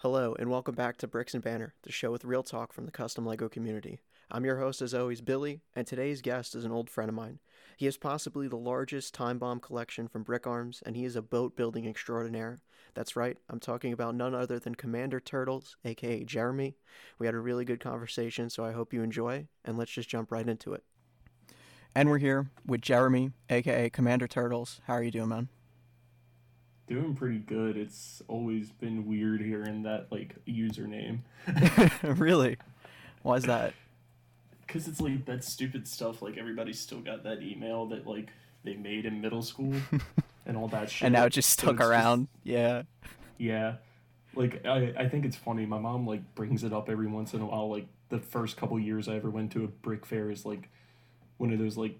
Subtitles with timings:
[0.00, 2.92] Hello, and welcome back to Bricks and Banner, the show with real talk from the
[2.92, 3.98] custom LEGO community.
[4.30, 7.38] I'm your host, as always, Billy, and today's guest is an old friend of mine.
[7.78, 11.22] He has possibly the largest time bomb collection from Brick Arms, and he is a
[11.22, 12.60] boat building extraordinaire.
[12.92, 16.76] That's right, I'm talking about none other than Commander Turtles, aka Jeremy.
[17.18, 20.30] We had a really good conversation, so I hope you enjoy, and let's just jump
[20.30, 20.84] right into it.
[21.94, 24.82] And we're here with Jeremy, aka Commander Turtles.
[24.86, 25.48] How are you doing, man?
[26.86, 27.76] Doing pretty good.
[27.76, 31.20] It's always been weird hearing that like username.
[32.02, 32.58] really?
[33.22, 33.74] Why is that?
[34.66, 36.22] Because it's like that stupid stuff.
[36.22, 38.28] Like everybody's still got that email that like
[38.62, 39.74] they made in middle school
[40.46, 41.06] and all that shit.
[41.06, 42.28] And now it just stuck So around.
[42.44, 42.82] Yeah.
[43.36, 43.76] yeah.
[44.34, 45.66] Like I, I think it's funny.
[45.66, 47.68] My mom like brings it up every once in a while.
[47.68, 50.68] Like the first couple years I ever went to a brick fair is like
[51.38, 51.98] one of those like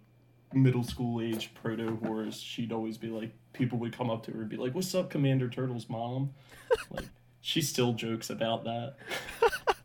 [0.56, 4.40] middle school age proto horse, She'd always be like, people would come up to her
[4.40, 6.30] and be like, "What's up, Commander Turtle's mom?"
[6.90, 7.06] like
[7.40, 8.94] she still jokes about that.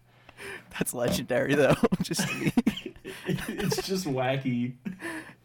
[0.71, 1.75] That's legendary, though.
[2.01, 2.27] just
[3.25, 4.73] it's just wacky.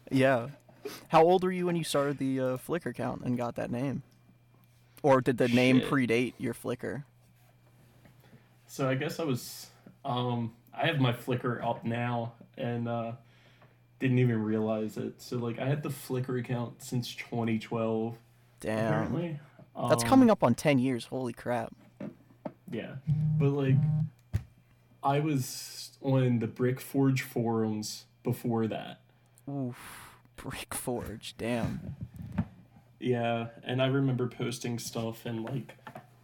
[0.09, 0.47] yeah.
[1.09, 4.03] How old were you when you started the uh, Flickr account and got that name?
[5.03, 7.03] Or did the name predate your Flickr?
[8.67, 9.67] So I guess I was
[10.03, 13.11] um I have my Flickr up now and uh
[13.99, 15.21] didn't even realize it.
[15.21, 18.15] So like I had the Flickr account since 2012
[18.59, 18.85] Damn.
[18.87, 19.39] apparently.
[19.89, 21.05] That's Um, coming up on 10 years.
[21.05, 21.73] Holy crap.
[22.71, 22.95] Yeah.
[23.37, 23.75] But like
[25.03, 28.99] I was on the Brick Forge forums before that.
[29.49, 30.09] Oof.
[30.35, 31.35] Brick Forge.
[31.37, 31.95] Damn.
[32.99, 35.75] Yeah, and I remember posting stuff and like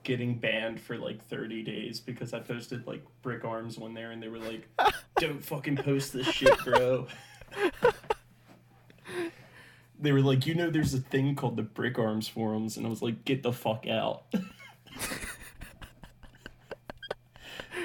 [0.04, 4.22] getting banned for like 30 days because I posted like brick arms one there and
[4.22, 4.68] they were like,
[5.20, 7.08] don't fucking post this shit, bro.
[10.00, 12.90] they were like, you know, there's a thing called the brick arms forums, and I
[12.90, 14.26] was like, get the fuck out.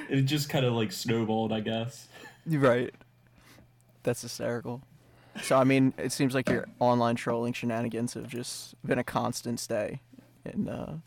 [0.08, 2.08] it just kind of like snowballed, I guess.
[2.46, 2.94] Right.
[4.02, 4.83] That's hysterical.
[5.42, 9.61] So, I mean, it seems like your online trolling shenanigans have just been a constant
[9.61, 10.01] stay
[10.45, 10.98] in uh,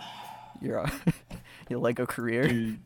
[0.62, 0.90] your, uh,
[1.70, 2.48] your Lego career.
[2.48, 2.80] Dude,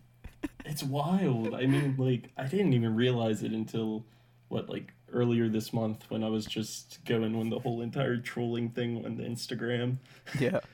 [0.63, 1.53] it's wild.
[1.53, 4.05] I mean, like, I didn't even realize it until,
[4.47, 8.69] what, like, earlier this month when I was just going when the whole entire trolling
[8.69, 9.97] thing on Instagram.
[10.39, 10.59] Yeah.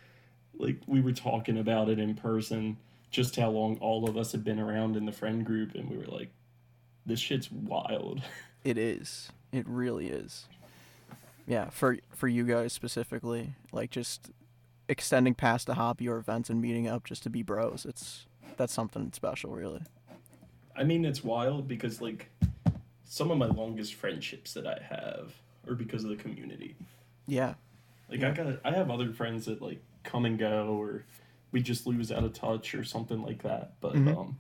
[0.54, 2.78] Like, we were talking about it in person,
[3.10, 5.98] just how long all of us had been around in the friend group, and we
[5.98, 6.30] were like,
[7.04, 8.22] this shit's wild.
[8.64, 9.32] It is.
[9.52, 10.46] It really is.
[11.48, 14.30] Yeah, for for you guys specifically, like just
[14.88, 17.88] extending past the hobby or events and meeting up just to be bros.
[17.90, 18.28] It's
[18.58, 19.82] that's something special, really.
[20.76, 22.30] I mean, it's wild because, like,
[23.12, 25.34] some of my longest friendships that I have
[25.68, 26.76] are because of the community.
[27.28, 27.56] Yeah.
[28.10, 31.04] Like I got I have other friends that like come and go or
[31.52, 33.74] we just lose out of touch or something like that.
[33.82, 34.18] But Mhm.
[34.18, 34.38] um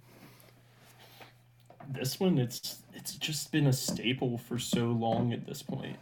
[1.89, 5.97] this one it's it's just been a staple for so long at this point.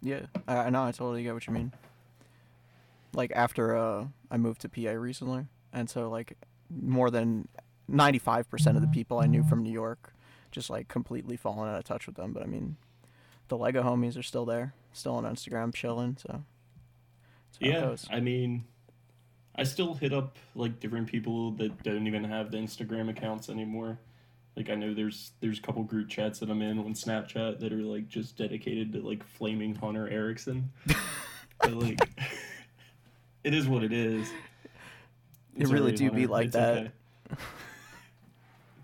[0.00, 0.84] Yeah, I, I know.
[0.84, 1.72] I totally get what you mean.
[3.12, 5.44] Like after uh, I moved to PA recently,
[5.74, 6.38] and so like
[6.70, 7.48] more than
[7.86, 10.14] ninety five percent of the people I knew from New York,
[10.52, 12.32] just like completely fallen out of touch with them.
[12.32, 12.76] But I mean,
[13.48, 16.16] the Lego homies are still there, still on Instagram chilling.
[16.20, 16.44] So
[17.60, 17.96] it yeah.
[18.10, 18.64] I mean
[19.54, 23.98] I still hit up like different people that don't even have the Instagram accounts anymore.
[24.56, 27.72] Like I know there's there's a couple group chats that I'm in on Snapchat that
[27.72, 30.70] are like just dedicated to like flaming Hunter Erickson.
[31.58, 32.00] but like
[33.44, 34.28] it is what it is.
[35.56, 36.78] It's really alright, do be like It's that.
[36.78, 36.90] okay.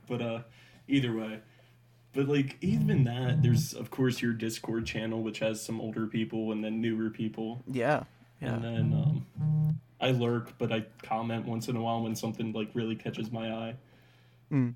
[0.08, 0.40] but uh
[0.86, 1.40] either way.
[2.14, 6.52] But like even that, there's of course your Discord channel which has some older people
[6.52, 7.62] and then newer people.
[7.66, 8.04] Yeah,
[8.40, 12.52] yeah, And then um, I lurk, but I comment once in a while when something
[12.52, 13.74] like really catches my eye.
[14.50, 14.74] Mm.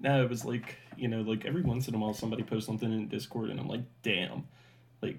[0.00, 2.92] Now it was like you know, like every once in a while somebody posts something
[2.92, 4.44] in Discord, and I'm like, damn,
[5.00, 5.18] like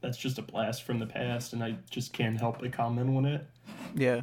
[0.00, 3.24] that's just a blast from the past, and I just can't help but comment on
[3.24, 3.46] it.
[3.94, 4.22] yeah,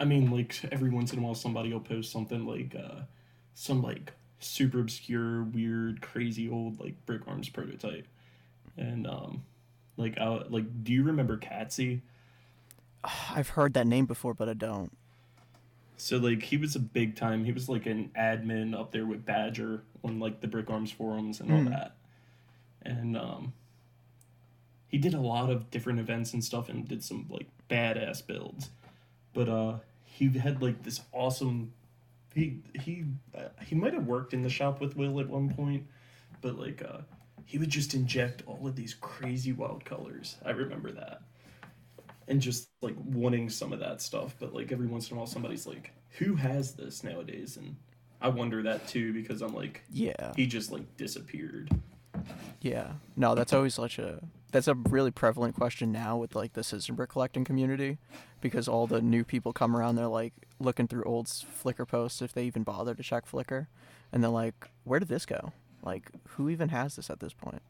[0.00, 3.02] I mean, like every once in a while somebody will post something like uh,
[3.54, 4.12] some like
[4.44, 8.06] super obscure, weird, crazy old like brick arms prototype,
[8.76, 9.42] and um,
[9.96, 12.00] like I like do you remember Catsy?
[13.34, 14.92] I've heard that name before, but I don't.
[15.96, 17.44] So like he was a big time.
[17.44, 21.40] He was like an admin up there with Badger on like the Brick Arms forums
[21.40, 21.70] and all Mm.
[21.70, 21.94] that.
[22.82, 23.52] And um
[24.88, 28.70] he did a lot of different events and stuff and did some like badass builds.
[29.32, 29.74] But uh
[30.04, 31.72] he had like this awesome
[32.34, 33.04] he he
[33.36, 35.86] uh, he might have worked in the shop with Will at one point,
[36.40, 36.98] but like uh
[37.44, 40.36] he would just inject all of these crazy wild colors.
[40.44, 41.22] I remember that.
[42.28, 44.34] and just like wanting some of that stuff.
[44.38, 47.76] But like every once in a while, somebody's like, "Who has this nowadays?" And
[48.20, 50.32] I wonder that too because I'm like, Yeah.
[50.36, 51.68] he just like disappeared.
[52.60, 52.92] Yeah.
[53.16, 54.20] No, that's always such a
[54.52, 57.98] that's a really prevalent question now with like the scissor brick collecting community
[58.42, 62.34] because all the new people come around they're like looking through old Flickr posts if
[62.34, 63.68] they even bother to check Flickr
[64.12, 65.52] and they're like where did this go?
[65.82, 67.62] Like who even has this at this point?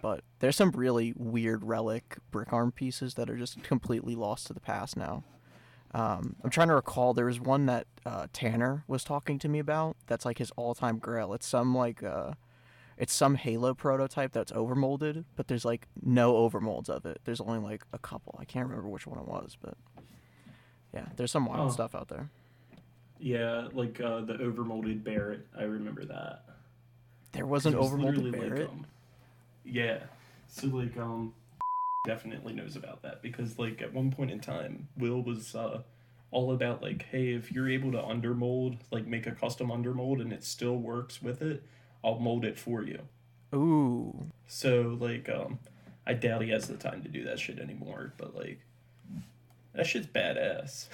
[0.00, 4.54] But there's some really weird relic brick arm pieces that are just completely lost to
[4.54, 5.24] the past now.
[5.94, 9.58] Um, I'm trying to recall there was one that uh, Tanner was talking to me
[9.58, 9.96] about.
[10.06, 11.32] That's like his all-time grail.
[11.32, 12.32] It's some like uh,
[12.98, 17.20] it's some Halo prototype that's overmolded, but there's like no overmolds of it.
[17.24, 18.36] There's only like a couple.
[18.38, 19.74] I can't remember which one it was, but
[20.96, 21.72] yeah, there's some wild Oh.
[21.72, 22.28] stuff out there.
[23.18, 25.46] Yeah, like uh, the overmolded Barrett.
[25.58, 26.42] I remember that.
[27.32, 28.68] There was an was overmolded Barrett.
[28.68, 28.86] um,
[29.64, 30.00] yeah.
[30.48, 31.34] So like um
[32.06, 35.82] definitely knows about that because like at one point in time Will was uh
[36.30, 40.32] all about like hey if you're able to undermold like make a custom undermold and
[40.32, 41.62] it still works with it
[42.04, 43.00] I'll mold it for you.
[43.54, 45.58] Ooh, So like um
[46.06, 48.60] I doubt he has the time to do that shit anymore but like
[49.76, 50.86] that shit's badass.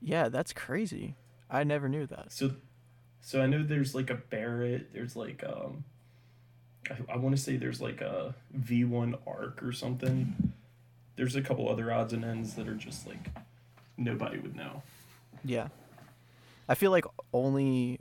[0.00, 1.16] yeah, that's crazy.
[1.50, 2.32] I never knew that.
[2.32, 2.52] So,
[3.20, 4.92] so I know there's like a Barrett.
[4.92, 5.84] There's like um,
[6.90, 10.52] I, I want to say there's like a V1 Arc or something.
[11.16, 13.30] There's a couple other odds and ends that are just like
[13.96, 14.82] nobody would know.
[15.44, 15.68] Yeah,
[16.68, 18.00] I feel like only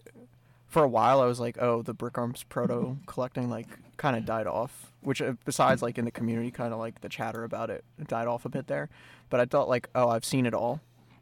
[0.72, 4.26] for a while I was like, oh, the brick arms proto collecting like kind of
[4.26, 4.92] died off.
[5.02, 8.28] Which uh, besides like in the community, kind of like the chatter about it died
[8.28, 8.90] off a bit there.
[9.30, 10.80] But I thought like, oh, I've seen it all.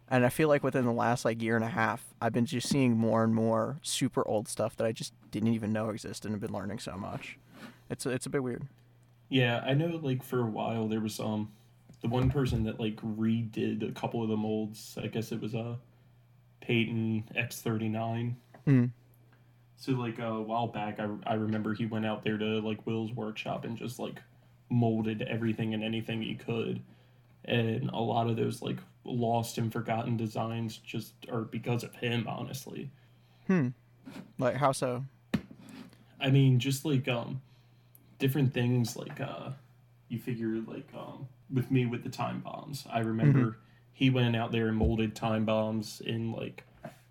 [0.08, 2.70] And I feel like within the last like year and a half, I've been just
[2.70, 6.36] seeing more and more super old stuff that I just didn't even know existed and
[6.36, 7.38] have been learning so much.
[7.90, 8.68] It's it's a bit weird.
[9.30, 10.00] Yeah, I know.
[10.02, 11.52] Like for a while there was um,
[12.02, 14.96] the one person that like redid a couple of the molds.
[15.02, 15.76] I guess it was a uh,
[16.62, 18.36] Peyton X39.
[18.66, 18.86] Hmm.
[19.80, 23.14] So like a while back, I, I remember he went out there to like Will's
[23.14, 24.22] workshop and just like
[24.70, 26.82] molded everything and anything he could,
[27.46, 32.28] and a lot of those like lost and forgotten designs just are because of him.
[32.28, 32.92] Honestly,
[33.50, 33.70] Hmm.
[34.38, 35.06] Like how so?
[36.20, 37.42] I mean, just like um,
[38.20, 39.50] different things like uh,
[40.08, 42.86] you figure like um, with me with the time bombs.
[42.92, 43.58] I remember
[43.92, 46.64] he went out there and molded time bombs in like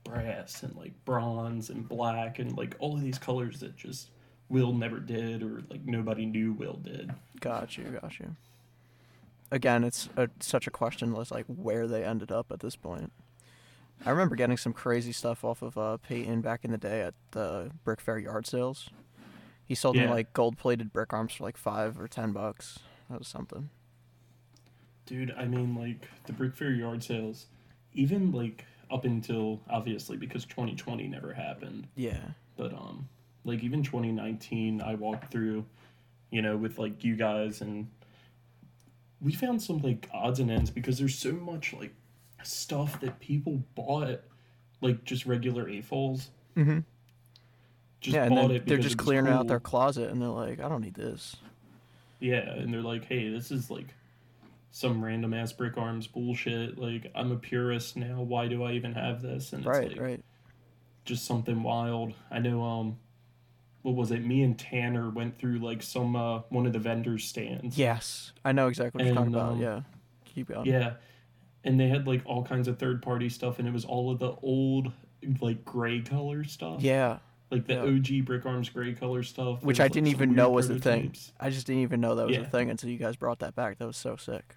[0.09, 4.11] brass and like bronze and black and like all of these colors that just
[4.49, 7.13] Will never did or like nobody knew Will did.
[7.41, 8.35] Got you, got you.
[9.51, 13.13] Again, it's a, such a question as like where they ended up at this point.
[14.07, 17.15] I remember getting some crazy stuff off of uh, Peyton back in the day at
[17.33, 18.91] the Brick Fair yard sales.
[19.67, 22.79] He sold me like gold-plated brick arms for like five or ten bucks.
[23.11, 23.69] That was something.
[25.05, 27.47] Dude, I mean like the Brick Fair yard sales,
[27.93, 31.87] even like up until obviously because 2020 never happened.
[31.97, 32.21] Yeah.
[32.57, 33.09] but um
[33.45, 35.65] like even 2019 i walked through
[36.31, 37.89] you know with like you guys and
[39.21, 41.95] we found some like odds and ends because there's so much like
[42.43, 44.21] stuff that people bought
[44.81, 46.29] like just regular AFOLs.
[46.57, 46.79] Mm-hmm.
[48.01, 50.69] Just yeah, and bought it they're just clearing out their closet, and they're like, I
[50.69, 51.37] don't need this.
[52.21, 53.87] Yeah, and they're like, hey, this is like
[54.71, 56.79] some random ass brick arms bullshit.
[56.79, 58.21] Like, I'm a purist now.
[58.23, 59.53] Why do I even have this?
[59.53, 60.25] And it's right, like right.
[61.05, 62.15] just something wild.
[62.31, 62.99] I know, um,
[63.83, 64.25] what was it?
[64.25, 67.79] Me and Tanner went through like some, uh, one of the vendors' stands.
[67.79, 69.53] Yes, I know exactly what you're talking And, about.
[69.53, 69.81] um, Yeah,
[70.25, 70.67] keep going.
[70.67, 70.95] Yeah.
[71.65, 74.19] And they had like all kinds of third party stuff, and it was all of
[74.19, 74.93] the old,
[75.41, 76.83] like, gray color stuff.
[76.83, 77.19] yeah.
[77.51, 77.83] Like the yeah.
[78.21, 79.63] OG Brick Arms gray color stuff.
[79.63, 81.15] Which I didn't some even know was a thing.
[81.41, 83.79] I just didn't even know that was a thing until you guys brought that back.
[83.79, 84.55] That was so sick.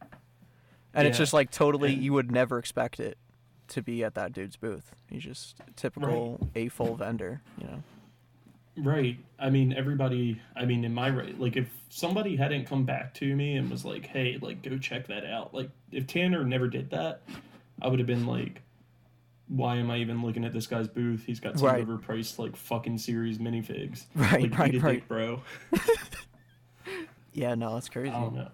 [0.93, 3.17] And it's just like totally, you would never expect it
[3.69, 4.93] to be at that dude's booth.
[5.10, 7.83] He's just a typical AFOL vendor, you know.
[8.77, 9.17] Right.
[9.39, 10.41] I mean, everybody.
[10.55, 13.83] I mean, in my right, like, if somebody hadn't come back to me and was
[13.83, 17.21] like, "Hey, like, go check that out," like, if Tanner never did that,
[17.81, 18.62] I would have been like,
[19.51, 21.25] "Why am I even looking at this guy's booth?
[21.25, 21.86] He's got some Right.
[21.88, 24.05] overpriced like fucking series minifigs.
[24.15, 24.93] Right, like, right, right.
[24.96, 25.41] dick, bro.
[27.34, 28.12] Yeah, no, that's I crazy.
[28.12, 28.50] don't know.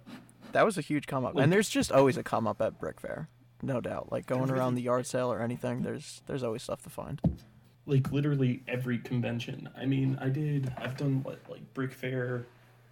[0.51, 2.79] That was a huge come up, Like- and there's just always a come up at
[2.79, 3.27] Brick Fair,
[3.61, 4.11] no doubt.
[4.11, 7.19] Like going around the yard sale or anything, there's there's always stuff to find.
[7.85, 9.69] Like literally every convention.
[9.75, 10.71] I mean, I did.
[10.77, 12.45] I've done what like Brick Fair,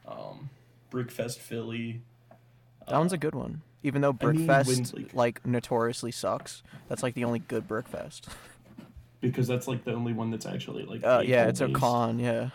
[0.08, 0.50] um,
[0.92, 2.02] Brickfest Philly.
[2.88, 6.64] That one's a good one, even though I mean, Brickfest when, like- like notoriously sucks.
[6.90, 8.22] That's like the only good Brickfest.
[9.22, 11.04] because that's like the only one that's actually like.
[11.04, 12.20] Uh, yeah, it's a con.
[12.20, 12.50] Yeah.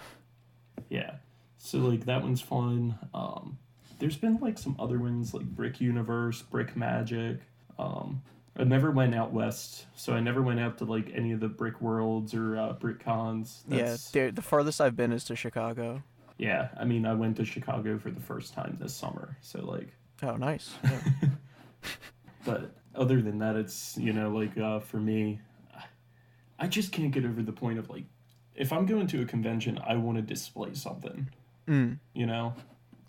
[0.89, 1.15] Yeah.
[1.59, 2.99] So like that one's fun.
[3.15, 3.59] Um
[3.99, 7.41] there's been like some other ones like Brick Universe, Brick Magic.
[7.79, 8.23] Um,
[8.57, 11.49] I never went out west, so I never went out to like any of the
[11.49, 13.63] Brick Worlds or uh, Brick Cons.
[13.69, 16.03] That's, Yeah, the farthest I've been is to Chicago.
[16.39, 16.69] yeah.
[16.79, 19.89] I mean, I went to Chicago for the first time this summer, so like,
[20.23, 20.75] Oh, nice.
[20.85, 21.01] Yeah.
[22.45, 25.41] but other than that, it's you know like uh, for me,
[26.59, 28.05] I just can't get over the point of like,
[28.55, 31.29] if I'm going to a convention, I want to display something.
[31.69, 32.55] mm, You know,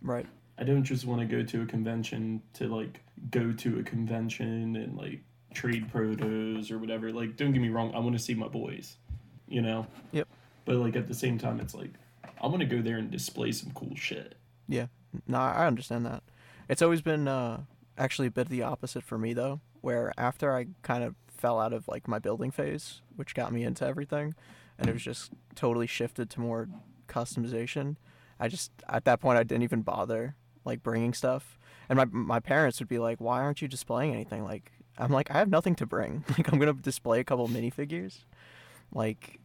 [0.02, 0.26] right.
[0.58, 4.76] I don't just want to go to a convention to like go to a convention
[4.76, 5.22] and like
[5.54, 7.12] trade protos or whatever.
[7.12, 8.98] Like, don't get me wrong, I want to see my boys,
[9.48, 9.88] you know?
[10.12, 10.28] Yep.
[10.66, 11.92] But like at the same time, it's like,
[12.42, 14.36] I want to go there and display some cool shit.
[14.68, 14.88] Yeah.
[15.28, 16.24] No, I understand that.
[16.72, 17.64] It's always been uh,
[17.98, 21.74] actually a bit the opposite for me though, where after I kind of fell out
[21.74, 24.36] of like my building phase, which got me into everything,
[24.80, 26.70] and it was just totally shifted to more
[27.10, 27.98] customization.
[28.40, 31.60] I just at that point I didn't even bother like bringing stuff,
[31.90, 35.30] and my my parents would be like, "Why aren't you displaying anything?" Like I'm like
[35.30, 36.24] I have nothing to bring.
[36.38, 38.24] Like I'm gonna display a couple minifigures.
[38.94, 39.42] Like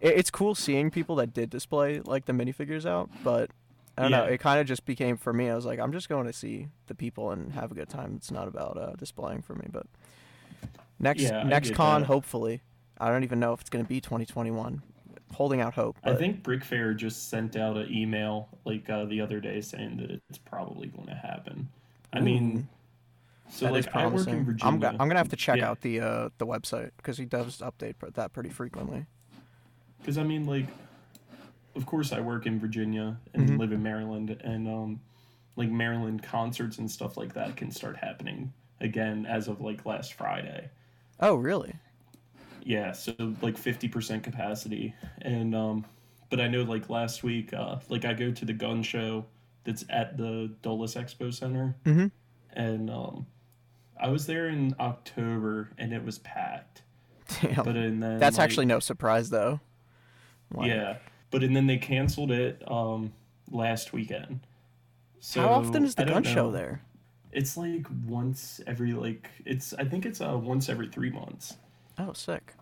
[0.00, 3.50] it, it's cool seeing people that did display like the minifigures out, but
[3.96, 4.24] I don't know.
[4.24, 5.50] It kind of just became for me.
[5.50, 8.14] I was like, I'm just going to see the people and have a good time.
[8.16, 9.66] It's not about uh, displaying for me.
[9.70, 9.86] But
[10.98, 12.06] next Yeah, next con, that.
[12.06, 12.62] hopefully,
[12.98, 14.82] I don't even know if it's going to be 2021.
[15.34, 15.96] Holding out hope.
[16.04, 19.96] I think Brick Fair just sent out an email like uh, the other day saying
[19.98, 21.68] that it's probably going to happen.
[22.12, 22.68] I mean,
[23.48, 24.44] so that like I work in.
[24.44, 24.58] Virginia.
[24.72, 25.70] I'm, go- I'm gonna have to check Yeah.
[25.70, 29.06] out the uh, the website because he does update that pretty frequently.
[30.00, 30.66] Because I mean, like,
[31.74, 33.58] of course, I work in Virginia and Mhm.
[33.58, 35.00] live in Maryland, and um,
[35.56, 40.14] like Maryland concerts and stuff like that can start happening again as of like last
[40.14, 40.70] Friday.
[41.20, 41.74] Oh, really?
[42.64, 43.12] Yeah, so
[43.42, 45.84] like fifty percent capacity, and um,
[46.30, 49.24] but I know like last week, uh, like I go to the gun show
[49.64, 52.06] that's at the Dulles Expo Center, Mm-hmm.
[52.52, 53.26] and um,
[54.00, 56.82] I was there in October and it was packed.
[57.40, 57.64] Damn.
[57.64, 59.60] But and then That's like, actually no surprise though.
[60.52, 60.96] Like, Yeah,
[61.32, 63.12] but and then they canceled it um
[63.50, 64.38] last weekend.
[65.18, 66.82] So How often is the gun show there?
[67.32, 71.56] It's like once every like it's I think it's uh once every three months.
[71.98, 72.54] Oh, sick.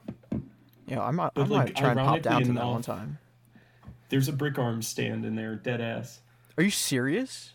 [0.87, 2.71] Yeah, I might, I But, might like, try and pop down to ironically that one
[2.77, 3.19] enough- time.
[4.09, 6.19] There's a brick arm stand in there, dead ass.
[6.59, 7.53] Are you serious?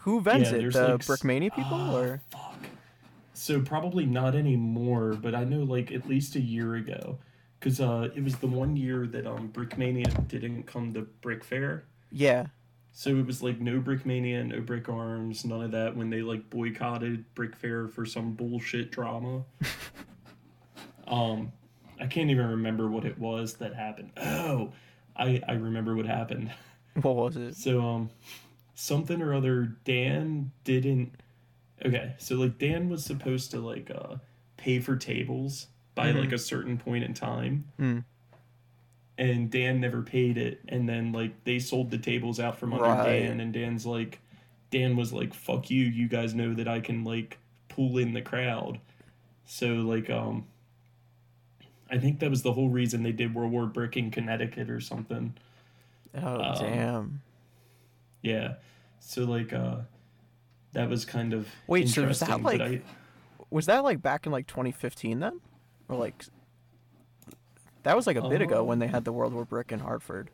[0.00, 0.72] Who vents Yeah, it?
[0.72, 2.56] The like, Brickmania people, Ah, or fuck.
[3.34, 7.18] So probably not anymore, but I know like at least a year ago,
[7.62, 11.84] because uh it was the one year that um Brickmania didn't come to Brick Fair.
[12.10, 12.46] yeah,
[12.92, 16.50] So it was like no Brickmania, no Brick Arms, none of that when they like
[16.50, 19.44] boycotted Brick Fair for some bullshit drama.
[21.06, 21.52] um,
[22.00, 24.10] I can't even remember what it was that happened.
[24.16, 24.72] Oh,
[25.16, 26.50] I I remember what happened.
[27.00, 27.54] what was it?
[27.54, 28.10] So um,
[28.74, 29.76] something or other.
[29.84, 31.14] Dan didn't.
[31.84, 34.16] Okay, so like Dan was supposed to like uh
[34.56, 36.20] pay for tables by Mhm.
[36.20, 38.04] like a certain point in time Mm.
[39.18, 42.84] and Dan never paid it, and then like they sold the tables out from under
[42.84, 43.20] Right.
[43.20, 44.20] Dan, and Dan's like,
[44.70, 45.84] Dan was like, "Fuck you!
[45.84, 48.80] You guys know that I can like pull in the crowd."
[49.44, 50.46] So like um,
[51.90, 54.80] I think that was the whole reason they did World War Brick in Connecticut or
[54.80, 55.34] something.
[56.14, 57.22] Oh Um, damn!
[58.22, 58.54] Yeah,
[59.00, 59.80] so like uh,
[60.72, 62.80] that was kind of Wait, so was that, like- I-
[63.50, 65.40] Was that like back in like 2015 then,
[65.92, 66.24] or like
[67.82, 70.30] that was like a bit ago when they had the World War Brick in Hartford?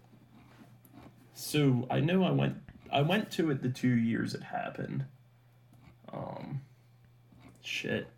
[1.34, 2.56] So I know I went
[2.92, 5.04] I went to it the two years it happened.
[6.12, 6.60] Um
[7.62, 8.08] shit.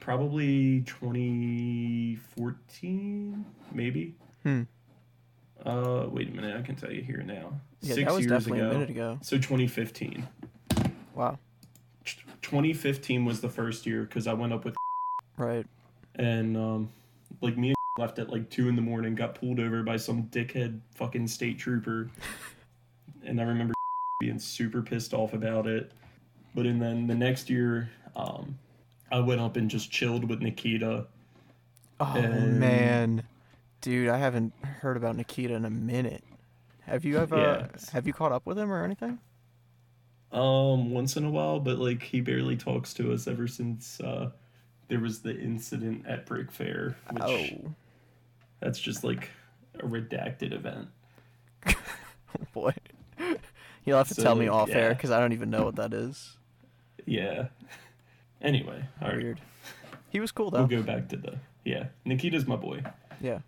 [0.00, 4.14] Probably twenty fourteen, maybe.
[4.42, 4.62] Hmm.
[5.64, 7.60] Uh wait a minute, I can tell you here now.
[7.80, 8.70] Yeah, Six that was years definitely ago.
[8.70, 9.18] a minute ago.
[9.22, 10.26] So twenty fifteen.
[11.14, 11.38] Wow.
[12.42, 14.74] Twenty fifteen was the first year because I went up with
[15.38, 15.66] Right.
[16.16, 16.90] And um
[17.40, 20.24] like me and left at like two in the morning, got pulled over by some
[20.24, 22.10] dickhead fucking state trooper.
[23.24, 23.74] and I remember
[24.20, 25.92] being super pissed off about it.
[26.54, 28.58] But and then the next year, um,
[29.10, 31.06] I went up and just chilled with Nikita.
[32.00, 33.22] Oh Um, man,
[33.80, 36.24] dude, I haven't heard about Nikita in a minute.
[36.82, 37.36] Have you ever?
[37.36, 37.80] Yeah.
[37.92, 39.18] Have you caught up with him or anything?
[40.32, 44.30] Um, once in a while, but like he barely talks to us ever since uh
[44.92, 47.72] there was the incident at Brick Fair, which Oh
[48.60, 49.30] that's just like
[49.80, 50.88] a redacted event.
[51.66, 51.74] oh
[52.52, 52.74] boy,
[53.86, 55.94] you'll have to So, tell me off air because I don't even know what that
[55.94, 56.36] is.
[57.06, 57.46] Yeah.
[58.42, 59.16] Anyway, all right.
[59.16, 59.40] Weird.
[60.10, 60.64] He was cool though.
[60.64, 61.86] We'll go back to the yeah.
[62.04, 62.82] Nikita's my boy.
[63.18, 63.38] Yeah.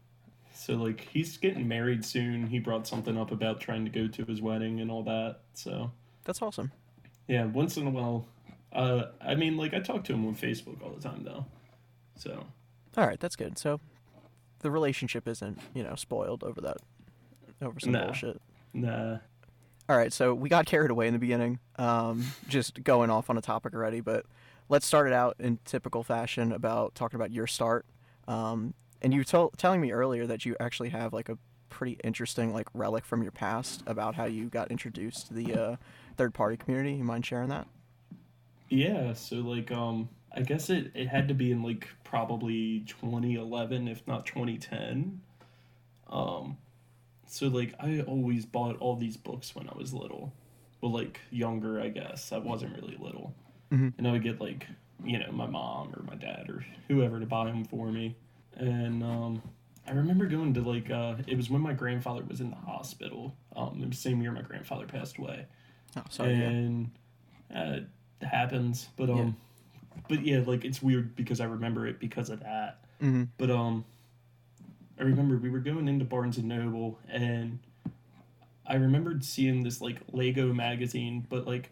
[0.55, 2.47] So like he's getting married soon.
[2.47, 5.41] He brought something up about trying to go to his wedding and all that.
[5.53, 5.91] So
[6.25, 6.73] That's awesome.
[7.29, 8.25] Yeah, once in a while.
[8.75, 11.47] Uh, I mean, like I talk to him on Facebook all the time though.
[12.17, 12.45] So
[12.97, 13.59] All right, that's good.
[13.59, 13.81] So
[14.61, 16.79] the relationship isn't, you know, spoiled over that
[17.63, 18.07] over some Nah.
[18.07, 18.41] bullshit.
[18.73, 19.19] nah.
[19.89, 23.37] All right, so we got carried away in the beginning, um, just going off on
[23.37, 24.25] a topic already, but
[24.71, 27.85] let's start it out in typical fashion about talking about your start.
[28.27, 31.37] Um, and you told telling me earlier that you actually have like a
[31.69, 35.77] pretty interesting like relic from your past about how you got introduced to the uh,
[36.17, 36.95] third party community.
[36.95, 37.67] You mind sharing that?
[38.69, 43.89] Yeah, so like um I guess it, it had to be in like probably 2011
[43.89, 45.21] if not 2010.
[46.11, 46.57] Um
[47.27, 50.33] so like I always bought all these books when I was little.
[50.81, 52.33] Well like younger I guess.
[52.33, 53.35] I wasn't really little.
[53.73, 53.95] Mhm.
[53.99, 54.67] And I would get like,
[55.05, 58.17] you know, my mom or my dad or whoever to buy them for me.
[58.57, 59.43] And um
[59.87, 63.37] I remember going to like uh it was when my grandfather was in the hospital.
[63.55, 65.47] Um it was the same year my grandfather passed away
[65.97, 66.33] Oh, sorry.
[66.35, 66.49] yeah.
[66.49, 66.91] and
[67.55, 67.87] uh, it
[68.23, 68.89] happens.
[68.97, 69.37] But um,
[70.09, 72.79] but yeah, like it's weird because I remember it because of that.
[73.03, 73.29] Mhm.
[73.39, 73.85] But um,
[74.99, 77.59] I remember we were going into Barnes and Noble, and
[78.67, 81.71] I remembered seeing this like Lego magazine, but like.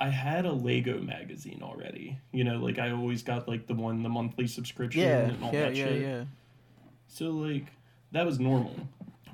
[0.00, 2.18] I had a Lego magazine already.
[2.30, 5.52] You know, like I always got like the one, the monthly subscription Yeah, and all
[5.52, 6.02] yeah, that yeah, shit.
[6.02, 6.24] yeah.
[7.08, 7.64] So like
[8.12, 8.76] that was normal.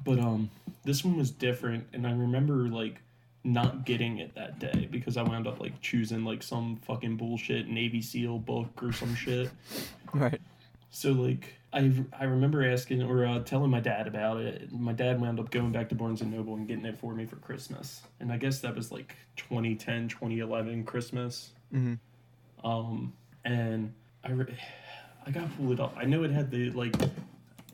[0.06, 0.48] But um
[0.82, 3.02] this one was different and I remember like
[3.44, 7.68] not getting it that day because I wound up like choosing like some fucking bullshit
[7.68, 9.50] Navy SEAL book or some shit.
[10.14, 10.40] Right.
[10.90, 14.70] So like I I remember asking or uh, telling my dad about it.
[14.72, 17.26] My dad wound up going back to Barnes and Noble and getting it for me
[17.26, 18.02] for Christmas.
[18.20, 21.50] And I guess that was like 2010, 2011 Christmas.
[21.74, 21.98] Mhm.
[22.62, 23.12] Um
[23.44, 24.56] and I re-
[25.26, 25.94] I got to pull it up.
[25.98, 26.94] I know it had the like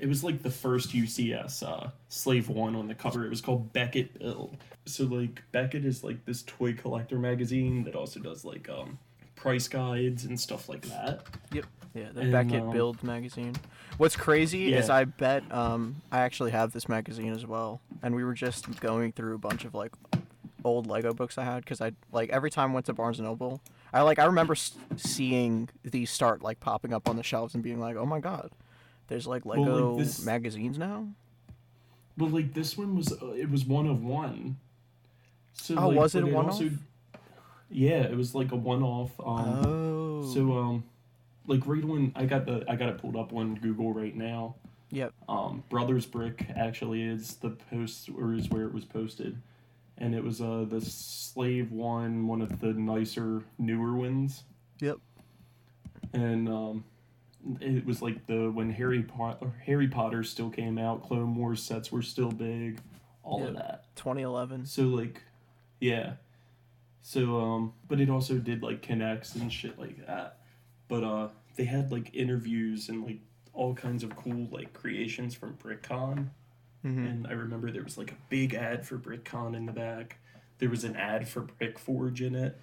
[0.01, 3.25] it was like the first UCS uh Slave 1 on the cover.
[3.25, 4.57] It was called Beckett Build.
[4.87, 8.99] So like Beckett is like this toy collector magazine that also does like um
[9.37, 11.23] price guides and stuff like that.
[11.53, 11.67] Yep.
[11.95, 13.55] Yeah, the And, Beckett um, Build magazine.
[13.97, 18.23] What's crazy is I bet um, I actually have this magazine as well, and we
[18.23, 19.93] were just going through a bunch of like
[20.65, 23.27] old Lego books I had because I like every time I went to Barnes and
[23.27, 23.61] Noble,
[23.93, 27.63] I like I remember s- seeing these start like popping up on the shelves and
[27.63, 28.51] being like, oh my god,
[29.11, 31.07] there's like like, Lego this- magazines now.
[32.17, 34.57] But like this one was uh, it was one of one.
[35.53, 36.63] So Oh, like, was it but a one-off?
[37.71, 39.11] Yeah, it was like a one off.
[39.21, 40.33] Um, oh.
[40.35, 40.85] So um,
[41.47, 44.55] like right when I got the I got it pulled up on Google right now.
[44.91, 45.13] Yep.
[45.29, 49.41] Um, Brothers Brick actually is the post or is where it was posted,
[49.99, 54.43] and it was uh the Slave one, one of the nicer newer ones,
[54.81, 54.99] Yep.
[56.13, 56.85] and um,
[57.61, 61.91] it was like the when Harry Potter Harry Potter still came out, Clone Wars sets
[61.91, 62.81] were still big,
[63.23, 63.85] all of that.
[63.97, 64.67] 2011.
[64.67, 65.23] So like,
[65.81, 66.15] yeah.
[67.03, 70.39] So um, but it also did like connects and shit like that.
[70.89, 73.21] But uh, they had like interviews and like
[73.53, 76.29] all kinds of cool like creations from BrickCon.
[76.83, 80.19] hmm And I remember there was like a big ad for BrickCon in the back.
[80.59, 82.59] There was an ad for BrickForge in it.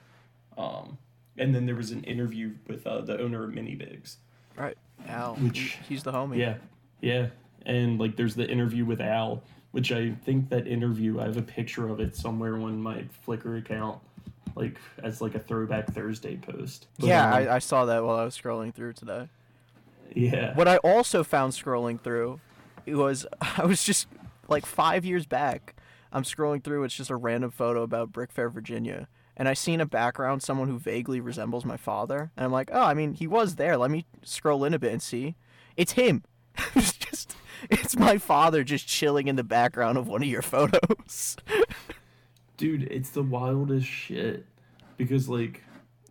[0.57, 0.97] Um,
[1.37, 4.17] and then there was an interview with uh, the owner of Mini Bigs.
[4.57, 4.77] Right.
[5.07, 5.35] Al.
[5.35, 6.37] Which- he's the homie.
[6.37, 6.55] Yeah,
[7.01, 7.27] yeah.
[7.65, 11.19] And like, there's the interview with Al, which I think that interview.
[11.19, 13.99] I have a picture of it somewhere on my Flickr account,
[14.55, 16.87] like as like a throwback Thursday post.
[16.99, 19.27] But, yeah, um, I, I saw that while I was scrolling through today.
[20.15, 20.55] yeah.
[20.55, 22.39] What I also found scrolling through
[22.85, 23.25] it was
[23.57, 24.07] I was just
[24.47, 25.75] like five years back.
[26.11, 26.85] I'm scrolling through.
[26.85, 30.41] It's just a random photo about Brick Fair, Virginia, and I see in a background
[30.41, 33.77] someone who vaguely resembles my father, and I'm like, oh, I mean, he was there.
[33.77, 35.35] Let me scroll in a bit and see.
[35.77, 36.23] It's him.
[36.75, 37.35] it's just
[37.69, 41.37] it's my father just chilling in the background of one of your photos.
[42.57, 44.45] Dude, it's the wildest shit.
[44.97, 45.63] Because like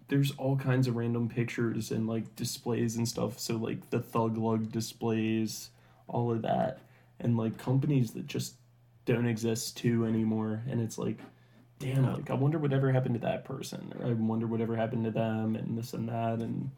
[0.09, 3.41] there's all kinds of random pictures and like displays and stuff.
[3.41, 5.71] So like the Thug Lug displays,
[6.07, 6.79] all of that.
[7.19, 8.55] And like companies that just
[9.05, 10.63] don't exist too anymore.
[10.69, 11.19] And it's like,
[11.79, 13.93] damn, like I wonder whatever happened to that person.
[13.99, 16.71] Or I wonder whatever happened to them and this and that and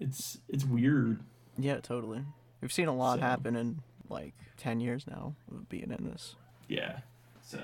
[0.00, 1.20] it's it's weird.
[1.58, 2.24] yeah, totally.
[2.60, 6.34] We've seen a lot So- happen in like ten years now of being in this.
[6.68, 6.98] Yeah.
[7.42, 7.58] So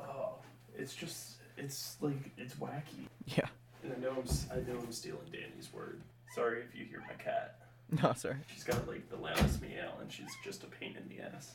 [0.00, 0.36] Oh,
[0.76, 3.08] it's just it's like it's wacky.
[3.26, 3.46] Yeah.
[3.82, 6.00] And I know I'm, I know I'm stealing Danny's word.
[6.34, 7.58] Sorry if you hear my cat.
[8.02, 8.36] No, sorry.
[8.52, 11.52] She's got like the loudest meow, and she's just a pain in the ass.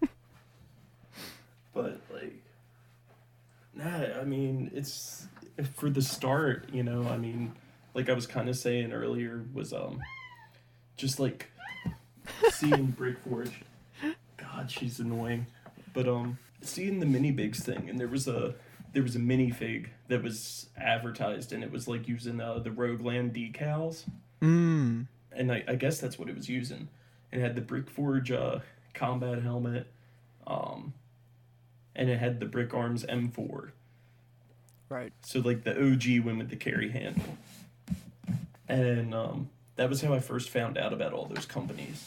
[1.74, 2.42] but like,
[3.82, 4.20] nah.
[4.20, 5.26] I mean, it's
[5.74, 6.68] for the start.
[6.72, 7.52] You know, I mean,
[7.94, 10.00] like I was kind of saying earlier, was um,
[10.96, 11.50] just like
[12.50, 13.52] seeing Brickforge.
[14.36, 15.46] God, she's annoying.
[15.92, 18.54] But um, seeing the mini bigs thing, and there was a
[18.92, 23.32] there was a minifig that was advertised, and it was like using uh, the Rogueland
[23.32, 24.04] decals,
[24.42, 25.06] Mm.
[25.32, 26.88] and I, I guess that's what it was using.
[27.30, 28.60] It had the Brickforge uh,
[28.94, 29.86] combat helmet,
[30.46, 30.92] um,
[32.00, 33.70] and it had the Brick Arms M4.
[34.88, 35.12] Right.
[35.20, 37.36] So like the OG one with the carry handle.
[38.66, 42.02] And um, that was how I first found out about all those companies.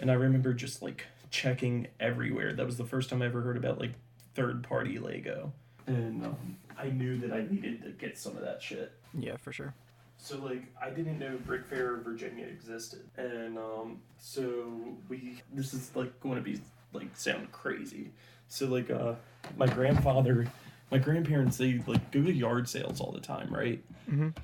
[0.00, 2.52] And I remember just like checking everywhere.
[2.52, 3.92] That was the first time I ever heard about like
[4.34, 5.52] third party Lego.
[5.86, 8.92] And um, I knew that I needed to get some of that shit.
[9.16, 9.74] Yeah, for sure.
[10.18, 15.94] So like I didn't know Brick Fair Virginia existed, and um, so we this is
[15.94, 16.60] like going to be
[16.92, 18.10] like sound crazy.
[18.48, 19.14] So like uh,
[19.56, 20.46] my grandfather,
[20.90, 23.82] my grandparents they like go to yard sales all the time, right?
[24.10, 24.34] Mhm.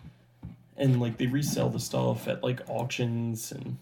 [0.77, 3.79] And like they resell the stuff at like auctions and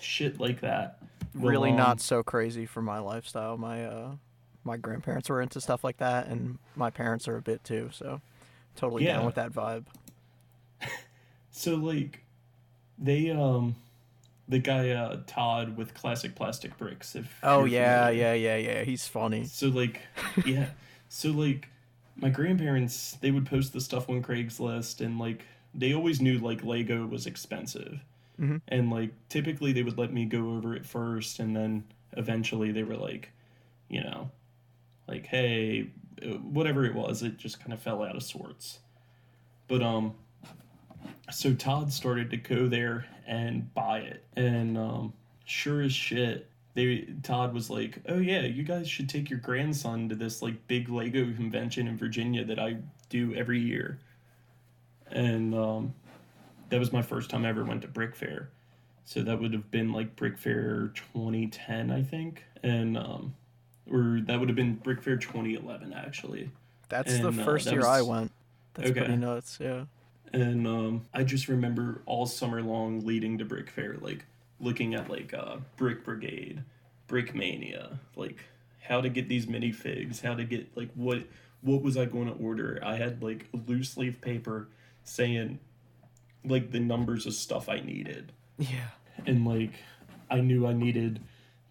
[0.00, 0.98] shit like that.
[1.34, 3.56] Well, really um, not so crazy for my lifestyle.
[3.56, 4.12] My uh
[4.62, 8.20] my grandparents were into stuff like that and my parents are a bit too, so
[8.76, 9.16] totally Yeah.
[9.16, 9.84] down with that vibe.
[11.56, 12.24] So like,
[12.98, 13.76] they um,
[14.48, 17.14] the guy uh Todd with classic plastic bricks.
[17.16, 18.22] If Oh yeah, familiar.
[18.34, 18.84] yeah, yeah, yeah.
[18.84, 19.44] He's funny.
[19.44, 20.00] So like,
[20.46, 20.66] yeah.
[21.08, 21.68] So like,
[22.16, 26.62] my grandparents they would post the stuff on Craigslist, and like they always knew like
[26.64, 28.00] Lego was expensive,
[28.40, 28.60] Mhm.
[28.68, 31.84] and like typically they would let me go over it first, and then
[32.16, 33.30] eventually they were like,
[33.88, 34.30] you know,
[35.08, 35.88] like hey,
[36.22, 38.78] uh, whatever it was, it just kind of fell out of sorts.
[39.68, 40.14] But um,
[41.30, 45.12] so Todd started to go there and buy it, and um,
[45.44, 50.08] sure as shit, they Todd was like, "Oh yeah, you guys should take your grandson
[50.08, 52.76] to this like big Lego convention in Virginia that I
[53.08, 53.98] do every year."
[55.10, 55.94] And um,
[56.70, 58.48] that was my first time I ever went to Brick Fair,
[59.04, 63.34] so that would have been like Brick Fair 2010, I think, and um,
[63.90, 66.50] or that would have been Brick Fair 2011 actually.
[66.88, 68.32] That's the And, uh, first that year I went.
[68.74, 69.00] That's Okay.
[69.00, 69.84] pretty nuts, yeah.
[70.42, 74.24] And um, I just remember all summer long leading to Brick Fair, like
[74.60, 76.62] looking at like uh, Brick Brigade,
[77.06, 78.38] Brick Mania, like
[78.80, 81.24] how to get these minifigs, how to get like what
[81.62, 82.80] what was I going to order.
[82.84, 84.68] I had like loose leaf paper
[85.04, 85.58] saying
[86.44, 88.88] like the numbers of stuff I needed, Yeah.
[89.26, 89.72] and like
[90.30, 91.20] I knew I needed.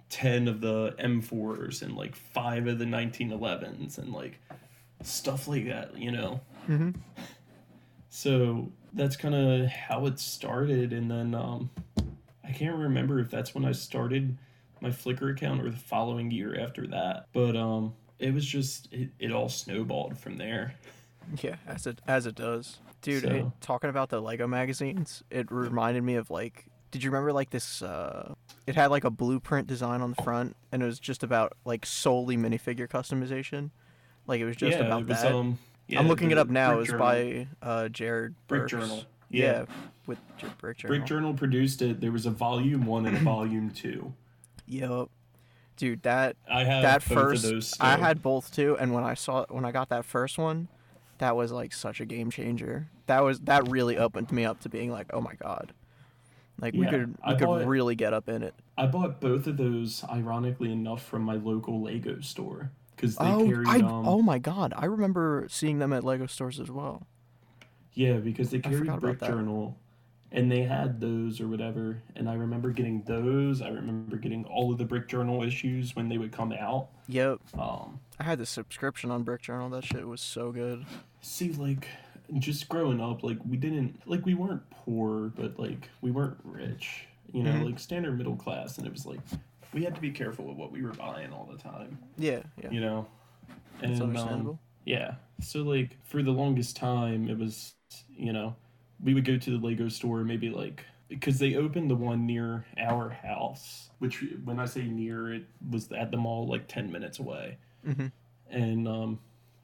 [0.10, 4.40] 10 of the M4s and like 5 of the 1911s and like
[5.02, 6.40] stuff like that, you know.
[6.70, 6.92] Mm-hmm.
[8.16, 11.72] So that's kind of how it started, and then um,
[12.48, 14.38] I can't remember if that's when I started
[14.82, 17.26] my Flickr account or the following year after that.
[17.34, 20.76] But um, it was just it, it all snowballed from there.
[21.42, 23.24] Yeah, as it as it does, dude.
[23.24, 26.68] So- it- talking about the Lego magazines, it reminded me of like.
[26.92, 27.82] Did you remember like this?
[27.82, 28.36] Uh,
[28.68, 31.84] it had like a blueprint design on the front, and it was just about like
[31.84, 33.72] solely minifigure customization.
[34.28, 35.32] Like it was just yeah, about it was, that.
[35.34, 36.72] um, yeah, I'm looking it up now.
[36.76, 37.06] Brick It's Journal.
[37.06, 38.72] by uh, Jared Brick Burks.
[38.72, 39.04] Journal.
[39.30, 39.66] Yeah, Yeah.
[40.08, 40.20] with
[40.60, 40.98] Brick Journal.
[40.98, 42.00] Brick Journal produced it.
[42.02, 44.14] There was a volume one and a volume two.
[44.68, 45.10] Yep.
[45.76, 47.74] Dude, that I have that first of those.
[47.80, 50.68] I had both too, and when I saw when I got that first one,
[51.18, 52.88] that was like such a game changer.
[53.08, 55.74] That was that really opened me up to being like, oh my god,
[56.62, 58.54] like we Yeah, could we I could bought- really get up in it.
[58.78, 63.46] I bought both of those, ironically enough, from my local Lego store because they Oh,
[63.48, 67.06] carried I um, oh my god, I remember seeing them at Lego stores as well.
[67.94, 69.20] Yeah, because they carried Brick.
[69.22, 69.78] Journal,
[70.32, 72.02] and they had those or whatever.
[72.16, 73.62] And I remember getting those.
[73.62, 76.88] I remember getting all of the Brick Journal issues when they would come out.
[77.08, 79.70] Yep, Um, I had the subscription on Brick Journal.
[79.70, 80.86] That shit was so good.
[81.22, 81.88] see, like,
[82.40, 87.06] just growing up, like we didn't like we weren't poor, but like we weren't rich.
[87.32, 87.66] You know, Mhm.
[87.66, 89.20] like standard middle class, and it was like
[89.74, 92.00] we had to be careful with what we were buying all the time.
[92.18, 93.08] Yeah, yeah, You know,
[93.82, 94.60] and um, understandable.
[94.86, 95.16] Yeah.
[95.42, 97.74] So like for the longest time it was,
[98.10, 98.56] you know,
[99.04, 102.66] we would go to the Lego store maybe like because they opened the one near
[102.78, 107.20] our house, which when I say near it was at the mall like 10 minutes
[107.20, 107.58] away.
[107.86, 108.08] hmm
[108.50, 109.20] And um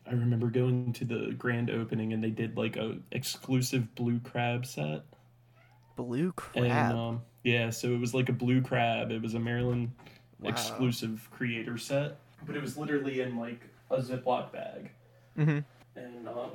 [0.07, 4.65] I remember going to the grand opening and they did like a exclusive blue crab
[4.65, 5.03] set.
[5.95, 6.55] Blue crab.
[6.55, 9.12] And um yeah, so it was like a blue crab.
[9.12, 9.91] It was a Maryland
[10.41, 10.49] Wow.
[10.49, 12.15] exclusive creator set,
[12.47, 13.60] but it was literally in like
[13.91, 14.89] a Ziploc bag.
[15.36, 15.60] hmm
[15.95, 16.52] And um,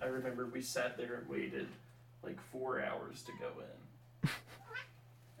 [0.00, 1.66] I remember we sat there and waited
[2.22, 3.48] like four hours to go
[4.22, 4.30] in.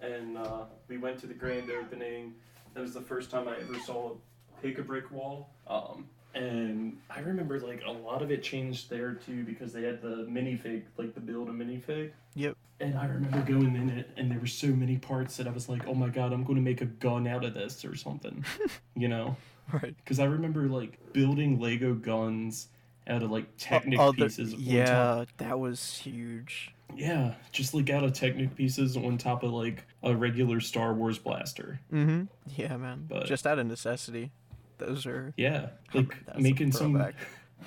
[0.00, 2.34] and uh, we went to the grand opening.
[2.74, 5.50] That was the first time I ever saw a pick a brick wall.
[5.68, 10.02] Um, and I remember like a lot of it changed there too because they had
[10.02, 12.10] the minifig, like the build a minifig.
[12.34, 12.56] Yep.
[12.82, 15.68] And I remember going in it, and there were so many parts that I was
[15.68, 18.44] like, "Oh my god, I'm going to make a gun out of this or something,"
[18.96, 19.36] you know
[19.72, 19.94] Right.
[19.98, 22.68] because I remember like building Lego guns
[23.06, 24.52] out of like Technic the- pieces.
[24.54, 24.68] on top.
[24.68, 26.74] yeah, that was huge.
[26.94, 31.18] Yeah, just like out of Technic pieces on top of like a regular Star Wars
[31.18, 31.78] blaster.
[31.92, 32.24] Mm-hmm.
[32.56, 33.06] Yeah, man.
[33.08, 34.32] But- Just out of necessity.
[34.78, 36.94] Those are Yeah, like making some.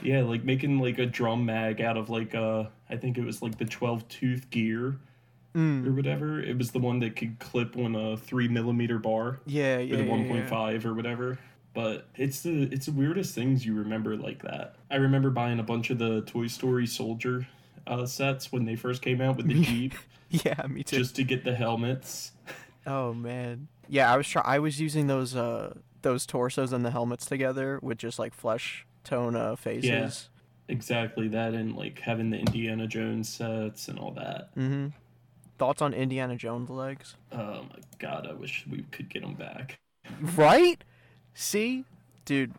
[0.03, 3.41] Yeah, like making like a drum mag out of like uh I think it was
[3.41, 4.97] like the twelve tooth gear
[5.55, 5.87] Mm.
[5.87, 6.41] or whatever.
[6.41, 9.91] It was the one that could clip on a three millimeter bar Yeah, yeah.
[9.91, 10.49] with a yeah, one yeah.
[10.49, 11.39] point or whatever.
[11.73, 14.75] But it's the it's the weirdest things you remember like that.
[14.91, 17.47] I remember buying a bunch of the Toy Story Soldier
[17.87, 19.93] uh, sets when they first came out with the Jeep
[20.29, 20.97] Yeah, me too.
[20.97, 22.33] just to get the helmets.
[22.85, 23.69] Oh man.
[23.87, 27.79] Yeah, I was try- I was using those uh those torsos and the helmets together
[27.81, 30.29] with just like flesh tone uh faces.
[30.67, 34.55] Exactly that and like having the Indiana Jones sets and all that.
[34.55, 34.87] Mm-hmm.
[35.57, 37.15] Thoughts on Indiana Jones legs?
[37.31, 39.79] Oh my god, I wish we could get them back.
[40.19, 40.83] Right?
[41.33, 41.85] See,
[42.25, 42.53] dude.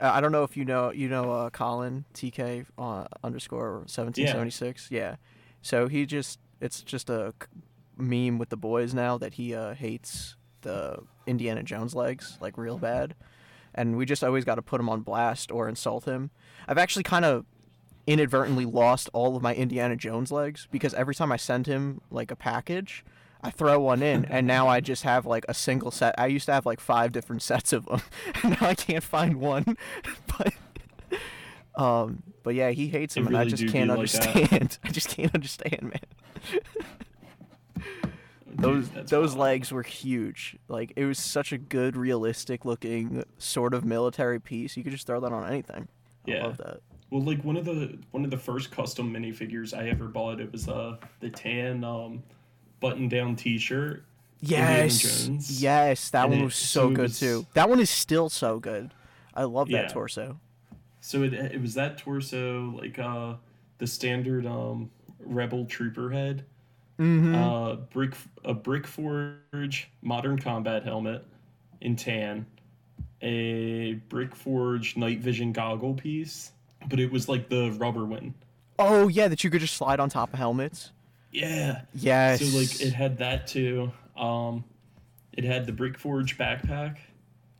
[0.00, 4.50] I don't know if you know you know uh, Colin TK uh, underscore seventeen seventy
[4.50, 4.88] six.
[4.90, 5.16] Yeah.
[5.60, 7.32] So he just it's just a
[7.96, 12.78] meme with the boys now that he uh, hates the Indiana Jones legs like real
[12.78, 13.14] bad,
[13.74, 16.30] and we just always got to put him on blast or insult him.
[16.68, 17.44] I've actually kind of
[18.06, 22.30] inadvertently lost all of my Indiana Jones legs because every time I send him like
[22.30, 23.04] a package,
[23.42, 26.14] I throw one in, and now I just have like a single set.
[26.18, 28.02] I used to have like five different sets of them,
[28.42, 29.76] and now I can't find one.
[30.38, 30.54] but,
[31.74, 34.78] um, but yeah, he hates They them, and I just can't be like understand.
[34.84, 36.60] I just can't understand, man.
[38.54, 39.40] Those Dude, those wild.
[39.40, 40.56] legs were huge.
[40.68, 44.76] Like it was such a good, realistic looking sort of military piece.
[44.76, 45.88] You could just throw that on anything.
[46.26, 46.44] I Yeah.
[46.44, 46.80] love that.
[47.10, 50.50] Well, like one of the one of the first custom minifigures I ever bought, it
[50.52, 52.22] was uh the tan um
[52.80, 54.04] button down T-shirt.
[54.40, 55.28] Yes,
[55.60, 57.46] yes, that And one it- was so good was- too.
[57.54, 58.92] That one is still so good.
[59.34, 60.38] I love that torso.
[61.00, 63.34] So it it was that torso, like uh
[63.78, 66.44] the standard um rebel trooper head,
[67.02, 67.34] Mm-hmm.
[67.34, 71.24] uh brick a brick forge modern combat helmet
[71.80, 72.46] in tan,
[73.20, 76.52] a brick forge night vision goggle piece,
[76.88, 78.34] but it was like the rubber one.
[78.78, 80.92] oh yeah, that you could just slide on top of helmets.
[81.32, 81.82] Yeah.
[81.94, 82.40] Yes.
[82.40, 83.90] So like it had that too.
[84.16, 84.64] Um,
[85.32, 86.98] it had the Brick Forge backpack,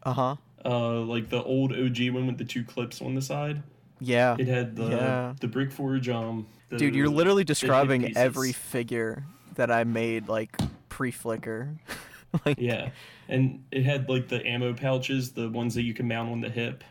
[0.05, 0.37] Uh huh.
[0.65, 3.63] uh, like the old OG one with the two clips on the side.
[4.03, 4.37] Yeah.
[4.39, 5.35] It had the Yeah.
[5.41, 6.09] the Brick Forge.
[6.09, 10.57] Um, the, Dude, you're literally describing every figure that I made like
[10.89, 11.79] pre-Flickr.
[12.47, 12.91] like Yeah,
[13.29, 16.49] and it had like the ammo pouches, the ones that you can mount on the
[16.49, 16.83] hip.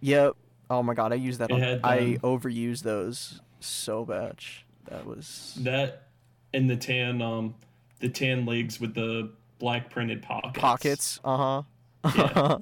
[0.00, 0.34] Yep.
[0.70, 1.50] Oh my god, I use that.
[1.50, 4.66] On, had, I um, overused those so much.
[4.88, 6.08] That was That
[6.52, 7.54] and the tan um
[8.00, 10.58] the tan legs with the black printed pockets.
[10.58, 11.20] pockets.
[11.24, 11.62] Uh
[12.04, 12.10] huh.
[12.16, 12.58] Yeah.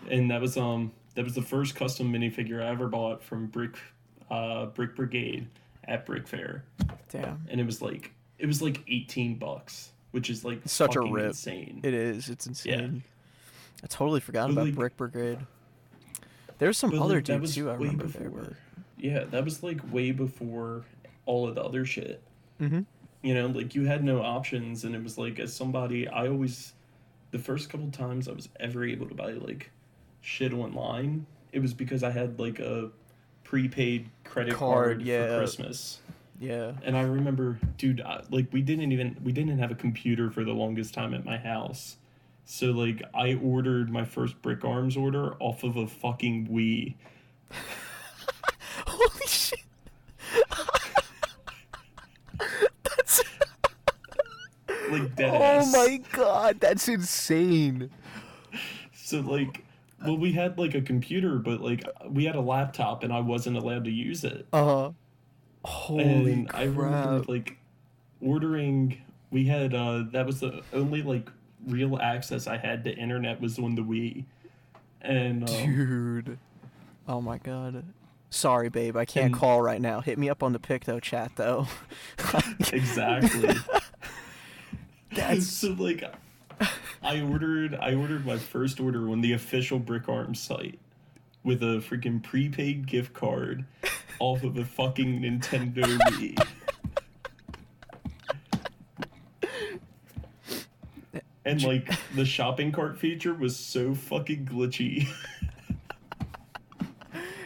[0.10, 3.76] and that was um that was the first custom minifigure I ever bought from Brick
[4.30, 5.48] uh Brick Brigade
[5.82, 6.62] at Brick Fair.
[7.10, 7.44] Damn.
[7.50, 11.12] And it was like it was like 18 bucks, which is like Such a fucking
[11.12, 11.26] rip.
[11.26, 11.80] insane.
[11.82, 12.28] It is.
[12.28, 13.02] It's insane.
[13.82, 15.38] I totally forgot But, about like- Brick Brigade.
[16.58, 17.68] There's some other like, that dudes was too.
[17.68, 18.30] I way remember there.
[18.30, 18.56] before.
[18.96, 20.84] Yeah, that was like way before
[21.26, 22.22] all of the other shit.
[22.60, 22.86] Mhm.
[23.22, 26.74] You know, like you had no options, and it was like as somebody, I always,
[27.32, 29.72] the first couple times I was ever able to buy like
[30.20, 32.90] shit online, it was because I had like a
[33.44, 35.28] prepaid credit Card, card, yeah.
[35.28, 36.00] for Christmas.
[36.40, 36.72] Yeah.
[36.82, 40.44] And I remember, dude, I, like we didn't even we didn't have a computer for
[40.44, 41.96] the longest time at my house.
[42.44, 46.94] So like I ordered my first Brick Arms order off of a fucking Wii.
[48.86, 49.60] Holy shit.
[52.84, 53.22] That's.
[54.90, 57.90] Like dead Oh my god, that's insane.
[58.94, 59.62] So like
[60.04, 63.56] well we had like a computer but like we had a laptop and I wasn't
[63.56, 64.46] allowed to use it.
[64.52, 64.90] Uh huh.
[65.64, 67.28] Holy and I remember crap.
[67.28, 67.58] like
[68.20, 68.98] ordering
[69.30, 71.28] we had uh that was the only like
[71.66, 74.24] real access I had to internet was on the Wii.
[75.02, 76.38] And um, Dude.
[77.06, 77.84] Oh my god.
[78.30, 78.96] Sorry, babe.
[78.96, 80.00] I can't And- call right now.
[80.00, 81.66] Hit me up on the Picto chat, though.
[82.72, 83.54] exactly.
[85.12, 86.04] That's so like
[87.02, 90.78] I ordered I ordered my first order on the official Brick Arms site
[91.44, 93.64] with a freaking prepaid gift card
[94.18, 96.46] off of a fucking Nintendo Wii.
[101.44, 105.08] And like the shopping cart feature was so fucking glitchy.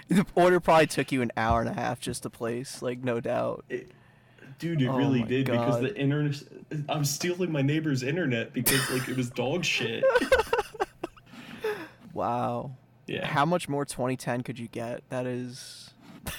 [0.08, 3.20] the order probably took you an hour and a half just to place, like no
[3.20, 3.64] doubt.
[4.62, 6.40] Dude, it Oh really did because the internet
[6.88, 10.04] I was stealing my neighbor's internet because like it was dog shit.
[12.14, 12.72] Wow.
[13.06, 13.26] Yeah.
[13.26, 15.02] How much more 2010 could you get?
[15.08, 15.94] That is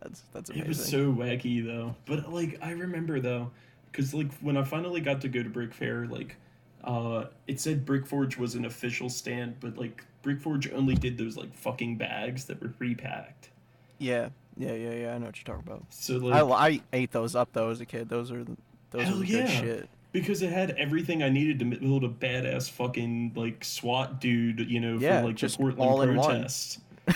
[0.00, 0.64] That's that's amazing.
[0.64, 1.94] It was so wacky though.
[2.06, 3.50] But like I remember though,
[3.90, 6.36] because like when I finally got to go to Brick Fair, like
[6.82, 11.54] uh, it said Brickforge was an official stand, but like Brickforge only did those like
[11.54, 13.50] fucking bags that were repacked.
[13.98, 15.14] yeah, yeah, yeah, yeah.
[15.14, 15.84] I know what you're talking about.
[15.90, 18.08] So like I, I ate those up though as a kid.
[18.08, 18.44] Those are
[18.90, 19.40] those are yeah.
[19.40, 19.88] good shit.
[20.12, 24.80] because it had everything I needed to build a badass fucking like SWAT dude, you
[24.80, 26.30] know, Yeah, for like just the Portland all in one.
[26.30, 26.78] protests.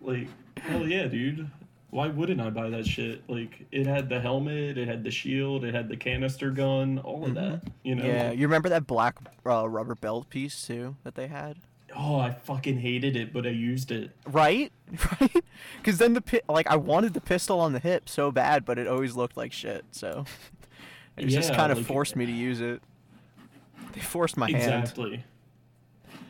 [0.00, 1.48] like, hell yeah, dude.
[1.90, 3.22] Why wouldn't I buy that shit?
[3.28, 7.26] Like, it had the helmet, it had the shield, it had the canister gun, all
[7.26, 7.64] of that.
[7.82, 8.04] You know?
[8.04, 8.16] Mm-hmm.
[8.16, 11.58] Yeah, you remember that black uh, rubber belt piece too that they had?
[11.94, 14.10] Oh, I fucking hated it, but I used it.
[14.26, 14.72] Right,
[15.20, 15.44] right.
[15.78, 18.78] Because then the pi- like I wanted the pistol on the hip so bad, but
[18.78, 19.84] it always looked like shit.
[19.90, 20.24] So
[21.16, 22.82] it just kind of like- forced me to use it.
[23.92, 24.82] They forced my hand.
[24.84, 25.24] Exactly.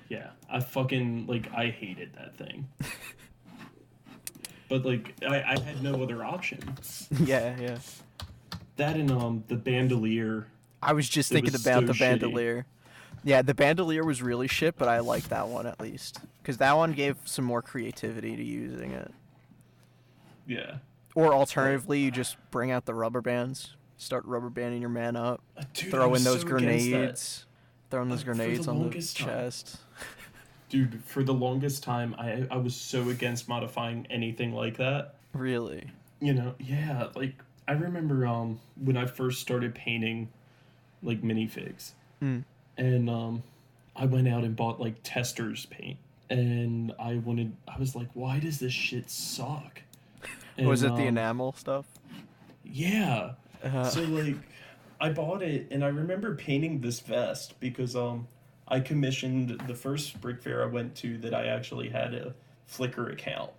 [0.08, 2.68] Yeah, I fucking like I hated that thing.
[4.68, 6.60] but like I, I had no other option.
[7.24, 7.78] yeah, yeah.
[8.76, 10.46] That and um the bandolier.
[10.82, 12.64] I was just thinking was about so the shitty.
[13.24, 16.76] Yeah, the bandolier was really shit, but I like that one at least because that
[16.76, 19.12] one gave some more creativity to using it.
[20.46, 20.78] Yeah.
[21.14, 25.40] Or alternatively, you just bring out the rubber bands, start rubber banding your man up,
[25.56, 27.46] Uh, Dude, throw in those so grenades,
[27.90, 29.78] throwing those Uh, for the grenades on the chest.
[30.68, 35.16] Dude, for the longest time I I was so against modifying anything like that.
[35.34, 35.90] Really?
[36.20, 37.34] You know, yeah, like
[37.68, 40.28] I remember um when I first started painting
[41.02, 41.92] like minifigs.
[42.22, 42.44] Mm.
[42.76, 43.42] And um
[43.94, 45.98] I went out and bought like Testors paint.
[46.30, 49.82] And I wanted I was like, why does this shit suck?
[50.58, 51.86] was And, it the um, enamel stuff?
[52.64, 53.32] Yeah.
[53.62, 54.36] Uh, so like
[55.00, 58.26] I bought it and I remember painting this vest because um
[58.68, 62.34] I commissioned the first brick fair I went to that I actually had a
[62.70, 63.50] Flickr account.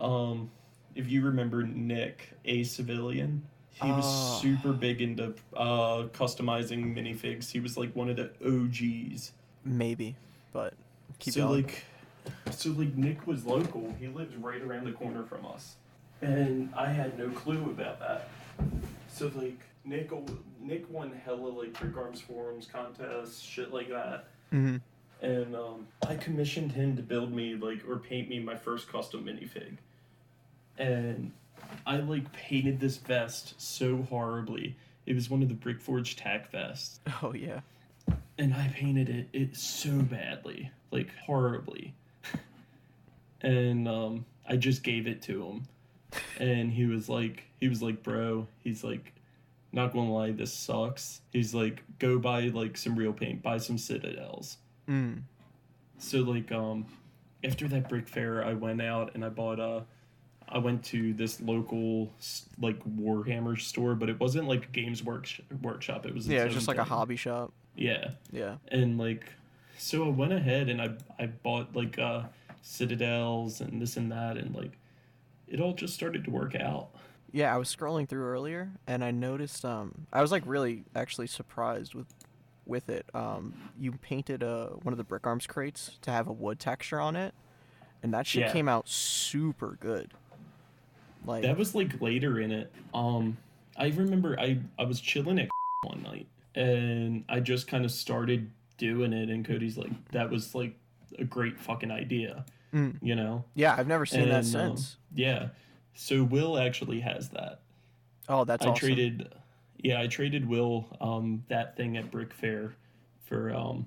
[0.00, 0.50] Um
[0.94, 3.46] if you remember Nick, a civilian,
[3.82, 4.38] he was Ah.
[4.40, 7.50] super big into uh customizing minifigs.
[7.50, 9.32] He was like one of the OGs.
[9.64, 10.16] maybe,
[10.52, 10.74] but
[11.18, 11.62] keep so going.
[11.64, 11.84] like
[12.50, 13.94] so like Nick was local.
[13.98, 15.76] He lived right around the corner from us.
[16.22, 18.28] And I had no clue about that.
[19.08, 20.10] So like Nick
[20.60, 24.26] Nick won hella like Brick Arms forums contests, shit like that.
[24.50, 24.76] hmm
[25.22, 29.24] And um, I commissioned him to build me like or paint me my first custom
[29.24, 29.76] minifig.
[30.78, 31.32] And
[31.86, 34.76] I like painted this vest so horribly.
[35.06, 37.60] It was one of the Brickforge tack vests Oh yeah.
[38.38, 41.94] and I painted it it so badly, like horribly.
[43.42, 45.62] and um I just gave it to him.
[46.38, 49.12] And he was like he was like, "Bro, he's like
[49.72, 53.58] not going to lie, this sucks." He's like, "Go buy like some real paint, buy
[53.58, 54.56] some Citadels."
[54.88, 55.22] Mm.
[55.98, 56.86] So like um
[57.44, 59.80] after that brick fair, I went out and I bought uh
[60.52, 62.12] I went to this local
[62.60, 65.28] like Warhammer store, but it wasn't like Games work
[65.62, 66.06] Workshop.
[66.06, 67.52] It was Yeah, its it's just own like a hobby shop.
[67.76, 68.56] Yeah Yeah.
[68.68, 69.32] and like
[69.78, 72.24] so i went ahead and i i bought like uh
[72.62, 74.72] citadels and this and that and like
[75.46, 76.88] it all just started to work out
[77.32, 81.28] Yeah, I was scrolling through earlier and I noticed um I was like really actually
[81.28, 82.12] surprised with
[82.66, 83.06] with it.
[83.14, 87.00] Um you painted uh one of the brick arms crates to have a wood texture
[87.00, 87.34] on it
[88.02, 88.52] and that shit Yeah.
[88.52, 90.12] came out super good.
[91.24, 93.36] Like that was like later in it um
[93.76, 95.48] i remember i i was chilling at
[95.82, 100.54] one night and i just kind of started doing it and cody's like that was
[100.54, 100.74] like
[101.18, 102.96] a great fucking idea Mm.
[103.02, 104.96] you know Yeah, I've never seen that And, um, since.
[105.12, 105.48] yeah
[105.94, 107.62] so will actually has that
[108.28, 108.78] oh, that's I awesome.
[108.78, 109.34] traded,
[109.82, 112.74] yeah, I traded Will um that thing at Brick Fair
[113.24, 113.86] for um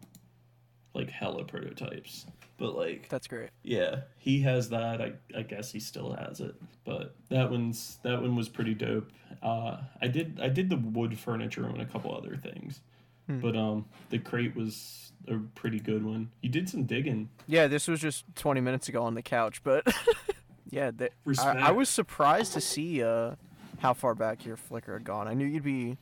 [0.93, 2.25] like hella prototypes.
[2.57, 3.49] But like, That's great.
[3.63, 5.01] yeah, he has that.
[5.01, 6.55] I I guess he still has it.
[6.85, 9.11] But that one's that one was pretty dope.
[9.41, 12.81] Uh, I did I did the wood furniture and a couple other things,
[13.27, 13.39] Hmm.
[13.39, 16.29] but um the crate was a pretty good one.
[16.41, 17.29] You did some digging.
[17.47, 19.87] Yeah, this was just 20 minutes ago on the couch, but
[20.69, 23.35] yeah, the, I, I was surprised to see uh,
[23.79, 25.27] how far back your Flickr had gone.
[25.29, 25.97] I knew you'd be,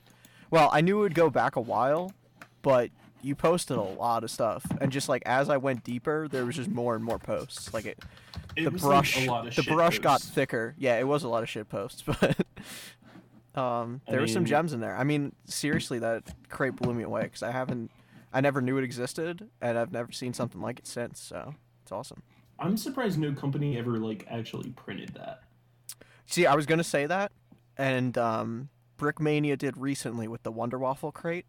[0.50, 2.12] well, I knew it would go back a while,
[2.64, 2.90] but
[3.24, 6.56] you posted a lot of stuff, and just like as I went deeper, there was
[6.56, 7.74] just more and more posts.
[7.74, 8.00] Like it,
[8.56, 10.76] It the was, brush, like, a lot of the brush got thicker.
[10.78, 12.38] Yeah, it was a lot of shit posts, but
[13.56, 14.96] um, I there were some gems in there.
[14.96, 17.92] I mean, seriously, that crate blew me away because I haven't,
[18.34, 21.20] I never knew it existed, and I've never seen something like it since.
[21.20, 22.24] So it's awesome.
[22.60, 25.42] I'm surprised no company ever like actually printed that.
[26.26, 27.32] See, I was gonna say that,
[27.78, 31.46] and um, Brickmania did recently with the Wonder Waffle crate.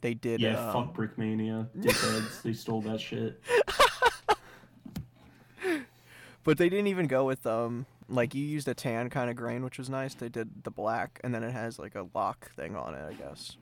[0.00, 0.40] They did.
[0.40, 1.68] Yeah, um, fuck Brickmania.
[1.78, 3.40] Dickheads, they stole that shit.
[6.44, 9.62] but they didn't even go with um like you used a tan kind of grain,
[9.62, 10.14] which was nice.
[10.14, 13.02] They did the black, and then it has like a lock thing on it.
[13.08, 13.56] I guess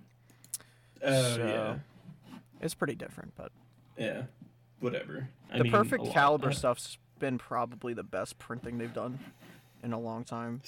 [1.03, 3.53] Oh So, yeah, it's pretty different, but
[3.97, 4.23] yeah,
[4.81, 5.29] whatever.
[5.53, 9.19] I the mean, perfect caliber stuff's been probably the best printing they've done
[9.83, 10.63] in a long time.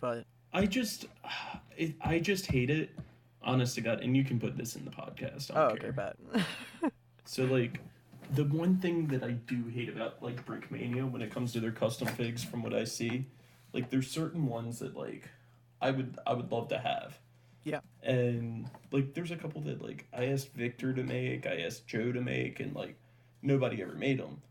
[0.00, 1.06] But I just,
[1.76, 2.90] it, I just hate it.
[3.44, 5.54] Honest to God, and you can put this in the podcast.
[5.54, 5.92] I oh, okay, care.
[5.92, 6.16] bet.
[7.26, 7.80] So like,
[8.34, 11.72] the one thing that I do hate about like Brickmania when it comes to their
[11.72, 13.26] custom figs, from what I see,
[13.72, 15.28] like there's certain ones that like,
[15.80, 17.18] I would I would love to have.
[17.64, 17.80] Yeah.
[18.02, 22.12] And like, there's a couple that like I asked Victor to make, I asked Joe
[22.12, 22.96] to make, and like,
[23.42, 24.42] nobody ever made them.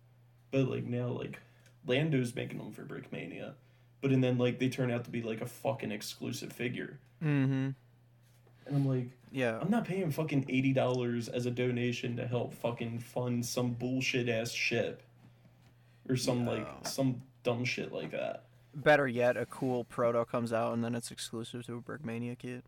[0.50, 1.39] But like now, like,
[1.86, 3.54] Lando's making them for Brickmania,
[4.02, 7.70] but and then like they turn out to be like a fucking exclusive figure, mm-hmm.
[8.66, 9.07] And I'm like.
[9.32, 9.57] Yeah.
[9.59, 14.30] I'm not paying fucking eighty dollars as a donation to help fucking fund some bullshit
[14.30, 15.01] ass ship,
[16.07, 18.43] or some like some dumb shit like that.
[18.76, 22.64] Better yet, a cool proto comes out and then it's exclusive to a Brickmania kit.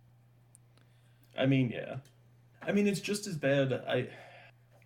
[1.37, 1.97] I mean, yeah,
[2.63, 3.71] I mean it's just as bad.
[3.71, 4.07] I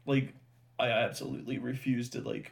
[0.06, 0.34] like,
[0.78, 2.52] I absolutely refuse to like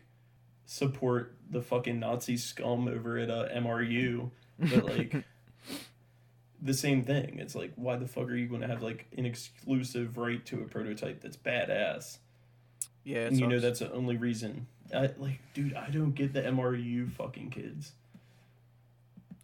[0.66, 5.26] support the fucking Nazi scum over at uh, MRU, but like.
[6.62, 7.38] The same thing.
[7.40, 10.62] It's like, why the fuck are you going to have like an exclusive right to
[10.62, 12.18] a prototype that's badass?
[13.04, 14.68] Yeah, and you know that's the only reason.
[14.94, 17.94] I like, dude, I don't get the MRU fucking kids.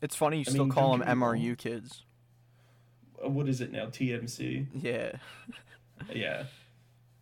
[0.01, 1.37] It's funny you I still mean, call them wrong.
[1.37, 2.01] MRU kids.
[3.23, 3.85] Uh, What is it now?
[3.85, 4.67] TMC.
[4.81, 5.13] Yeah.
[6.13, 6.45] Yeah,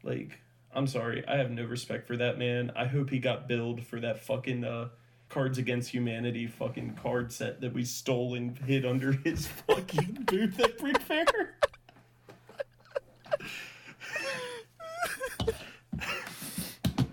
[0.01, 0.39] like,
[0.73, 2.71] I'm sorry, I have no respect for that man.
[2.75, 4.89] I hope he got billed for that fucking uh,
[5.32, 10.59] Cards Against Humanity fucking card set that we stole and hid under his fucking booth
[10.59, 11.55] at Brick Fair.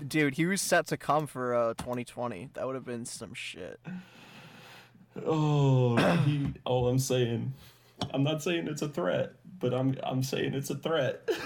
[0.06, 2.50] Dude, he was set to come for uh 2020.
[2.54, 3.78] That would have been some shit.
[5.24, 6.52] Oh, he.
[6.64, 7.52] All I'm saying,
[8.12, 11.28] I'm not saying it's a threat, but I'm I'm saying it's a threat.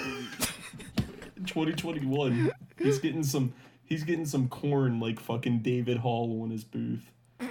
[1.47, 2.51] 2021.
[2.79, 3.53] He's getting some.
[3.93, 7.13] He's getting some corn like fucking David Hall on his booth.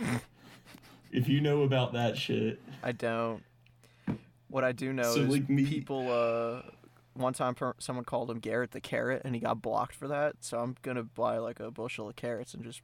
[1.11, 3.43] If you know about that shit, I don't.
[4.47, 6.09] What I do know So, is like, me- people.
[6.09, 6.61] Uh,
[7.13, 10.37] one time, per- someone called him Garrett the Carrot, and he got blocked for that.
[10.39, 12.81] So I'm gonna buy like a bushel of carrots and just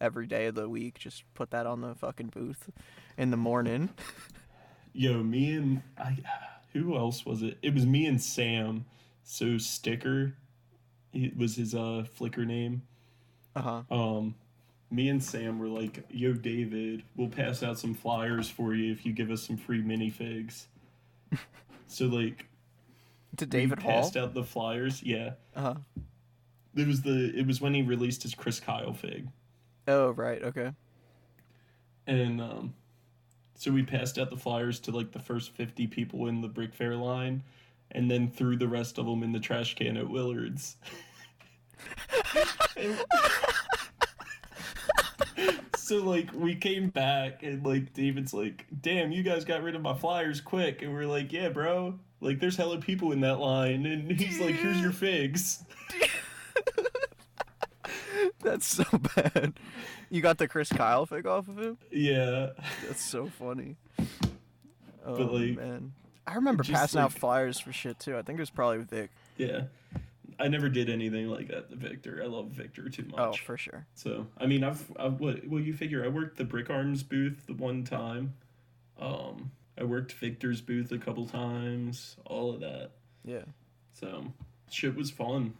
[0.00, 2.68] every day of the week just put that on the fucking booth
[3.16, 3.90] in the morning.
[4.92, 6.18] yo, me and I.
[6.72, 7.58] Who else was it?
[7.62, 8.84] It was me and Sam.
[9.22, 10.34] So sticker,
[11.12, 12.82] it was his uh Flickr name.
[13.58, 13.94] Uh huh.
[13.94, 14.34] um
[14.90, 19.04] me and sam were like yo david we'll pass out some flyers for you if
[19.04, 20.66] you give us some free minifigs
[21.86, 22.46] so like
[23.36, 23.90] To David Hall.
[23.92, 25.74] passed out the flyers yeah Uh huh.
[26.76, 29.28] it was the it was when he released his chris kyle fig
[29.86, 30.42] Oh right.
[30.42, 30.72] Okay.
[32.06, 32.74] and um
[33.54, 36.72] so we passed out the flyers to like the first 50 people in the brick
[36.74, 37.42] fair line
[37.92, 40.76] and then threw the rest of them in the trash can at willard's
[45.76, 49.80] so like we came back and like david's like damn you guys got rid of
[49.82, 53.86] my flyers quick and we're like yeah bro like there's hella people in that line
[53.86, 55.64] and he's like here's your figs
[58.40, 59.54] That's so bad.
[60.10, 61.76] You got the Chris Kyle fig off of him?
[61.90, 62.50] yeah
[62.86, 63.76] That's so funny.
[65.04, 65.92] Oh But, like, man.
[66.26, 68.16] I remember passing out flyers for shit too.
[68.16, 69.10] I think it was probably Vic.
[69.36, 69.62] yeah
[70.38, 73.56] i never did anything like that to victor i love victor too much Oh, for
[73.56, 73.86] sure.
[73.94, 75.46] So I mean, I've, I've what?
[75.48, 78.34] Well, you figure I worked the Brick Arms booth the one time.
[78.98, 82.16] Um, I worked Victor's booth a couple times.
[82.24, 82.90] All of that.
[83.24, 83.44] Yeah.
[83.92, 84.24] So
[84.70, 85.54] shit was fun.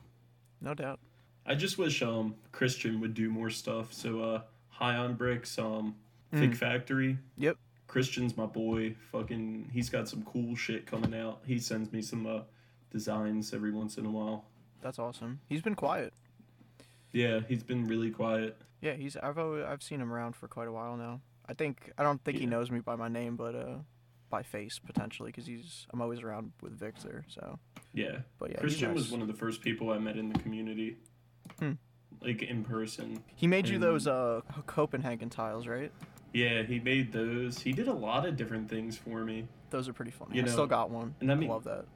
[0.61, 0.99] No doubt.
[1.47, 3.93] I just wish um Christian would do more stuff.
[3.93, 5.95] So uh, High on Bricks, um,
[6.33, 6.57] Fig Mm.
[6.57, 7.18] Factory.
[7.37, 7.57] Yep.
[7.87, 8.95] Christian's my boy.
[9.12, 11.41] Fucking, he's got some cool shit coming out.
[11.47, 12.41] He sends me some uh
[12.91, 14.45] designs every once in a while.
[14.81, 15.41] That's awesome.
[15.49, 16.12] He's been quiet.
[17.12, 18.57] Yeah, he's been really quiet.
[18.81, 21.20] Yeah, he's I've always, I've seen him around for quite a while now.
[21.49, 23.76] I think I don't think he knows me by my name, but uh
[24.31, 27.59] by face potentially cuz he's I'm always around with Victor, so
[27.95, 28.18] Yeah.
[28.39, 30.99] but yeah, Christian he's was one of the first people I met in the community.
[31.59, 31.72] Hmm.
[32.20, 33.22] Like in person.
[33.35, 35.91] He made you those uh Copenhagen tiles, right?
[36.35, 37.59] Yeah, he made those.
[37.59, 39.47] He did a lot of different things for me.
[39.70, 40.37] Those are pretty funny.
[40.37, 41.14] You I know, still got one.
[41.20, 41.87] and I mean- love that.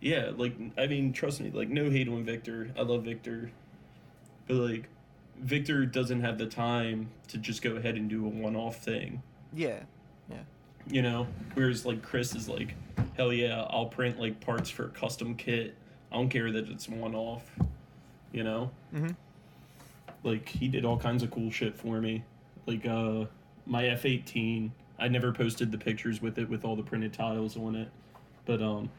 [0.00, 2.70] Yeah, like I mean, trust me, like no hate on Victor.
[2.78, 3.50] I love Victor.
[4.48, 4.88] But like
[5.38, 9.22] Victor doesn't have the time to just go ahead and do a one-off thing,
[9.54, 9.80] Yeah.
[10.30, 10.38] Yeah.
[10.88, 11.26] You know?
[11.54, 12.74] Whereas like Chris is like,
[13.16, 15.74] "Hell yeah, I'll print like parts for a custom kit.
[16.12, 17.42] I don't care that it's one-off."
[18.32, 18.70] You know?
[18.94, 19.16] Mhm.
[20.22, 22.22] like he did all kinds of cool shit for me
[22.66, 23.24] like uh
[23.66, 24.72] my F eighteen.
[24.98, 27.88] I never posted the pictures with it with all the printed tiles on it,
[28.44, 28.90] but um,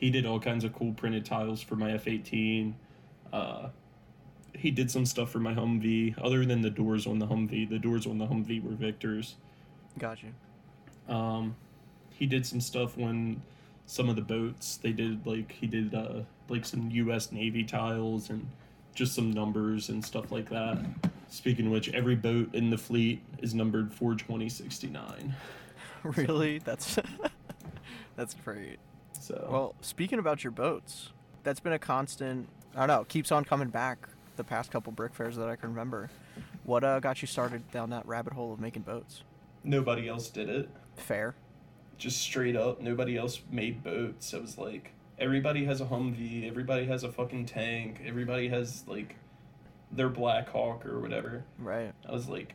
[0.00, 2.74] he did all kinds of cool printed tiles for my F eighteen.
[3.32, 3.68] Uh,
[4.56, 6.14] he did some stuff for my Humvee.
[6.22, 9.36] Other than the doors on the Humvee, the doors on the Humvee were Victor's.
[9.98, 10.26] Gotcha.
[11.08, 11.54] Um,
[12.10, 13.42] he did some stuff when
[13.86, 17.32] some of the boats they did like he did uh like some U.S.
[17.32, 18.46] Navy tiles and
[18.94, 20.78] just some numbers and stuff like that.
[21.28, 25.34] Speaking of which, every boat in the fleet is numbered four twenty sixty nine.
[26.02, 26.58] really?
[26.58, 26.98] That's
[28.16, 28.78] that's great.
[29.20, 31.10] So Well, speaking about your boats,
[31.44, 32.48] that's been a constant.
[32.74, 33.04] I don't know.
[33.04, 34.08] Keeps on coming back.
[34.36, 36.10] The past couple brick fairs that I can remember.
[36.64, 39.22] What uh, got you started down that rabbit hole of making boats?
[39.64, 40.68] nobody else did it.
[40.96, 41.34] Fair.
[41.98, 44.32] Just straight up, nobody else made boats.
[44.32, 49.16] It was like everybody has a Humvee, everybody has a fucking tank, everybody has like
[49.92, 51.44] their Black Hawk or whatever.
[51.58, 51.92] Right.
[52.08, 52.54] I was like,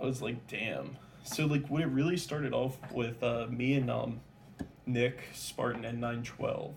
[0.00, 0.98] I was like, damn.
[1.22, 4.20] So like, when it really started off with uh, me and um,
[4.88, 6.74] Nick Spartan and nine twelve,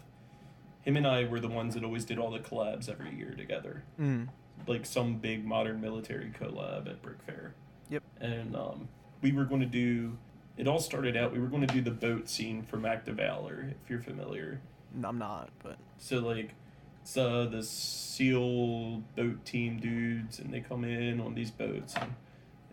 [0.82, 3.84] him and I were the ones that always did all the collabs every year together,
[4.00, 4.28] Mm.
[4.68, 7.54] like some big modern military collab at Brick Fair.
[7.90, 8.04] Yep.
[8.20, 8.88] And um,
[9.22, 10.18] we were going to do.
[10.58, 11.32] It all started out.
[11.32, 14.60] We were going to do the boat scene from Act of Valor, if you're familiar.
[15.04, 16.54] I'm not, but So like,
[17.02, 21.94] it's uh, the SEAL boat team dudes, and they come in on these boats.
[21.96, 22.14] And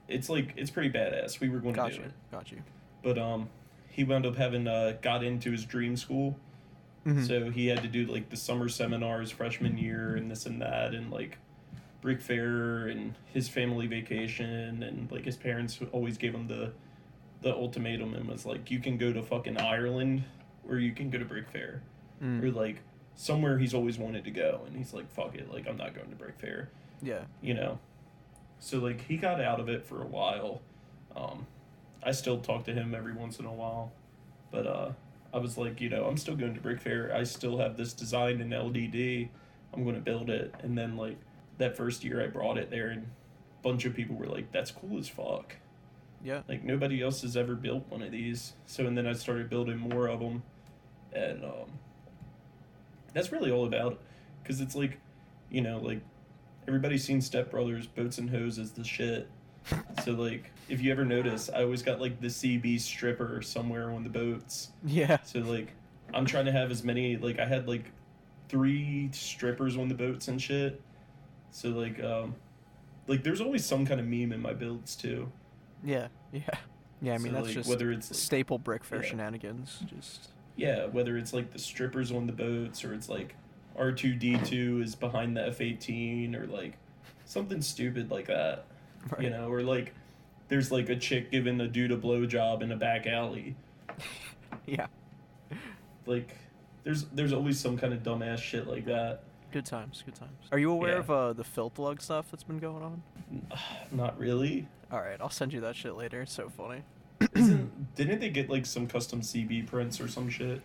[0.08, 1.38] it's like it's pretty badass.
[1.40, 2.02] We were going to do you.
[2.02, 2.58] it, Got you.
[3.02, 3.48] but um,
[3.98, 6.38] he wound up having uh, got into his dream school,
[7.04, 7.26] Mhm.
[7.26, 10.94] so he had to do like the summer seminars freshman year and this and that,
[10.94, 11.38] and like
[12.00, 16.70] brick fair and his family vacation, and like his parents always gave him the
[17.42, 20.22] the ultimatum and was like, you can go to fucking Ireland
[20.68, 21.82] or you can go to brick fair
[22.22, 22.40] Mm.
[22.42, 22.82] or like
[23.16, 26.08] somewhere he's always wanted to go and he's like fuck it like i'm not going
[26.10, 26.68] to brick fair
[27.02, 27.22] Yeah.
[27.40, 27.78] you know
[28.60, 30.60] so like he got out of it for a while
[31.16, 31.46] um
[32.02, 33.92] i still talk to him every once in a while
[34.50, 34.90] but uh
[35.34, 37.92] i was like you know i'm still going to brick fair i still have this
[37.92, 39.28] design in ldd
[39.74, 41.16] i'm going to build it and then like
[41.58, 44.70] that first year i brought it there and a bunch of people were like that's
[44.70, 45.56] cool as fuck
[46.22, 46.42] Yeah.
[46.48, 48.52] like nobody else has ever built one of these.
[48.66, 50.42] So and then I started building more of them,
[51.12, 51.70] and um,
[53.12, 53.98] that's really all about it.
[54.44, 54.98] Cause it's like,
[55.50, 56.00] you know, like
[56.66, 59.28] everybody's seen Step Brothers, Boats and Hoses, the shit.
[60.04, 64.02] so like, if you ever notice, I always got like the CB stripper somewhere on
[64.04, 64.70] the boats.
[64.84, 65.18] Yeah.
[65.22, 65.72] So like,
[66.14, 67.90] I'm trying to have as many like I had like
[68.48, 70.80] three strippers on the boats and shit.
[71.50, 72.34] So like, um,
[73.06, 75.30] like there's always some kind of meme in my builds too.
[75.84, 76.08] Yeah.
[76.32, 76.42] Yeah.
[77.00, 77.14] Yeah.
[77.14, 79.10] I mean, So, that's like, just whether it's like, staple brick fair Yeah.
[79.10, 79.78] shenanigans.
[79.86, 80.28] Just.
[80.56, 83.34] yeah, whether it's like the strippers on the boats or it's like
[83.76, 86.76] R two D two is behind the F eighteen or like
[87.26, 88.64] something stupid like that,
[89.12, 89.22] Right.
[89.22, 89.94] you know, or like
[90.48, 93.54] there's like a chick giving a dude a blowjob in a back alley.
[94.66, 94.86] Yeah.
[96.06, 96.34] Like
[96.84, 99.22] there's there's always some kind of dumbass shit like that.
[99.52, 100.02] Good times.
[100.04, 100.32] Good times.
[100.52, 100.98] Are you aware Yeah.
[100.98, 103.02] of uh, the filth lug stuff that's been going on?
[103.92, 104.66] Not really.
[104.90, 106.22] All right, I'll send you that shit later.
[106.22, 106.82] It's so funny.
[107.34, 110.60] Isn't didn't they get like some custom CB prints or some shit?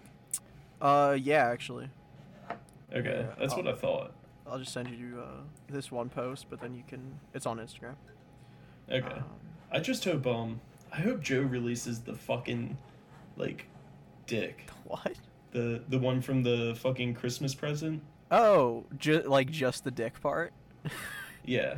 [0.81, 1.87] Uh, yeah, actually,
[2.93, 4.13] Okay, that's I'll- what I thought.
[4.45, 7.19] I'll just send you uh, this one post, but then you can.
[7.33, 7.95] It's on Instagram.
[8.91, 9.07] Okay.
[9.07, 9.23] Um,
[9.71, 10.59] I just hope um
[10.91, 12.77] I hope Joe releases the fucking
[13.37, 13.65] like
[14.27, 14.67] dick.
[14.85, 15.13] what?
[15.51, 18.01] The the one from the fucking Christmas present?
[18.31, 20.53] Oh, ju- like just the dick part.
[21.45, 21.75] Yeah.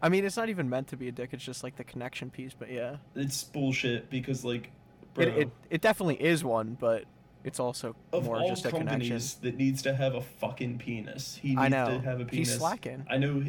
[0.00, 1.30] I mean, it's not even meant to be a dick.
[1.32, 2.54] It's just like the connection piece.
[2.58, 4.70] But yeah, It's bullshit because like
[5.12, 7.04] bro, it, it it definitely is one, but
[7.44, 8.88] it's also of more all just a connection.
[9.00, 11.38] companies that needs to have a fucking penis.
[11.42, 11.86] He needs I know.
[11.98, 12.48] to have a penis.
[12.48, 13.04] He's slacking.
[13.10, 13.44] I know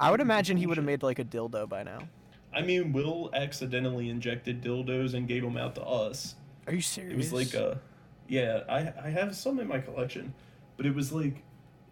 [0.00, 2.00] I would imagine he would have made like a dildo by now.
[2.52, 6.34] I mean, Will accidentally injected dildos and gave them out to us.
[6.66, 7.12] Are you serious?
[7.12, 7.80] It was like a,
[8.28, 8.62] yeah.
[8.68, 10.34] I I have some in my collection,
[10.76, 11.42] but it was like,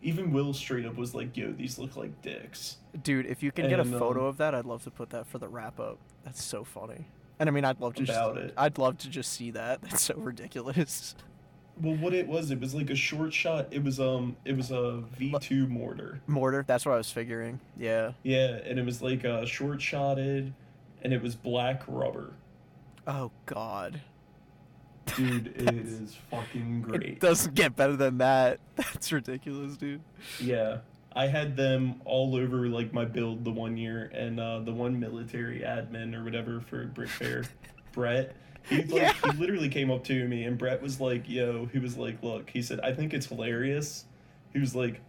[0.02, 3.68] even Will straight up was like, "Yo, these look like dicks." Dude, if you can
[3.68, 5.98] get a photo um, of that, I'd love to put that for the wrap up.
[6.24, 7.06] That's so funny.
[7.38, 8.54] And I mean, I'd love to About just, it.
[8.56, 9.80] I'd love to just see that.
[9.82, 11.14] That's so ridiculous.
[11.80, 13.68] Well, what it was, it was like a short shot.
[13.70, 16.20] It was um, it was a V two mortar.
[16.26, 16.64] Mortar.
[16.66, 17.60] That's what I was figuring.
[17.76, 18.12] Yeah.
[18.22, 20.52] Yeah, and it was like uh, short shotted,
[21.02, 22.32] and it was black rubber.
[23.06, 24.00] Oh God.
[25.16, 27.02] Dude, it is fucking great.
[27.02, 28.60] It doesn't get better than that.
[28.76, 30.00] That's ridiculous, dude.
[30.40, 30.78] Yeah,
[31.14, 35.00] I had them all over like my build the one year, and uh, the one
[35.00, 37.44] military admin or whatever for Brick Fair,
[37.92, 38.34] Brett.
[38.68, 39.12] He like Yeah.
[39.32, 42.50] he literally came up to me, and Brett was like, "Yo," he was like, "Look,"
[42.50, 44.04] he said, "I think it's hilarious."
[44.52, 45.00] He was like,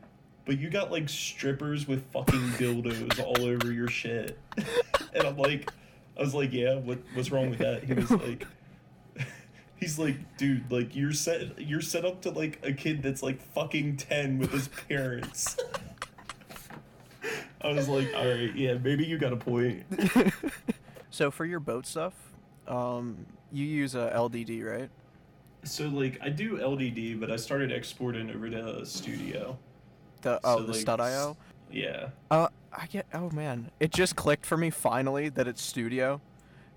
[0.45, 4.37] "But you got like strippers with fucking dildos all over your shit,"
[5.13, 5.71] and I'm like.
[6.17, 7.85] I was like, yeah, what what's wrong with that?
[7.85, 8.45] He was like
[9.77, 13.41] He's like, dude, like you're set you're set up to like a kid that's like
[13.53, 15.55] fucking 10 with his parents.
[17.61, 19.83] I was like, all right, yeah, maybe you got a point.
[21.09, 22.13] so for your boat stuff,
[22.67, 24.89] um, you use a LDD, right?
[25.63, 29.57] So like I do LDD, but I started exporting over to Studio.
[30.21, 31.37] The oh So, the like, Stud.io.
[31.71, 32.09] Yeah.
[32.31, 33.05] Uh, I get.
[33.13, 36.21] Oh man, it just clicked for me finally that it's Studio,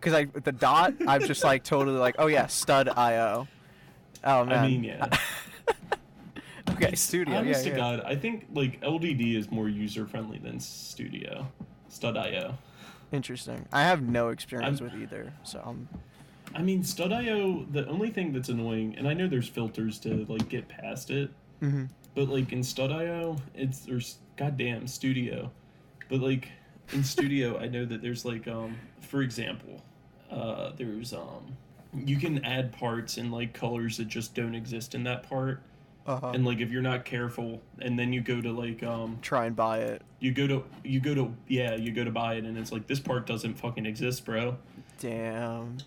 [0.00, 3.46] because I the dot I'm just like totally like oh yeah Stud.io.
[4.24, 4.58] Oh man.
[4.58, 5.08] I mean, yeah.
[6.70, 7.36] okay, Studio.
[7.36, 7.96] Honest yeah, to yeah.
[7.96, 11.50] God, I think like LDD is more user friendly than Studio.
[11.88, 12.56] Stud.io.
[13.12, 13.66] Interesting.
[13.72, 15.88] I have no experience I'm- with either, so I'm.
[16.54, 20.48] I mean, Stud.io, the only thing that's annoying, and I know there's filters to like
[20.48, 21.30] get past it,
[21.60, 21.84] hmm
[22.14, 25.50] but like in Stud.io, it's there's goddamn Studio,
[26.10, 26.48] but like
[26.92, 29.82] in Studio, I know that there's like um, for example,
[30.30, 31.56] uh, there's um,
[31.94, 35.62] you can add parts and like colors that just don't exist in that part,
[36.06, 36.32] Uh-huh.
[36.34, 39.56] and like if you're not careful, and then you go to like um, Try and
[39.56, 40.02] buy it.
[40.20, 42.86] you go to you go to yeah, you go to buy it, and it's like
[42.86, 44.56] this part doesn't fucking exist, bro.
[45.00, 45.78] Damn.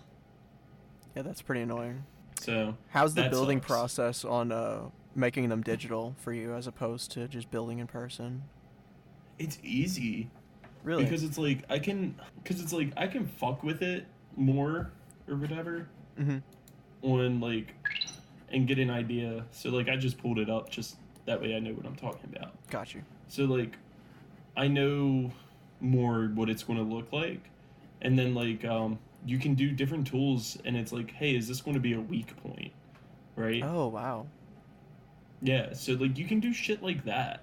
[1.16, 2.04] Yeah, that's pretty annoying.
[2.40, 3.66] So How's the building sucks.
[3.66, 4.82] process on uh,
[5.14, 8.42] making them digital for you as opposed to just building in person?
[9.38, 10.30] it's easy.
[10.82, 11.04] Really?
[11.04, 14.06] because it's like I can because it's like I can fuck with it
[14.36, 14.92] more
[15.28, 16.38] or whatever hmm
[17.02, 17.74] on like
[18.50, 19.44] and get an idea.
[19.50, 22.30] So like I just pulled it up just that way I know what I'm talking
[22.36, 22.52] about.
[22.70, 23.02] Got you.
[23.28, 23.76] So like
[24.56, 25.32] I know
[25.80, 27.40] more what it's going to look like
[28.00, 31.60] and then like um you can do different tools and it's like hey is this
[31.60, 32.72] going to be a weak point
[33.34, 34.26] right Oh wow.
[35.42, 37.42] yeah, so like you can do shit like that.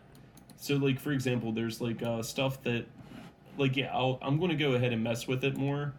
[0.58, 2.86] So like for example, there's like uh, stuff that,
[3.58, 5.94] like yeah, I'll, I'm gonna go ahead and mess with it more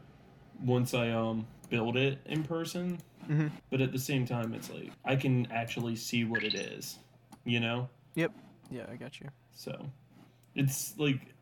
[0.64, 2.98] once I um build it in person.
[3.26, 6.98] hmm But at the same time, it's like I can actually see what it is,
[7.44, 7.88] you know.
[8.16, 8.32] Yep
[8.70, 9.28] yeah, I got you.
[9.52, 9.90] So
[10.54, 11.34] it's like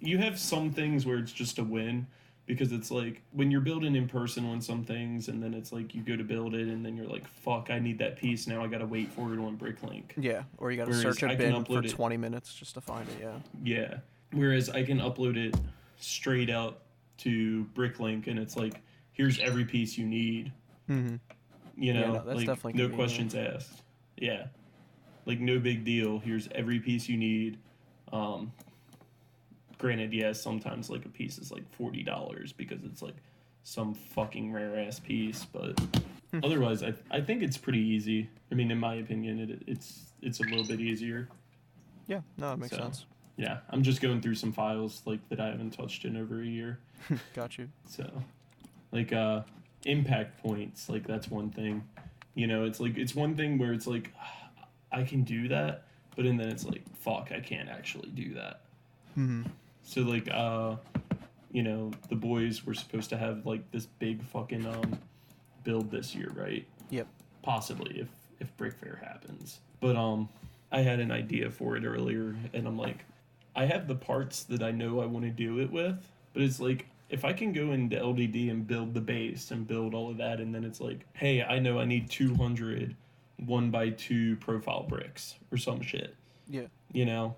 [0.00, 2.06] you have some things where it's just a win
[2.54, 5.94] because it's like when you're building in person on some things and then it's like
[5.94, 8.62] you go to build it and then you're like fuck I need that piece now
[8.62, 10.04] I gotta wait for it on Bricklink.
[10.16, 12.74] Yeah, or you got to Whereas search a bin for upload it- 20 minutes just
[12.74, 13.16] to find it.
[13.20, 13.38] Yeah.
[13.62, 13.94] Yeah.
[14.32, 15.54] Whereas I can upload it
[15.98, 16.80] straight out
[17.18, 18.80] to Bricklink and it's like,
[19.12, 20.52] here's every piece you need.
[20.88, 21.16] hmm
[21.76, 23.82] You Yeah, know, no, that's like no questions asked.
[24.16, 24.46] Yeah.
[25.26, 26.18] Like no big deal.
[26.18, 27.58] Here's every piece you need.
[28.12, 28.52] Um
[29.80, 33.16] granted, yes, sometimes like a piece is like forty dollars because it's like
[33.64, 35.78] some fucking rare ass piece, but
[36.30, 36.38] Hmm.
[36.44, 38.28] otherwise I I think it's pretty easy.
[38.52, 41.28] I mean in my opinion it it's it's a little bit easier.
[42.06, 42.82] Yeah, no, it makes So.
[42.82, 43.04] sense.
[43.36, 46.46] Yeah, I'm just going through some files like that I haven't touched in over a
[46.46, 46.78] year.
[47.34, 47.68] got you.
[47.88, 48.08] So,
[48.92, 49.42] like uh
[49.86, 51.82] impact points, like that's one thing.
[52.34, 54.12] You know, it's like it's one thing where it's like
[54.92, 55.84] I can do that,
[56.16, 58.60] but and then it's like fuck, I can't actually do that.
[59.14, 59.42] hmm
[59.82, 60.76] So like uh
[61.52, 64.98] you know, the boys were supposed to have like this big fucking um
[65.64, 66.66] build this year, right?
[66.90, 67.08] Yep.
[67.42, 68.08] Possibly if
[68.40, 69.60] if Brick Fair happens.
[69.80, 70.28] But um
[70.72, 73.04] I had an idea for it earlier and I'm like
[73.56, 75.96] I have the parts that I know I want to do it with,
[76.32, 79.94] but it's like if I can go into LDD and build the base and build
[79.94, 82.94] all of that, and then it's like, hey, I know I need 200
[83.46, 86.14] one by two profile bricks or some shit,
[86.48, 86.66] Yeah.
[86.92, 87.34] you know?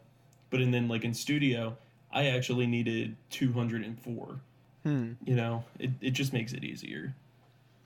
[0.51, 1.75] But and then like in studio,
[2.13, 4.41] I actually needed 204,
[4.85, 5.13] Hmm.
[5.25, 5.65] you know?
[5.79, 7.15] It, it just makes it easier.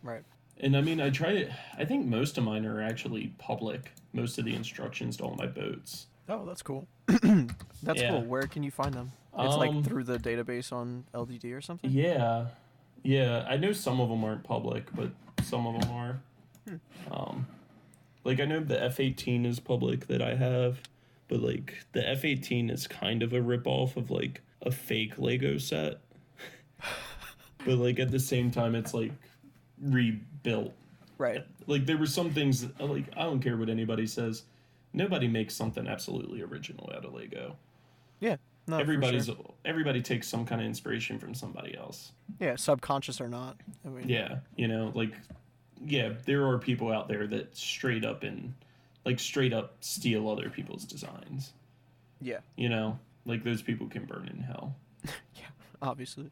[0.02, 0.24] Right.
[0.58, 4.38] And I mean, I try to, I think most of mine are actually public, most
[4.38, 6.06] of the instructions to all my boats.
[6.28, 6.88] Oh, that's cool.
[7.06, 8.10] that's Yeah.
[8.10, 8.22] cool.
[8.22, 9.12] Where can you find them?
[9.38, 11.90] It's Um, like through the database on LDD or something.
[11.90, 12.46] Yeah,
[13.02, 13.44] yeah.
[13.48, 15.10] I know some of them aren't public, but
[15.42, 16.20] some of them are.
[17.10, 17.46] Um,
[18.24, 20.80] like I know the F eighteen is public that I have,
[21.28, 25.18] but like the F eighteen is kind of a rip off of like a fake
[25.18, 26.00] Lego set.
[27.64, 29.12] but like at the same time, it's like
[29.80, 30.72] rebuilt.
[31.18, 31.44] Right.
[31.66, 34.44] Like there were some things that, like I don't care what anybody says.
[34.92, 37.56] Nobody makes something absolutely original out of Lego.
[38.20, 38.36] Yeah.
[38.68, 38.78] No.
[38.78, 39.36] Everybody's sure.
[39.64, 42.12] everybody takes some kind of inspiration from somebody else.
[42.40, 43.56] Yeah, subconscious or not.
[43.84, 45.12] I mean, Yeah, you know, like
[45.84, 48.52] yeah, there are people out there that straight up and
[49.06, 51.54] like straight up steal other people's designs.
[52.20, 52.40] Yeah.
[52.56, 54.76] You know, like those people can burn in hell.
[55.34, 55.46] Yeah,
[55.80, 56.30] obviously.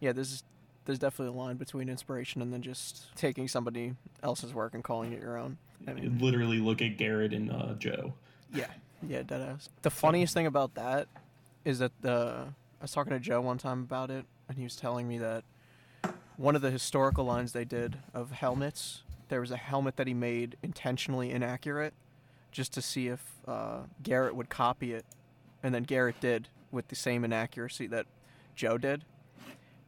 [0.00, 0.12] Yeah.
[0.12, 0.42] There's
[0.86, 5.12] there's definitely a line between inspiration and then just taking somebody else's work and calling
[5.12, 5.56] it your own.
[5.86, 8.14] I mean, Literally look at Garrett and uh, Joe.
[8.52, 8.66] Yeah,
[9.06, 9.68] yeah, deadass.
[9.82, 11.08] The funniest thing about that
[11.64, 12.46] is that the
[12.80, 15.44] I was talking to Joe one time about it, and he was telling me that
[16.36, 19.02] one of the historical lines they did of helmets.
[19.28, 21.94] There was a helmet that he made intentionally inaccurate,
[22.54, 25.04] just to see if uh, Garrett would copy it,
[25.62, 28.06] and then Garrett did with the same inaccuracy that
[28.54, 29.04] Joe did.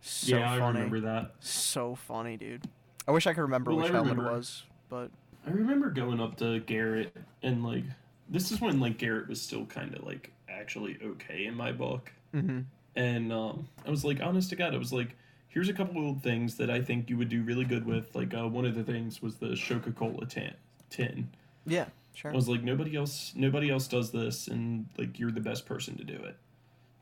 [0.02, 0.78] So yeah, I funny.
[0.80, 1.32] remember that.
[1.40, 2.64] So funny, dude.
[3.08, 5.10] I wish I could remember Well, which I helmet remember- it was, but
[5.46, 7.84] I remember going up to Garrett and like
[8.28, 12.12] this is when like Garrett was still kind of like actually okay in my book.
[12.32, 12.60] hmm
[12.96, 15.14] And um, I was like, honest to God, I was like,
[15.48, 18.12] here's a couple of things that I think you would do really good with.
[18.16, 20.52] Like uh, one of the things was the Coca Cola tin.
[20.90, 21.28] Tin.
[21.64, 21.86] yeah,
[22.16, 22.32] sure.
[22.32, 25.96] I was like, nobody else, nobody else does this, and like you're the best person
[25.98, 26.36] to do it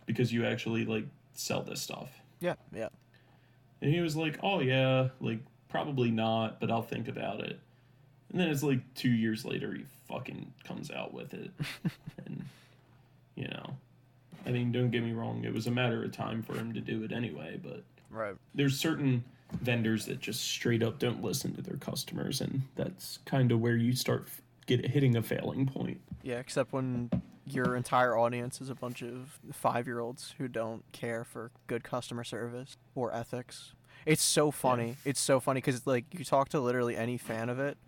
[0.07, 2.11] because you actually like sell this stuff.
[2.41, 2.89] yeah, yeah.
[3.81, 7.59] And he was like, oh yeah, like probably not, but I'll think about it.
[8.31, 11.51] And then it's like two years later, he fucking comes out with it,
[12.27, 12.45] and
[13.37, 13.77] you know,
[14.47, 16.81] I mean, don't get me wrong, it was a matter of time for him to
[16.81, 18.35] do it anyway, but Right.
[18.55, 19.25] there's certain
[19.61, 23.77] vendors that just straight up don't listen to their customers and that's kind of where
[23.77, 24.27] you start
[24.67, 27.11] get hitting a failing point Yeah, except when
[27.47, 31.85] your entire audience is a bunch of five year olds who don't care for good
[31.85, 33.75] customer service or ethics.
[34.07, 34.97] It's so funny.
[35.05, 37.79] It's so funny because like you talk to literally any fan of it,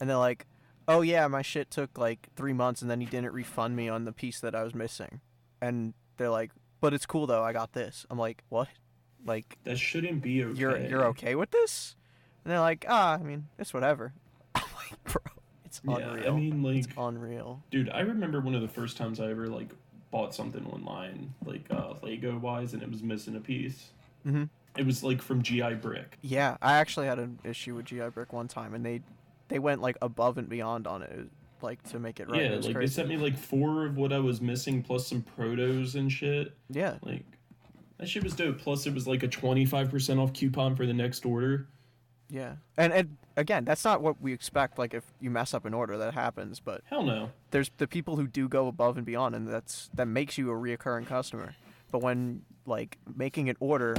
[0.00, 0.46] and they're like,
[0.88, 4.04] "Oh yeah, my shit took like three months, and then he didn't refund me on
[4.04, 5.20] the piece that I was missing,"
[5.60, 7.42] and they're like, "But it's cool though.
[7.42, 8.68] I got this." I'm like, "What?
[9.24, 11.96] Like that shouldn't be okay you're you're okay with this?"
[12.44, 14.14] And they're like, "Ah, I mean, it's whatever."
[14.54, 15.22] I'm like, "Bro,
[15.84, 19.20] it's yeah i mean like it's unreal." dude i remember one of the first times
[19.20, 19.68] i ever like
[20.10, 23.90] bought something online like uh lego wise and it was missing a piece
[24.26, 24.44] Mm-hmm.
[24.76, 28.32] it was like from gi brick Yeah, I actually had an issue with GI Brick
[28.32, 29.02] one time, and they
[29.48, 31.28] they went like above and beyond on it,
[31.62, 32.40] like to make it right.
[32.42, 32.78] yeah it like crazy.
[32.78, 36.52] they sent me like four of what i was missing plus some protos and shit
[36.70, 37.24] yeah, like
[37.98, 41.24] that shit was dope plus it was like a 25% off coupon for the next
[41.24, 41.68] order
[42.28, 44.78] yeah, and and again, that's not what we expect.
[44.78, 46.60] Like if you mess up an order, that happens.
[46.60, 50.06] But hell no there's the people who do go above and beyond, and that's that
[50.06, 51.54] makes you a reoccurring customer.
[51.92, 53.96] But when like making an order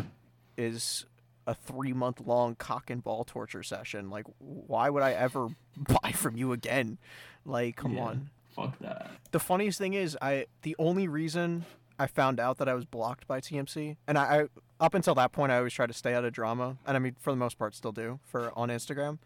[0.58, 1.06] is
[1.46, 5.48] a three month long cock and ball torture session, like why would I ever
[5.78, 6.98] buy from you again?
[7.46, 8.02] Like, come Yeah.
[8.04, 8.30] on.
[8.56, 11.64] fuck that the funniest thing is I the only reason
[12.00, 14.46] I found out that I was blocked by TMC and I, I
[14.80, 17.16] up until that point I always try to stay out of drama and I mean
[17.20, 19.18] for the most part still do for on Instagram.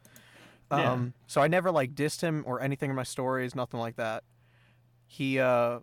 [0.72, 0.91] Yeah.
[0.93, 4.24] Um so I never like dissed him or anything in my stories, nothing like that.
[5.07, 5.80] He uh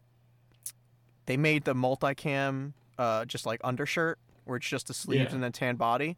[1.26, 5.34] they made the multicam uh just like undershirt where it's just the sleeves Yeah.
[5.34, 6.16] and then tan body.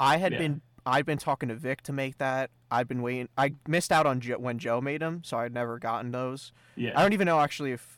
[0.00, 0.38] I had Yeah.
[0.38, 2.50] been I'd been talking to Vic to make that.
[2.70, 3.28] I'd been waiting.
[3.36, 6.50] I missed out on when Joe made them, so I'd never gotten those.
[6.76, 7.97] yeah I don't even know actually if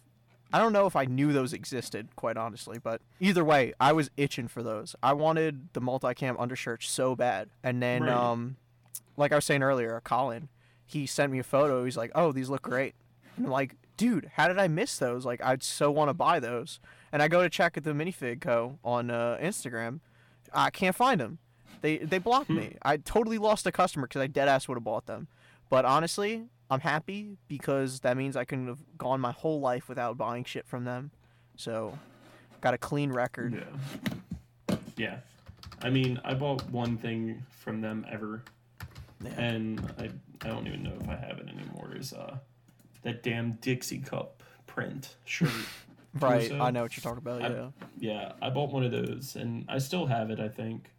[0.53, 2.78] I don't know if I knew those existed, quite honestly.
[2.78, 4.96] But either way, I was itching for those.
[5.03, 8.12] I wanted the multicam undershirt so bad, and then Right.
[8.12, 8.57] um,
[9.16, 10.48] like I was saying earlier, Colin,
[10.86, 11.84] he sent me a photo.
[11.84, 12.94] He's like, "Oh, these look great,"
[13.36, 15.24] and I'm like, "Dude, how did I miss those?
[15.24, 16.80] Like, I'd so want to buy those."
[17.12, 18.78] And I go to check at the Minifig Co.
[18.84, 20.01] on uh, Instagram.
[20.53, 21.38] I can't find them.
[21.80, 22.76] They they blocked me.
[22.82, 25.28] I totally lost a customer because I dead ass would have bought them.
[25.68, 30.16] But honestly, I'm happy because that means I can have gone my whole life without
[30.16, 31.10] buying shit from them.
[31.56, 31.98] So,
[32.60, 33.64] got a clean record.
[34.68, 34.76] Yeah.
[34.96, 35.16] Yeah.
[35.82, 38.42] I mean, I bought one thing from them ever,
[39.22, 39.30] Yeah.
[39.40, 40.10] and I
[40.42, 41.92] I don't even know if I have it anymore.
[41.96, 42.38] Is uh
[43.02, 45.50] that damn Dixie cup print shirt?
[46.18, 46.50] Right.
[46.50, 47.40] I know what you're talking about.
[47.40, 47.68] I- Yeah.
[48.00, 50.40] Yeah, I bought one of those, and I still have it.
[50.40, 50.90] I think.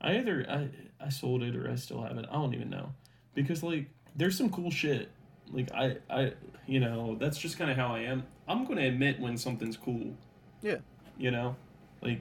[0.00, 0.68] I either I
[1.04, 2.26] I sold it or I still have it.
[2.30, 2.92] I don't even know,
[3.34, 5.10] because like there's some cool shit.
[5.52, 6.32] Like I I
[6.66, 8.24] you know that's just kind of how I am.
[8.48, 10.14] I'm gonna admit when something's cool.
[10.62, 10.78] Yeah.
[11.18, 11.56] You know,
[12.02, 12.20] like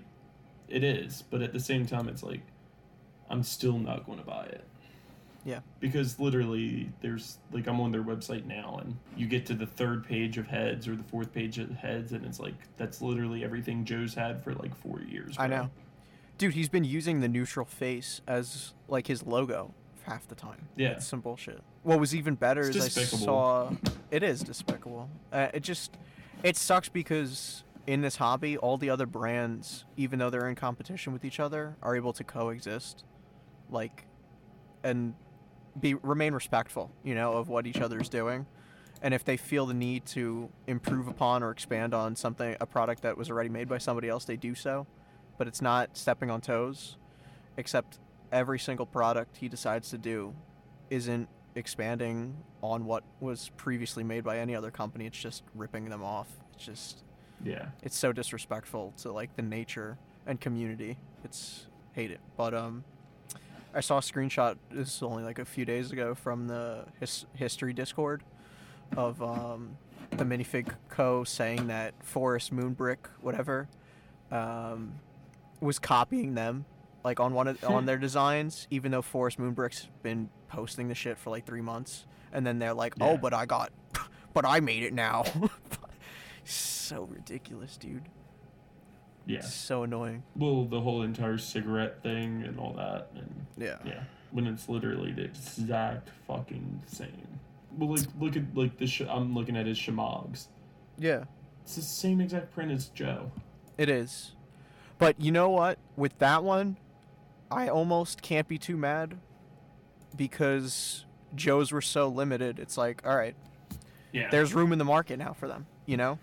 [0.68, 2.42] it is, but at the same time, it's like
[3.30, 4.64] I'm still not going to buy it.
[5.44, 5.60] Yeah.
[5.80, 10.06] Because literally, there's like I'm on their website now, and you get to the third
[10.06, 13.86] page of heads or the fourth page of heads, and it's like that's literally everything
[13.86, 15.36] Joe's had for like four years.
[15.38, 15.70] I know.
[16.38, 19.74] Dude, he's been using the neutral face as like his logo
[20.06, 20.68] half the time.
[20.76, 20.92] Yeah.
[20.92, 21.62] It's some bullshit.
[21.84, 23.24] What was even better It's is despicable.
[23.24, 23.72] I saw
[24.12, 25.10] it is despicable.
[25.32, 25.98] Uh, it just
[26.44, 31.14] it sucks because in this hobby, all the other brands, even though they're in competition
[31.14, 33.04] with each other, are able to coexist,
[33.70, 34.06] like,
[34.84, 35.14] and
[35.80, 38.46] be remain respectful, you know, of what each other's doing.
[39.02, 43.04] And if they feel the need to improve upon or expand on something, a product
[43.04, 44.88] that was already made by somebody else, they do so.
[45.38, 46.98] But it's not stepping on toes,
[47.58, 48.00] except
[48.36, 50.36] every single product he decides to do
[50.90, 55.06] isn't expanding on what was previously made by any other company.
[55.06, 56.28] It's just ripping them off.
[56.54, 57.04] It's just
[57.44, 57.70] Yeah.
[57.82, 60.98] it's so disrespectful to like the nature and community.
[61.24, 62.20] It's hate it.
[62.36, 62.84] But um
[63.74, 64.58] I saw a screenshot.
[64.70, 68.24] This is only like a few days ago from the his, history Discord
[68.96, 69.78] of um,
[70.12, 73.68] the minifig co saying that Forest Moonbrick, whatever,
[74.32, 74.94] um,
[75.60, 76.64] was copying them
[77.06, 81.18] like on one of, on their designs, even though Forest Moonbrick's been posting the shit
[81.18, 83.18] for like three months, and then they're like, "Oh, Yeah.
[83.18, 83.72] but I got,
[84.34, 85.24] but I made it now."
[86.44, 88.04] so ridiculous, dude.
[89.28, 89.42] Yeah.
[89.42, 90.24] So annoying.
[90.36, 93.78] Well, the whole entire cigarette thing and all that, and Yeah.
[93.86, 97.28] yeah, when it's literally the exact fucking same.
[97.78, 100.48] Well, like look at like the sh- I'm looking at his shemaghs.
[100.98, 101.26] Yeah.
[101.64, 103.32] It's the same exact print as Joe.
[103.78, 104.32] It is.
[104.98, 105.78] But you know what?
[105.98, 106.78] With that one,
[107.52, 109.18] I almost can't be too mad
[110.16, 112.60] because Joe's were so limited.
[112.60, 113.36] It's like, all right,
[114.12, 114.30] Yeah.
[114.30, 116.18] there's room in the market now for them, you know?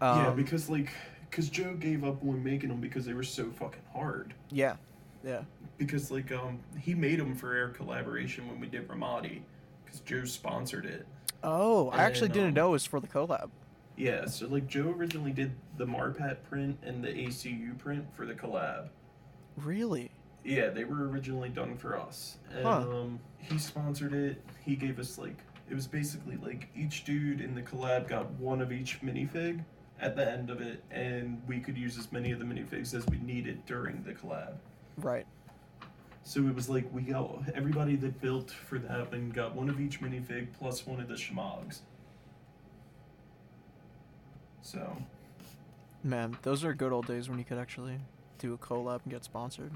[0.00, 0.90] yeah, Um, because like,
[1.30, 4.34] because Joe gave up on making them because they were so fucking hard.
[4.50, 4.76] yeah.
[5.24, 5.42] Yeah.
[5.78, 9.42] Because like, um, he made them for our collaboration when we did Ramadi,
[9.84, 11.06] because Joe sponsored it.
[11.44, 13.50] Oh, I actually then, didn't um, know it was for the collab.
[13.96, 18.34] Yeah, so like Joe originally did the Marpat print and the ACU print for the
[18.34, 18.88] collab.
[19.56, 20.10] Really?
[20.44, 22.38] Yeah, they were originally done for us.
[22.52, 22.80] And Huh.
[22.80, 24.42] um, he sponsored it.
[24.64, 25.36] He gave us like
[25.70, 29.64] it was basically like each dude in the collab got one of each minifig
[30.00, 33.06] at the end of it, and we could use as many of the minifigs as
[33.06, 34.54] we needed during the collab.
[34.96, 35.26] Right.
[36.24, 39.80] So it was like we got everybody that built for that one got one of
[39.80, 41.80] each minifig plus one of the shmogs.
[44.62, 44.96] So
[46.04, 47.98] Man, those are good old days when you could actually
[48.38, 49.72] do a collab and get sponsored.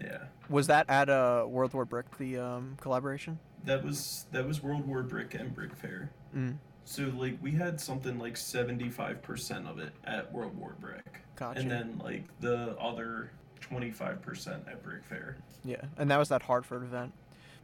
[0.00, 0.18] Yeah.
[0.48, 3.38] Was that at uh, World War Brick, the um, collaboration?
[3.64, 6.10] That was that was World War Brick and Brick Fair.
[6.36, 6.58] Mm.
[6.84, 11.20] So like we had something like seventy five percent of it at World War Brick,
[11.36, 11.60] Gotcha.
[11.60, 13.30] and then like the other
[13.60, 15.36] twenty five percent at Brick Fair.
[15.64, 17.12] Yeah, and that was that Hartford event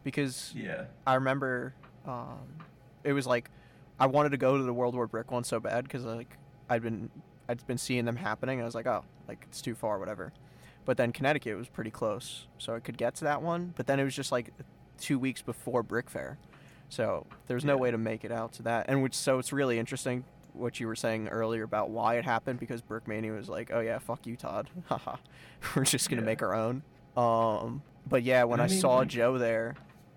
[0.05, 1.75] because Yeah, I remember
[2.07, 2.39] um,
[3.05, 3.51] it was like
[3.99, 6.39] I wanted to go to the World War Brick one so bad because like
[6.71, 7.11] I'd been
[7.49, 8.63] I'd been seeing them happening.
[8.63, 10.33] I was like, oh, like it's too far, whatever.
[10.85, 13.75] But then Connecticut was pretty close, so I could get to that one.
[13.77, 14.53] But then it was just like
[14.99, 16.39] two weeks before Brick Fair,
[16.89, 17.81] so there's no Yeah.
[17.81, 18.87] way to make it out to that.
[18.89, 22.59] And which so it's really interesting what you were saying earlier about why it happened
[22.59, 24.69] because Brick Brickmania was like, oh yeah, fuck you, Todd.
[24.87, 25.17] Haha,
[25.77, 26.27] we're just gonna Yeah.
[26.27, 26.83] make our own.
[27.17, 29.75] Um, but yeah, when I I, mean, saw like- Joe there,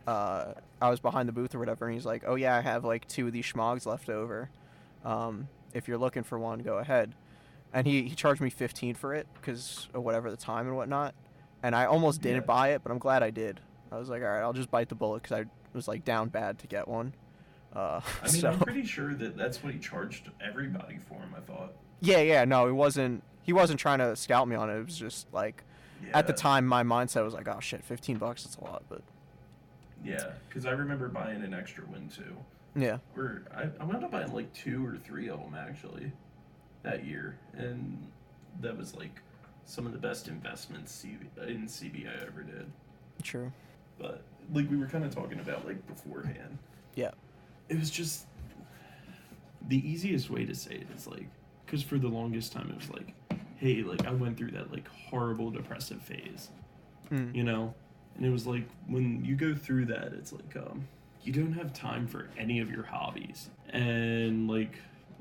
[0.07, 2.83] uh, I was behind the booth or whatever, and he's like, "Oh yeah, I have
[2.83, 4.49] like two of these schmogs left over.
[5.05, 7.13] Um, if you're looking for one, go ahead."
[7.73, 11.15] And he, he charged me 15 for it because of whatever the time and whatnot.
[11.63, 12.45] And I almost didn't Yeah.
[12.47, 13.59] buy it, but I'm glad I did.
[13.91, 16.29] I was like, all right, I'll just bite the bullet because I was like down
[16.29, 17.13] bad to get one.
[17.75, 21.33] Uh, I mean so I'm pretty sure that that's what he charged everybody for him.
[21.35, 21.73] I thought.
[22.01, 23.23] yeah, yeah, no, it wasn't.
[23.41, 24.77] He wasn't trying to scout me on it.
[24.77, 25.63] It was just like
[26.13, 28.83] at the time, my mindset was like, oh shit, 15 bucks, that's a lot.
[28.89, 29.01] But
[30.03, 32.35] Yeah, because I remember buying an extra one too.
[32.75, 36.11] yeah, Or I, I wound up buying like two or three of them actually
[36.83, 37.97] that year, and
[38.61, 39.21] that was like
[39.65, 42.71] some of the best investments CB, in CB I ever did.
[43.23, 43.51] true.
[43.97, 44.23] But
[44.53, 46.57] like we were kind of talking about like beforehand,
[46.95, 47.11] Yeah.
[47.69, 48.25] it was just
[49.69, 51.27] the easiest way to say it is like
[51.65, 53.13] because for the longest time it was like,
[53.57, 56.49] hey, like I went through that like horrible depressive phase,
[57.11, 57.33] Mm.
[57.35, 57.73] you know,
[58.17, 60.87] and it was like when you go through that, it's like um
[61.23, 64.75] you don't have time for any of your hobbies, and like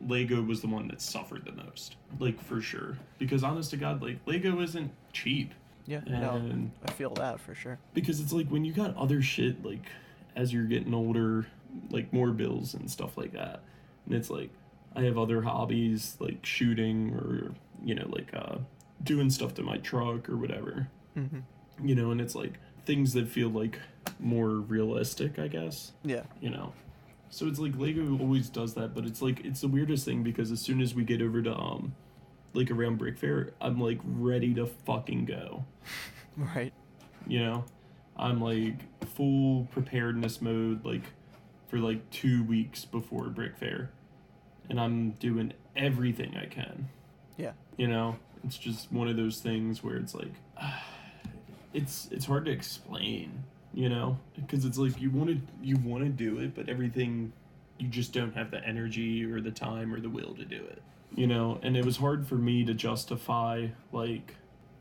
[0.07, 4.03] Lego was the one that suffered the most, like for sure, because honest to God,
[4.03, 5.53] like Lego isn't cheap,
[5.87, 7.79] Yeah, no, I feel that for sure.
[7.95, 9.87] because it's like when you got other shit like
[10.37, 11.47] as you're getting older
[11.91, 13.61] like more bills and stuff like that
[14.07, 14.51] and it's like
[14.97, 17.53] i have other hobbies like shooting or
[17.85, 18.57] you know like uh
[19.05, 20.89] doing stuff to my truck or whatever.
[21.15, 21.41] Hmm
[21.83, 23.79] you know and it's like things that feel like
[24.21, 25.93] more realistic i guess.
[26.05, 26.73] Yeah, you know
[27.33, 30.53] so it's like lego always does that but it's like it's the weirdest thing because
[30.53, 31.95] as soon as we get over to um
[32.53, 35.65] like around brick fair i'm like ready to fucking go.
[36.37, 36.73] Right.
[37.27, 37.65] you know?
[38.17, 41.03] I'm like full preparedness mode like
[41.69, 43.91] for like two weeks before brick fair.
[44.71, 46.89] And i'm doing everything i can.
[47.37, 47.53] Yeah.
[47.77, 48.17] you know?
[48.45, 50.33] It's just one of those things where it's like
[51.75, 53.45] it's it's hard to explain
[53.75, 57.33] you know because it's like you want to you want to do it but everything
[57.79, 60.83] you just don't have the energy or the time or the will to do it
[61.15, 64.35] you know and it was hard for me to justify like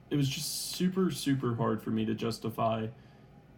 [0.09, 2.85] it was just super super hard for me to justify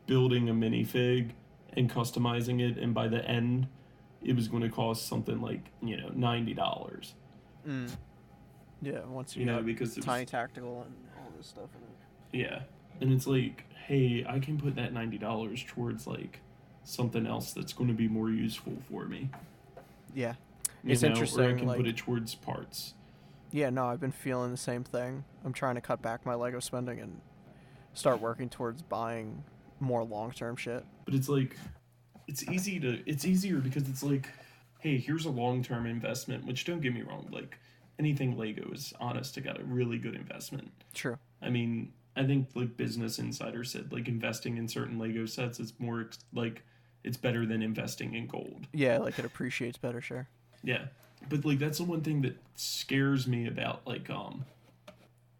[0.05, 1.31] building a minifig
[1.75, 3.67] and customizing it and by the end
[4.21, 7.13] it was going to cost something like you know $90
[7.67, 7.89] Mm.
[8.81, 12.39] Yeah, once you, you know because it was, tiny tactical and all this stuff in
[12.39, 12.45] it.
[12.45, 12.59] yeah
[13.01, 16.39] and it's like, hey, I can put that ninety dollars towards like
[16.83, 19.29] something else that's going to be more useful for me.
[20.13, 20.35] Yeah.
[20.83, 22.93] You It's know, Or I can like- put it towards parts.
[23.51, 25.23] Yeah, no, I've been feeling the same thing.
[25.45, 27.21] I'm trying to cut back my Lego spending and
[27.93, 29.43] start working towards buying
[29.79, 30.83] more long-term shit.
[31.05, 31.55] But it's like,
[32.27, 34.27] it's easy to, it's easier because it's like,
[34.79, 36.45] hey, here's a long term investment.
[36.45, 37.57] Which don't get me wrong, like
[37.99, 40.71] anything Lego is honest to God a really good investment.
[40.95, 41.17] True.
[41.41, 45.73] I mean, I think like Business Insider said, like investing in certain Lego sets is
[45.79, 46.63] more like
[47.03, 48.67] it's better than investing in gold.
[48.73, 50.27] Yeah, like it appreciates better, sure.
[50.63, 50.85] Yeah,
[51.29, 54.45] but like that's the one thing that scares me about like um,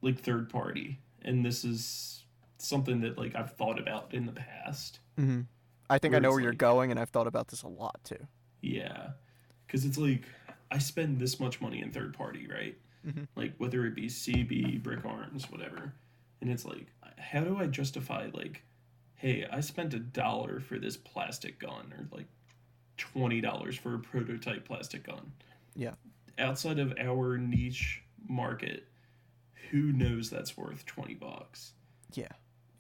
[0.01, 2.23] like third party, and this is
[2.57, 4.99] something that like I've thought about in the past.
[5.19, 5.41] Mm-hmm.
[5.89, 7.99] I think I know where you're like- going, and I've thought about this a lot
[8.03, 8.27] too.
[8.61, 9.09] Yeah,
[9.67, 10.23] because it's like
[10.71, 12.75] I spend this much money in third party, right?
[13.07, 13.27] Mhm.
[13.35, 15.93] Like whether it be CB, Brick Arms, whatever,
[16.41, 18.63] and it's like, how do I justify like,
[19.15, 22.27] hey, I spent a dollar for this plastic gun, or like
[22.97, 25.31] twenty dollars for a prototype plastic gun?
[25.75, 25.93] Yeah.
[26.37, 28.87] Outside of our niche market,
[29.71, 31.73] who knows that's worth twenty bucks?
[32.13, 32.27] Yeah,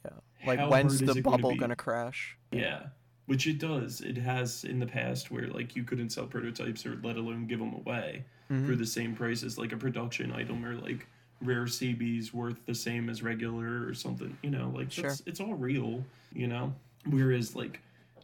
[0.05, 0.11] yeah.
[0.45, 2.37] Like How when's the it gonna bubble gonna crash?
[2.51, 2.87] Yeah,
[3.25, 4.01] which it does.
[4.01, 7.59] It has in the past where like you couldn't sell prototypes or let alone give
[7.59, 8.67] them away Mhm.
[8.67, 11.07] for the same price as like a production item or like
[11.43, 14.37] rare CBs worth the same as regular or something.
[14.41, 15.13] You know, like Sure.
[15.25, 16.03] it's all real.
[16.33, 16.73] You know,
[17.09, 17.79] whereas like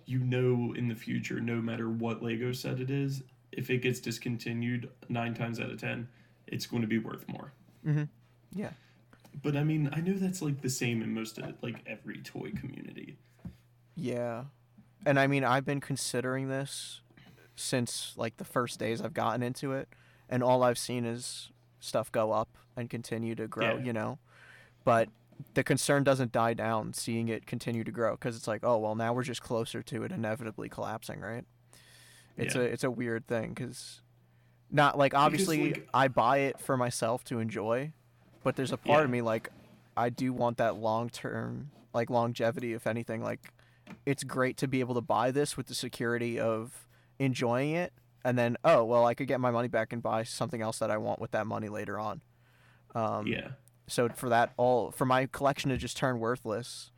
[0.06, 4.00] you know in the future, no matter what Lego set it is, if it gets
[4.00, 6.08] discontinued nine times out of ten,
[6.48, 7.52] it's going to be worth more.
[7.86, 8.04] Mm-hmm.
[8.54, 8.72] Yeah.
[9.42, 12.52] But I mean, I know that's like the same in most of like every toy
[12.52, 13.18] community.
[13.96, 14.46] Yeah.
[15.06, 17.02] And I mean, I've been considering this
[17.56, 19.88] since like the first days I've gotten into it,
[20.30, 23.84] and all I've seen is stuff go up and continue to grow, Yeah.
[23.84, 24.20] you know?
[24.84, 25.10] But
[25.54, 28.96] the concern doesn't die down seeing it continue to grow because it's like, oh, well,
[28.96, 31.46] now we're just closer to it inevitably collapsing, right?
[32.38, 32.62] It's Yeah.
[32.62, 34.02] a it's a weird thing cuz
[34.72, 37.92] not like obviously like- I buy it for myself to enjoy,
[38.44, 39.50] but there's a part of me like
[39.98, 43.52] I do want that long term like longevity if anything like
[44.06, 47.92] it's great to be able to buy this with the security of enjoying it
[48.24, 50.92] and then oh well I could get my money back and buy something else that
[50.92, 52.22] I want with that money later on.
[52.96, 53.50] Um yeah.
[53.88, 56.92] so for that all for my collection to just turn worthless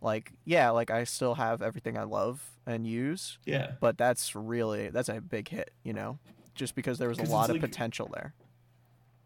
[0.00, 3.72] like yeah like I still have everything I love and use Yeah.
[3.80, 6.18] but that's really that's a big hit, you know,
[6.54, 8.34] just because there was a lot of like- potential there.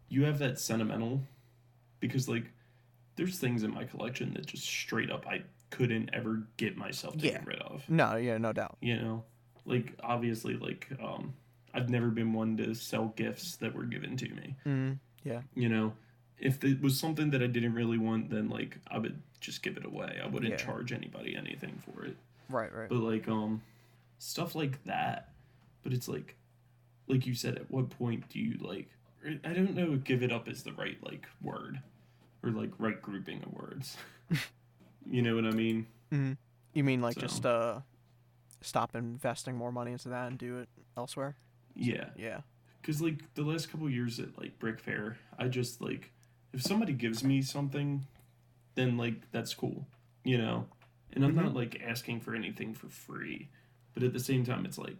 [0.09, 1.21] you have that sentimental
[1.99, 2.51] because like
[3.15, 5.41] there's things in my collection that just straight up I
[5.71, 7.31] couldn't ever get myself to Yeah.
[7.33, 7.83] get rid of.
[7.89, 8.77] No, yeah, no doubt.
[8.79, 9.23] You know?
[9.67, 11.33] Like obviously like um
[11.73, 14.55] I've never been one to sell gifts that were given to me.
[14.65, 15.93] Mm, yeah, You know?
[16.39, 19.75] If it was something that I didn't really want, then like I would just give
[19.77, 20.19] it away.
[20.23, 20.57] I wouldn't Yeah.
[20.57, 22.15] charge anybody anything for it.
[22.49, 22.89] right, right.
[22.89, 23.61] But like um
[24.19, 25.29] stuff like that.
[25.83, 26.35] But it's like
[27.07, 28.87] like you said, at what point do you like
[29.43, 31.81] I don't know if give it up is the right like word.
[32.43, 33.97] Or like right grouping of words.
[35.09, 35.87] you know what I mean?
[36.13, 36.37] Mm.
[36.73, 37.81] You mean like So- just uh,
[38.61, 41.35] stop investing more money into that and do it elsewhere?
[41.75, 42.09] Yeah.
[42.15, 42.41] Yeah,
[42.83, 46.11] Cause like the last couple years at like Brick Fair, I just like
[46.53, 48.05] if somebody gives me something,
[48.75, 49.85] then like that's cool.
[50.23, 50.65] You know?
[51.13, 51.57] And I'm not mm-hmm.
[51.57, 53.49] like asking for anything for free.
[53.93, 54.97] But at the same time it's like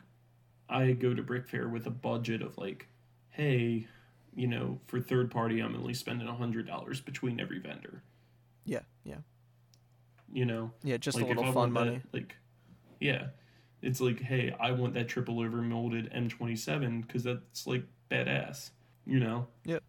[0.69, 2.87] I go to Brick Fair with a budget of like,
[3.29, 3.87] hey,
[4.35, 8.03] you know, for third party I'm only spending a hundred dollars between every vendor.
[8.65, 9.19] yeah, yeah,
[10.31, 10.71] You know?
[10.83, 10.97] yeah.
[10.97, 12.01] Just like a little fun want that, money.
[12.11, 12.35] like
[12.99, 13.27] yeah.
[13.81, 18.71] It's like, hey, I want that triple over molded M27 because that's like badass,
[19.05, 19.47] you know?
[19.65, 19.83] Yep.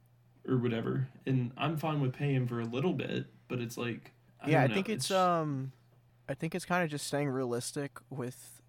[0.47, 1.09] Or whatever.
[1.26, 4.68] And I'm fine with paying for a little bit, but it's like, I yeah, I
[4.68, 5.72] think it's um,
[6.28, 8.61] I think it's kind of just staying realistic with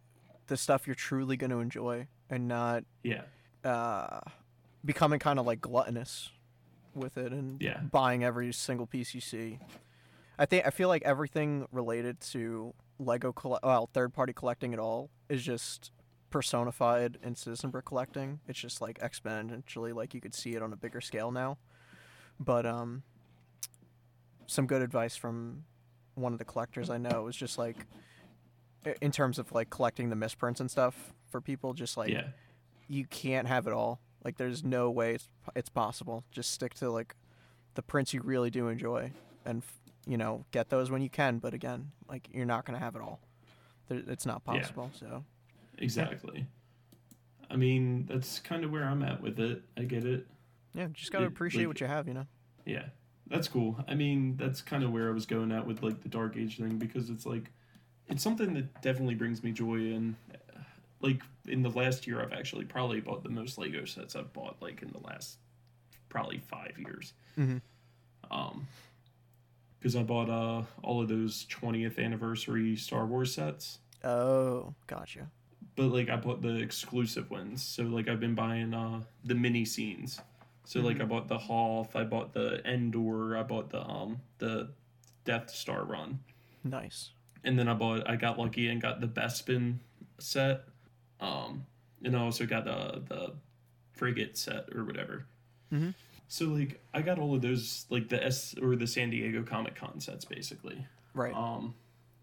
[0.47, 3.22] the stuff you're truly going to enjoy and not yeah,
[3.63, 4.20] uh,
[4.84, 6.32] becoming kind of like gluttonous
[6.95, 7.80] with it and Yeah.
[7.82, 9.59] buying every single piece you see.
[10.39, 14.80] I think I feel like everything related to Lego, colle- well, third party collecting at
[14.80, 15.91] all is just
[16.30, 18.39] personified in Citizen Brick collecting.
[18.47, 21.58] It's just like exponentially, like you could see it on a bigger scale now.
[22.39, 23.04] But um,
[24.47, 25.64] some good advice from
[26.16, 27.86] one of the collectors I know is just like,
[29.02, 32.28] in terms of like collecting the misprints and stuff for people, just like yeah,
[32.88, 34.00] you can't have it all.
[34.24, 36.24] Like there's no way it's it's possible.
[36.32, 37.16] Just stick to like
[37.76, 39.12] the prints you really do enjoy,
[39.45, 41.39] and f- you know get those when you can.
[41.39, 43.20] But again, like you're not gonna have it all.
[43.89, 44.54] It's not Yeah.
[44.60, 44.91] possible.
[44.93, 45.24] So
[45.78, 46.45] exactly.
[47.50, 49.64] I mean, that's kind of where I'm at with it.
[49.78, 50.28] I get it.
[50.74, 52.08] yeah, just gotta It- appreciate like- what you have.
[52.08, 52.28] You know.
[52.66, 52.89] Yeah.
[53.28, 53.84] That's cool.
[53.88, 56.58] I mean, that's kind of where I was going at with like the Dark Age
[56.58, 57.52] thing because it's like
[58.08, 60.16] it's something that definitely brings me joy and
[61.00, 64.60] like in the last year I've actually probably bought the most Lego sets I've bought
[64.62, 65.38] like in the last
[66.10, 67.14] probably 5 years.
[67.38, 67.62] Mhm.
[68.32, 68.68] Um
[69.80, 73.80] because I bought uh all of those 20th anniversary Star Wars sets.
[74.03, 75.27] Oh, gotcha.
[75.75, 77.63] but like I bought the exclusive ones.
[77.63, 80.21] So like I've been buying uh the mini scenes.
[80.65, 84.69] So like I bought the Hoth, I bought the Endor, I bought the um the
[85.25, 86.19] Death Star run,
[86.63, 87.09] Nice.
[87.43, 89.75] and then I bought I got lucky and got the Bespin
[90.19, 90.61] set,
[91.19, 91.65] um,
[92.03, 93.34] and I also got the the
[93.93, 95.25] frigate set or whatever.
[95.73, 95.93] Mhm.
[96.30, 99.75] So like I got all of those like the S or the San Diego Comic
[99.75, 100.86] Con sets basically.
[101.13, 101.34] Right.
[101.34, 101.73] Um,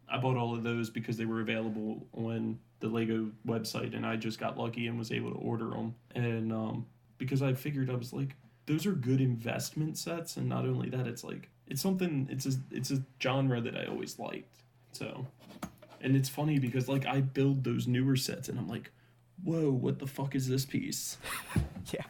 [0.09, 4.15] I bought all of those because they were available on the Lego website, and I
[4.15, 5.97] just got lucky and was able to order them.
[6.15, 6.87] And um,
[7.19, 8.37] because I figured I was like,
[8.67, 12.29] those are good investment sets, and not only that, it's like it's something.
[12.31, 14.63] It's a it's a genre that I always liked.
[14.93, 15.27] So,
[16.01, 18.93] and it's funny because like I build those newer sets, and I'm like,
[19.43, 21.19] whoa, what the fuck is this piece?
[21.93, 22.03] Yeah.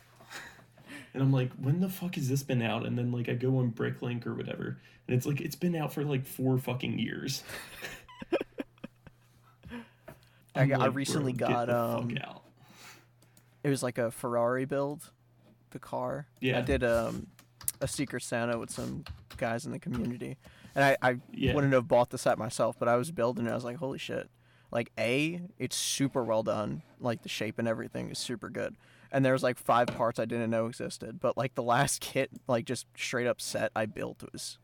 [1.16, 2.84] And I'm like, when the fuck has this been out?
[2.84, 4.76] And then like I go on Bricklink or whatever,
[5.08, 7.42] and it's like it's been out for like four fucking years.
[10.54, 12.42] I got- I recently "Bro, got, um, out."
[13.64, 15.10] It was like a Ferrari build,
[15.70, 16.26] the car.
[16.40, 16.58] Yeah.
[16.58, 17.26] I did um,
[17.80, 19.04] a Secret Santa with some
[19.38, 20.36] guys in the community,
[20.74, 21.54] and I, I Yeah.
[21.54, 23.50] wouldn't have bought the set myself, but I was building it.
[23.50, 24.28] I was like, holy shit!
[24.70, 26.82] Like a, it's super well done.
[27.00, 28.76] Like the shape and everything is super good.
[29.12, 32.64] And there's like five parts I didn't know existed, but like the last kit, like
[32.64, 34.58] just straight up set I built was,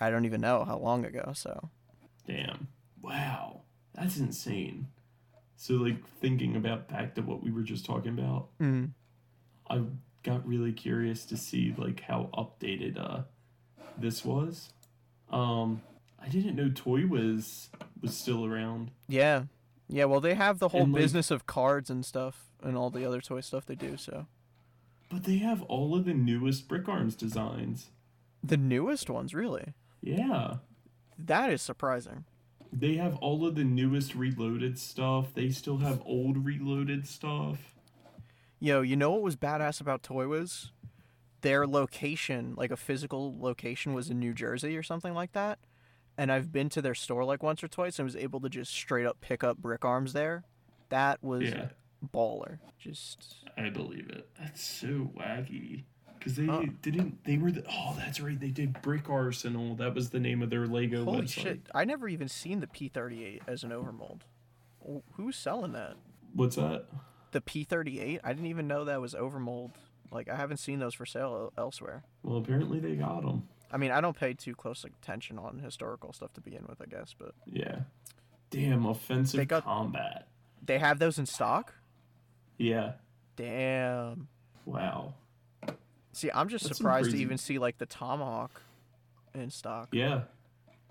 [0.00, 1.32] I don't even know how long ago.
[1.34, 1.70] So
[2.26, 2.68] Damn.
[3.02, 3.62] Wow.
[3.94, 4.88] That's insane.
[5.56, 8.90] So like thinking about back to what we were just talking about, mm.
[9.68, 9.82] I
[10.22, 13.22] got really curious to see like how updated uh
[13.98, 14.70] this was.
[15.30, 15.82] Um
[16.20, 17.68] I didn't know Toy Wiz
[18.00, 18.90] was still around.
[19.08, 19.44] yeah,
[19.88, 20.04] yeah.
[20.04, 23.04] Well, they have the whole And, like- business of cards and stuff, and all the
[23.04, 23.96] other toy stuff they do.
[23.96, 24.26] So
[25.10, 27.90] But they have all of the newest Brick Arms designs.
[28.42, 29.72] the newest ones, really.
[30.02, 30.56] Yeah.
[31.18, 32.24] That is surprising.
[32.72, 35.32] They have all of the newest reloaded stuff.
[35.32, 37.58] They still have old reloaded stuff.
[38.60, 40.70] Yo, you know what was badass about Toy Wiz?
[41.42, 45.58] Their location, like a physical location, was in New Jersey or something like that.
[46.16, 48.72] And I've been to their store like once or twice and was able to just
[48.72, 50.44] straight up pick up brick arms there.
[50.90, 51.68] That was Yeah.
[52.12, 52.58] baller.
[52.78, 54.28] Just I believe it.
[54.38, 55.84] That's so wacky.
[56.18, 56.46] Because they
[56.80, 57.22] didn't.
[57.24, 57.64] They were the.
[57.70, 58.38] Oh, that's right.
[58.40, 59.74] They did Brick Arsenal.
[59.74, 61.28] That was the name of their Lego holy website.
[61.28, 61.60] shit!
[61.74, 64.20] I never even seen the P38 as an overmold.
[65.12, 65.96] Who's selling that?
[66.32, 66.86] What's that?
[67.32, 68.20] The P38?
[68.24, 69.72] I didn't even know that was overmold.
[70.10, 72.04] Like I haven't seen those for sale elsewhere.
[72.22, 73.46] Well, apparently they got them.
[73.74, 76.84] I mean, I don't pay too close attention on historical stuff to begin with, I
[76.86, 77.80] guess, but Yeah.
[78.50, 80.28] Damn, offensive They got- combat.
[80.64, 81.74] they have those in stock.
[82.56, 82.92] Yeah.
[83.34, 84.28] Damn.
[84.64, 85.14] Wow.
[86.12, 88.62] See, I'm just That's surprised to even see like the tomahawk
[89.34, 89.88] in stock.
[89.90, 90.22] Yeah.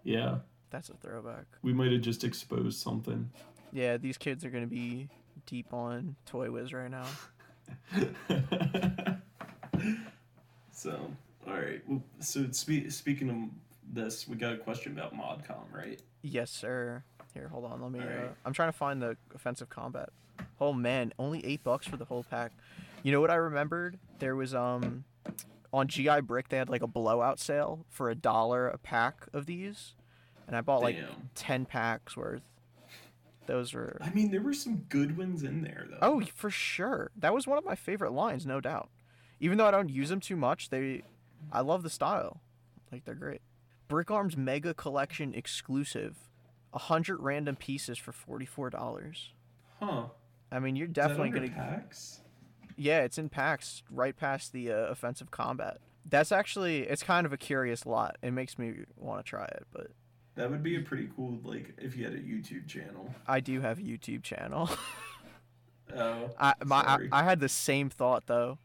[0.04, 0.40] Yeah.
[0.70, 1.46] That's a throwback.
[1.62, 3.30] We might have just exposed something.
[3.72, 5.08] Yeah, these kids are gonna be
[5.46, 7.06] deep on Toy Wiz right now.
[10.74, 11.12] so,
[11.48, 11.82] all right.
[11.88, 13.36] Well, so spe- speaking of
[13.94, 16.02] this, we got a question about ModCom, right?
[16.22, 17.04] Yes, sir.
[17.34, 17.82] Here, hold on.
[17.82, 18.00] Let me.
[18.00, 20.10] Uh, I'm trying to find the offensive combat.
[20.62, 22.52] Oh man, only eight bucks for the whole pack.
[23.02, 23.98] You know what I remembered?
[24.20, 25.04] There was um,
[25.74, 29.46] on GI Brick they had like a blowout sale for a dollar a pack of
[29.46, 29.96] these,
[30.48, 30.98] and I bought like
[31.36, 32.44] ten packs worth.
[33.46, 35.98] Those were I mean, there were some good ones in there, though.
[36.02, 37.12] Oh, for sure.
[37.18, 38.90] That was one of my favorite lines, no doubt.
[39.42, 41.02] Even though I don't use them too much, they
[41.52, 42.42] I love the style.
[42.92, 43.42] Like they're great.
[43.88, 46.16] Brick Arms Mega Collection exclusive.
[46.74, 49.32] A hundred random pieces for forty four dollars.
[49.80, 50.06] Huh.
[50.52, 51.52] I mean, you're definitely under gonna.
[51.52, 52.22] packs.
[52.76, 55.78] Yeah, it's in packs right past the uh, offensive combat.
[56.10, 58.18] That's actually it's kind of a curious lot.
[58.24, 59.88] It makes me want to try it, but
[60.36, 63.14] That would be a pretty cool, like, if you had a YouTube channel.
[63.28, 64.70] I do have a YouTube channel.
[65.96, 66.30] Oh.
[66.40, 67.08] I my I.
[67.12, 68.58] I had the same thought though.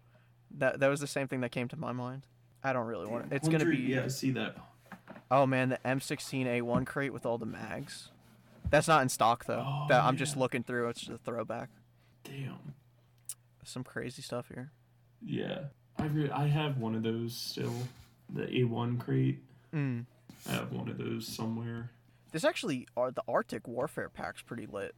[0.56, 2.22] That that was the same thing that came to my mind.
[2.64, 3.36] I don't really want it.
[3.36, 4.56] It's gonna be Yeah, see that.
[5.30, 8.10] oh man, the M16A1 crate with all the mags.
[8.70, 9.64] That's not in stock though.
[9.66, 10.88] Oh, that I'm just looking through.
[10.88, 11.70] It's just a throwback.
[12.24, 12.74] Damn.
[13.64, 14.72] Some crazy stuff here.
[15.22, 15.64] Yeah.
[15.98, 17.72] I re- I have one of those still.
[18.30, 19.42] The A1 crate.
[19.74, 20.04] Mm.
[20.48, 21.90] I have one of those somewhere.
[22.30, 24.94] This actually are the Arctic Warfare pack's pretty lit.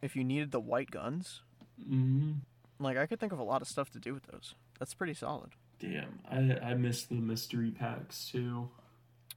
[0.00, 1.42] If you needed the white guns,
[1.84, 2.32] hmm
[2.78, 4.54] like I could think of a lot of stuff to do with those.
[4.78, 5.50] That's pretty solid.
[5.78, 8.70] Damn, I I miss the mystery packs too.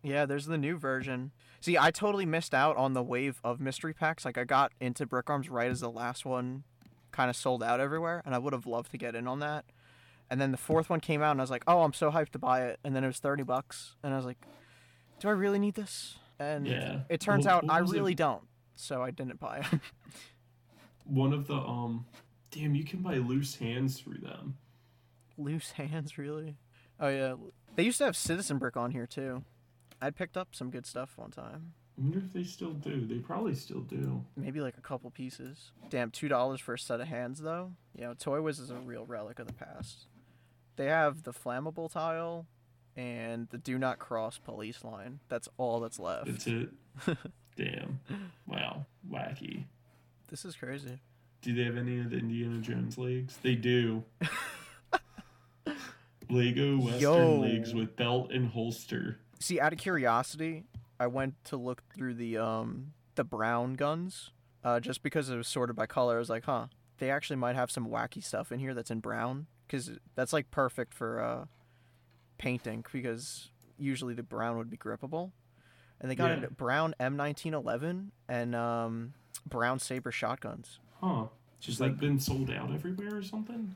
[0.02, 1.32] Yeah, there's the new version.
[1.60, 4.24] See, I totally missed out on the wave of mystery packs.
[4.24, 6.64] Like, I got into Brick Arms right as the last one
[7.12, 9.66] kind of sold out everywhere, and I would have loved to get in on that.
[10.30, 12.30] And then the fourth one came out, and I was like, oh, I'm so hyped
[12.30, 12.80] to buy it.
[12.86, 14.38] And then it was 30 bucks, and I was like,
[15.20, 16.18] do I really need this?
[16.40, 17.00] And Yeah.
[17.10, 17.96] it turns out I was it?
[17.96, 18.44] really don't.
[18.78, 19.66] So I didn't buy it.
[21.04, 22.06] One of the um,
[22.52, 24.56] damn, you can buy loose hands through them.
[25.40, 26.58] Loose hands, really?
[27.00, 27.36] Oh, yeah.
[27.76, 29.44] They used to have Citizen Brick on here, too.
[30.02, 31.74] I'd picked up some good stuff one time.
[31.98, 33.06] I wonder if they still do.
[33.06, 34.24] They probably still do.
[34.38, 35.72] Maybe like a couple pieces.
[35.90, 37.74] Damn, two dollars for a set of hands though.
[37.94, 40.08] You know, Toy Wiz is a real relic of the past.
[40.78, 42.46] They have the flammable tile
[42.96, 45.20] and the do not cross police line.
[45.28, 46.28] That's all that's left.
[46.28, 46.70] That's it.
[47.58, 48.00] Damn.
[48.48, 48.86] Wow.
[49.12, 49.66] Wacky.
[50.30, 51.02] This is crazy.
[51.42, 53.38] Do they have any of the Indiana Jones leagues?
[53.42, 54.04] They do.
[56.30, 57.40] Lego Western Yo.
[57.40, 59.20] legs with belt and holster.
[59.40, 60.66] See, out of curiosity,
[61.00, 64.32] I went to look through the um the brown guns,
[64.64, 66.16] uh, just because it was sorted by color.
[66.16, 66.68] I was like, huh,
[67.00, 70.52] they actually might have some wacky stuff in here that's in brown, because that's like
[70.52, 71.46] perfect for uh
[72.38, 75.32] painting, because usually the brown would be grippable,
[76.00, 76.46] and they got Yeah.
[76.48, 79.14] a brown M1911 and um
[79.48, 80.80] brown saber shotguns.
[81.02, 81.26] Huh.
[81.60, 83.76] Just Has like been sold out everywhere or something?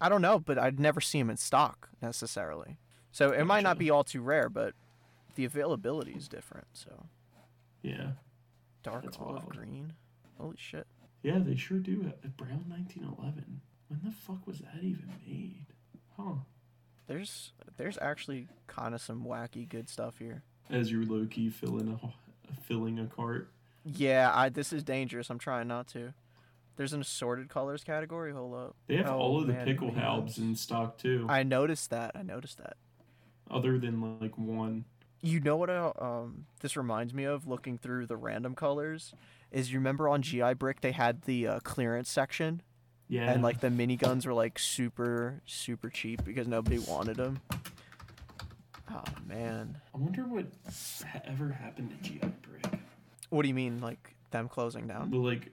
[0.00, 2.78] I don't know, but I'd never see them in stock necessarily.
[3.12, 4.74] So it might not be all too rare, but
[5.34, 6.66] the availability is different.
[6.72, 7.06] So
[7.82, 8.12] Yeah.
[8.82, 9.48] dark That's olive wild.
[9.56, 9.92] green.
[10.38, 10.86] Holy shit.
[11.22, 12.12] Yeah, they sure do.
[12.24, 13.60] A brown 1911.
[13.88, 15.66] When the fuck was that even made?
[16.16, 16.34] Huh.
[17.06, 20.42] There's there's actually kind of some wacky good stuff here.
[20.70, 23.50] As you're low key filling a filling a cart.
[23.84, 25.28] Yeah, I this is dangerous.
[25.30, 26.14] I'm trying not to.
[26.80, 28.32] There's an assorted colors category.
[28.32, 28.74] Hold up.
[28.86, 32.12] They have Oh, all of the man, pickelhaubes in stock too, I noticed that.
[32.14, 32.78] I noticed that.
[33.50, 34.86] other than like one.
[35.20, 39.12] You know what I, um this reminds me of looking through the random colors
[39.52, 42.62] is you remember on GI Brick they had the uh, clearance section
[43.08, 43.30] Yeah.
[43.30, 47.40] and like the miniguns were like super super cheap because nobody wanted them.
[48.90, 49.76] Oh man.
[49.94, 50.46] I wonder what
[51.26, 52.80] ever happened to GI Brick.
[53.28, 55.10] What do you mean like them closing down?
[55.10, 55.50] Well, like,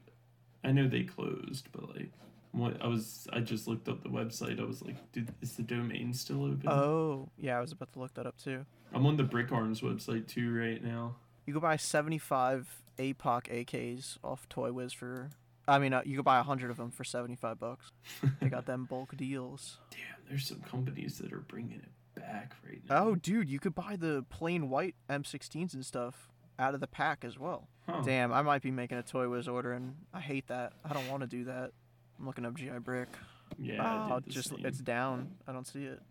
[0.67, 2.11] I know they closed, but like,
[2.51, 4.59] what I was, I just looked up the website.
[4.59, 6.67] I was like, dude, is the domain still open?
[6.67, 8.65] Oh, yeah, I was about to look that up too.
[8.93, 11.15] I'm on the Brick Arms website too right now.
[11.45, 15.29] You could buy 75 APOC AKs off Toy Wiz for.
[15.69, 17.91] I mean, uh, you could buy 100 of them for 75 bucks.
[18.41, 19.77] They got them bulk deals.
[19.91, 23.05] Damn, there's some companies that are bringing it back right now.
[23.05, 26.27] Oh, dude, you could buy the plain white M16s and stuff
[26.59, 27.69] out of the pack as well.
[27.87, 28.01] Huh.
[28.03, 30.73] Damn, I might be making a Toy Wiz order, and I hate that.
[30.83, 31.71] I don't want to do that.
[32.19, 33.09] I'm looking up GI Brick.
[33.57, 34.65] Yeah, I oh, just same.
[34.65, 35.31] it's down.
[35.47, 36.01] I don't see it.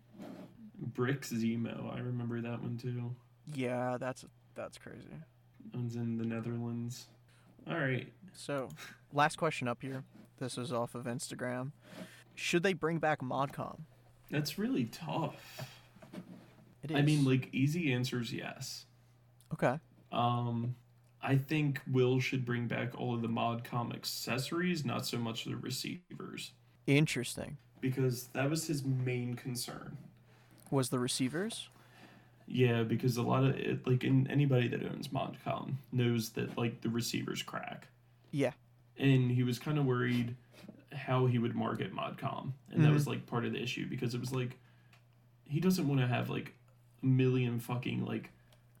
[0.79, 1.95] Brick Zemo.
[1.95, 3.15] I remember that one too.
[3.53, 4.25] Yeah, that's
[4.55, 5.07] that's crazy.
[5.71, 7.07] That one's in the Netherlands.
[7.69, 8.07] All right.
[8.33, 8.69] So,
[9.13, 10.03] last question up here.
[10.39, 11.71] This is off of Instagram.
[12.35, 13.79] Should they bring back ModCom?
[14.29, 15.35] That's really tough.
[16.83, 18.85] It I mean, like easy answers, yes.
[19.53, 19.79] okay.
[20.11, 20.75] Um,
[21.21, 25.55] I think Will should bring back all of the ModCom accessories, not so much the
[25.55, 26.51] receivers,
[26.85, 27.57] Interesting.
[27.81, 29.97] because that was his main concern.
[30.69, 31.69] Was the receivers?
[32.47, 36.81] Yeah, because a lot of it, like in anybody that owns ModCom knows that like
[36.81, 37.87] the receivers crack,
[38.31, 38.53] Yeah.
[38.97, 40.35] and he was kind of worried
[40.93, 42.93] how he would market ModCom, and that Mhm.
[42.93, 44.57] was like part of the issue because it was like
[45.45, 46.53] he doesn't want to have like
[47.01, 48.29] a million fucking like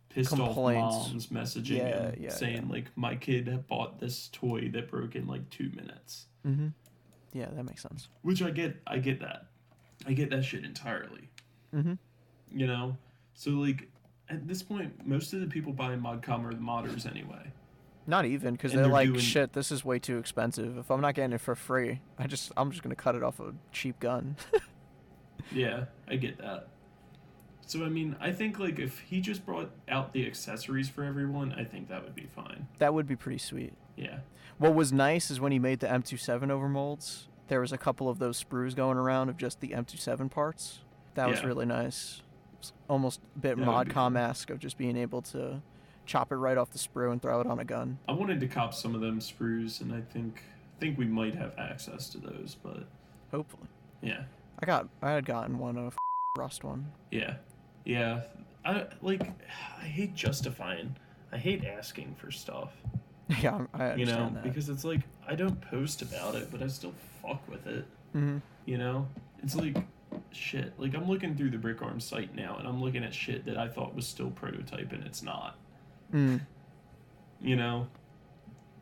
[0.09, 0.95] pissed Complaints.
[0.95, 5.15] off moms messaging Yeah, him yeah, saying like my kid bought this toy that broke
[5.15, 6.67] in like two minutes, Mm-hmm.
[7.33, 8.07] Yeah, that makes sense.
[8.21, 8.77] which I get.
[8.87, 9.47] I get that.
[10.07, 11.29] I get that shit entirely.
[11.75, 11.93] Mm-hmm.
[12.51, 12.97] You know,
[13.33, 13.89] so like
[14.29, 17.51] at this point, most of the people buying ModCom are the modders anyway.
[18.09, 19.51] Not even because they're, they're like, doing- shit.
[19.51, 20.77] This is way too expensive.
[20.77, 23.39] If I'm not getting it for free, I just I'm just gonna cut it off
[23.41, 24.37] a cheap gun.
[25.51, 26.67] Yeah, I get that.
[27.67, 31.53] So I mean, I think like if he just brought out the accessories for everyone,
[31.53, 32.67] I think that would be fine.
[32.79, 33.73] that would be pretty sweet.
[33.95, 34.19] Yeah.
[34.57, 37.25] What was nice is when he made the M27 overmolds.
[37.47, 40.79] There was a couple of those sprues going around of just the M27 parts.
[41.13, 42.21] That was really nice.
[42.59, 45.61] It's almost a bit That would be modcom esque of just being able to
[46.05, 47.99] chop it right off the sprue and throw it on a gun.
[48.07, 50.43] I wanted to cop some of them sprues, and I think
[50.79, 52.87] think we might have access to those, but
[53.31, 53.67] Hopefully,
[54.01, 54.23] yeah,
[54.59, 55.95] I got I had gotten one of
[56.37, 56.91] rust one.
[57.11, 57.35] yeah,
[57.87, 58.21] yeah.
[58.65, 59.21] I like.
[59.81, 60.95] I hate justifying.
[61.31, 62.71] I hate asking for stuff.
[63.41, 64.43] yeah, I understand You know, that.
[64.43, 67.85] because it's like I don't post about it, but I still fuck with it.
[68.13, 69.07] hmm You know,
[69.41, 69.77] it's like
[70.31, 70.73] shit.
[70.77, 73.57] Like I'm looking through the Brick Arms site now, and I'm looking at shit that
[73.57, 75.57] I thought was still prototype, and it's not.
[76.13, 76.41] Mm.
[77.41, 77.87] You know.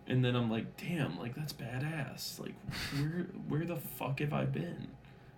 [0.07, 2.39] And then I'm like, damn, like that's badass.
[2.39, 2.53] Like,
[2.95, 4.87] where where the fuck have I been?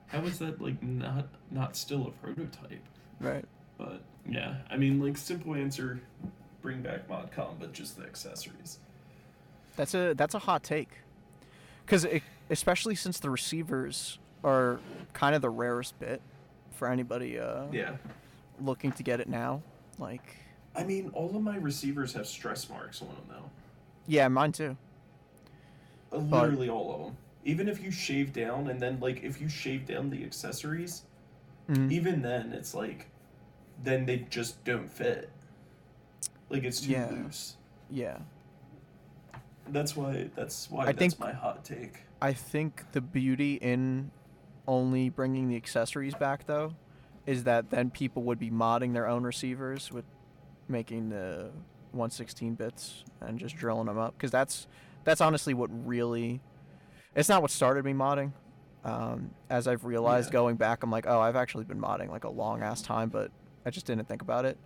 [0.07, 2.83] How is that like not not still a prototype?
[3.19, 3.45] Right.
[3.77, 5.99] But yeah, I mean, like simple answer,
[6.61, 8.79] bring back ModCom, but just the accessories.
[9.75, 10.89] That's a that's a hot take.
[11.85, 12.05] Because
[12.49, 14.79] especially since the receivers are
[15.13, 16.21] kind of the rarest bit
[16.71, 17.95] for anybody uh, Yeah.
[18.59, 19.61] looking to get it now.
[19.97, 20.35] Like,
[20.75, 23.49] I mean, all of my receivers have stress marks on them though.
[24.07, 24.75] yeah, mine too.
[26.11, 27.17] Uh, Literally all of them.
[27.45, 31.03] Even if you shave down, and then like if you shave down the accessories,
[31.69, 31.91] Mhm.
[31.91, 33.07] even then it's like,
[33.83, 35.29] then they just don't fit.
[36.49, 37.09] Like it's too Yeah.
[37.11, 37.57] loose.
[37.89, 38.19] Yeah.
[39.69, 40.29] That's why.
[40.35, 40.83] That's why.
[40.83, 42.03] I that's think- my hot take.
[42.21, 44.11] I think the beauty in
[44.67, 46.73] only bringing the accessories back though
[47.25, 50.03] is that then people would be modding their own receivers with
[50.67, 51.51] making the
[51.91, 54.67] 116 bits and just drilling them up because that's
[55.05, 56.41] that's honestly what really
[57.15, 58.33] it's not what started me modding
[58.83, 60.33] um, as i've realized Yeah.
[60.33, 63.31] going back i'm like oh i've actually been modding like a long ass time but
[63.67, 64.57] i just didn't think about it.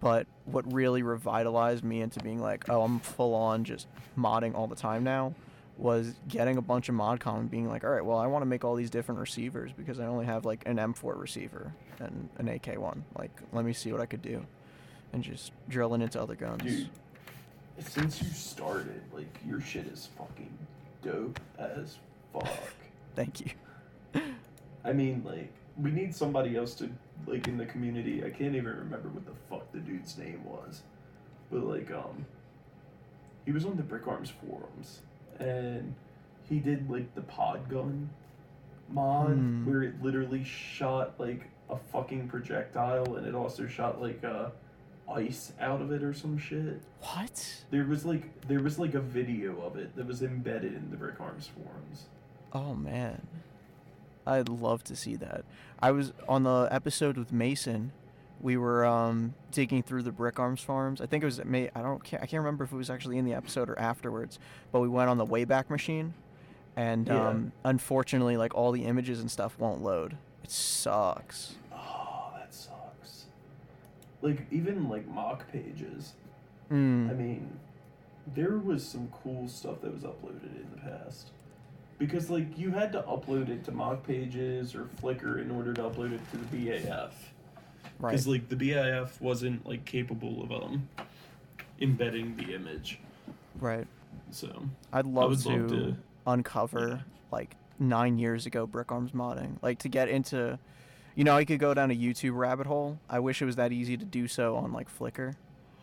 [0.00, 3.86] But what really revitalized me into being like oh i'm full on just
[4.18, 5.34] modding all the time now
[5.78, 8.46] was getting a bunch of modcom and being like all right well i want to
[8.46, 12.46] make all these different receivers because i only have like an m4 receiver and an
[12.46, 14.44] ak1 like let me see what i could do.
[15.12, 16.62] And just drilling into other guns.
[16.62, 16.88] Dude,
[17.78, 20.50] since you started, like your shit is fucking
[21.02, 21.98] dope as
[22.32, 22.48] fuck.
[23.14, 24.20] thank you.
[24.84, 26.90] I mean, like we need somebody else to
[27.26, 28.22] like in the community.
[28.24, 30.82] I can't even remember what the fuck the dude's name was,
[31.50, 32.26] but like um,
[33.44, 35.00] he was on the Brick Arms forums
[35.38, 35.94] and
[36.48, 38.10] he did like the pod gun
[38.90, 39.66] mod Hmm.
[39.66, 44.50] where it literally shot like a fucking projectile and it also shot like uh
[45.10, 46.80] ice out of it or some shit.
[47.00, 50.90] what There was like there was like a video of it that was embedded in
[50.90, 52.04] the Brick Arms forums.
[52.52, 53.26] Oh man,
[54.26, 55.44] I'd love to see that.
[55.84, 57.92] I was on the episode with Mason.
[58.40, 61.02] We were um, digging through the Brick Arms forums.
[61.02, 61.68] I think it was at May.
[61.74, 62.02] I don't.
[62.02, 64.38] Can't, I can't remember if it was actually in the episode or afterwards.
[64.72, 66.14] But we went on the Wayback Machine,
[66.74, 67.28] and Yeah.
[67.28, 70.16] um, unfortunately, like all the images and stuff won't load.
[70.42, 71.56] It sucks.
[71.70, 73.24] Oh, that sucks.
[74.22, 76.12] Like even like MOCpages.
[76.72, 77.10] Mm.
[77.10, 77.58] I mean,
[78.34, 81.28] there was some cool stuff that was uploaded in the past.
[81.98, 86.12] Because like you had to upload it to MOCpages or Flickr in order to upload
[86.12, 87.10] it to the BAF.
[88.00, 88.10] right.
[88.10, 90.88] Because like the BAF wasn't like capable of um
[91.80, 92.98] embedding the image.
[93.60, 93.86] Right.
[94.30, 95.96] So I'd love, to, love to-
[96.26, 96.98] uncover yeah.
[97.30, 100.58] like nine years ago brick arms modding, like to get into.
[101.16, 102.98] You know, I could go down a YouTube rabbit hole.
[103.08, 105.34] I wish it was that easy to do so on like Flickr,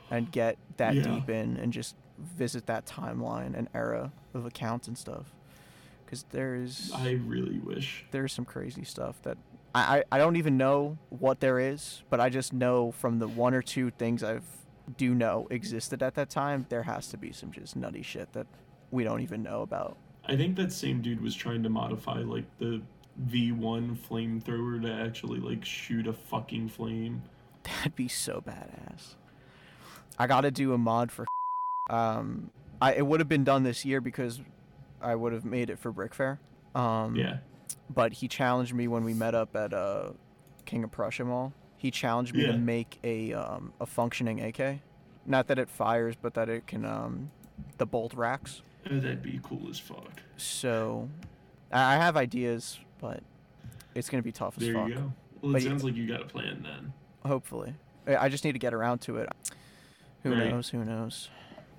[0.10, 1.04] and get that Yeah.
[1.04, 5.34] deep in and just visit that timeline and era of accounts and stuff.
[6.12, 8.04] Because there's I really wish.
[8.12, 9.38] there's some crazy stuff that
[9.74, 13.30] I, I I don't even know what there is, but I just know from the
[13.30, 14.44] one or two things I've
[14.98, 18.46] do know existed at that time, there has to be some just nutty shit that
[18.92, 19.96] we don't even know about.
[20.26, 22.82] I think that same dude was trying to modify like the
[23.30, 27.22] V1 flamethrower to actually like shoot a fucking flame.
[27.64, 29.16] That'd be so badass.
[30.20, 31.26] I got to do a mod for.
[31.90, 32.52] Um,
[32.82, 34.40] I it would have been done this year because
[35.02, 36.40] I would have made it for Brick Fair.
[36.76, 37.38] Um, Yeah.
[37.94, 40.12] But he challenged me when we met up at uh,
[40.66, 41.54] King of Prussia Mall.
[41.78, 42.54] He challenged me Yeah.
[42.54, 44.80] to make a um, a functioning AK.
[45.26, 47.32] Not that it fires, but that it can um,
[47.78, 48.62] the bolt racks.
[48.90, 50.22] Oh, that'd be cool as fuck.
[50.38, 51.10] So
[51.72, 53.22] I I have ideas, but
[53.96, 54.88] it's gonna be tough as There fuck.
[54.90, 55.14] you go.
[55.42, 56.94] Well, it But you- sounds like you got a plan then.
[57.26, 57.74] Hopefully,
[58.08, 59.30] I I just need to get around to it.
[60.24, 60.50] Who Right.
[60.50, 60.70] knows?
[60.70, 61.30] Who knows?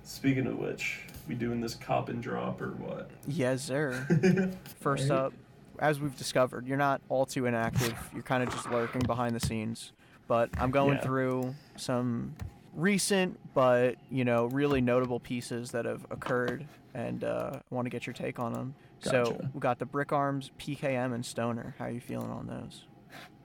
[0.03, 3.09] Speaking of which, we doing this cop and drop or what?
[3.27, 4.51] Yes, sir.
[4.81, 5.17] First Right.
[5.19, 5.33] up,
[5.79, 7.95] as we've discovered, you're not all too inactive.
[8.13, 9.91] You're kind of just lurking behind the scenes.
[10.27, 11.01] But I'm going Yeah.
[11.01, 12.33] through some
[12.75, 17.89] recent, but you know, really notable pieces that have occurred, and uh, I want to
[17.89, 18.75] get your take on them.
[19.01, 19.51] So Gotcha.
[19.53, 21.75] we got the Brick Arms, PKM, and Stoner.
[21.77, 22.85] How you feeling on those?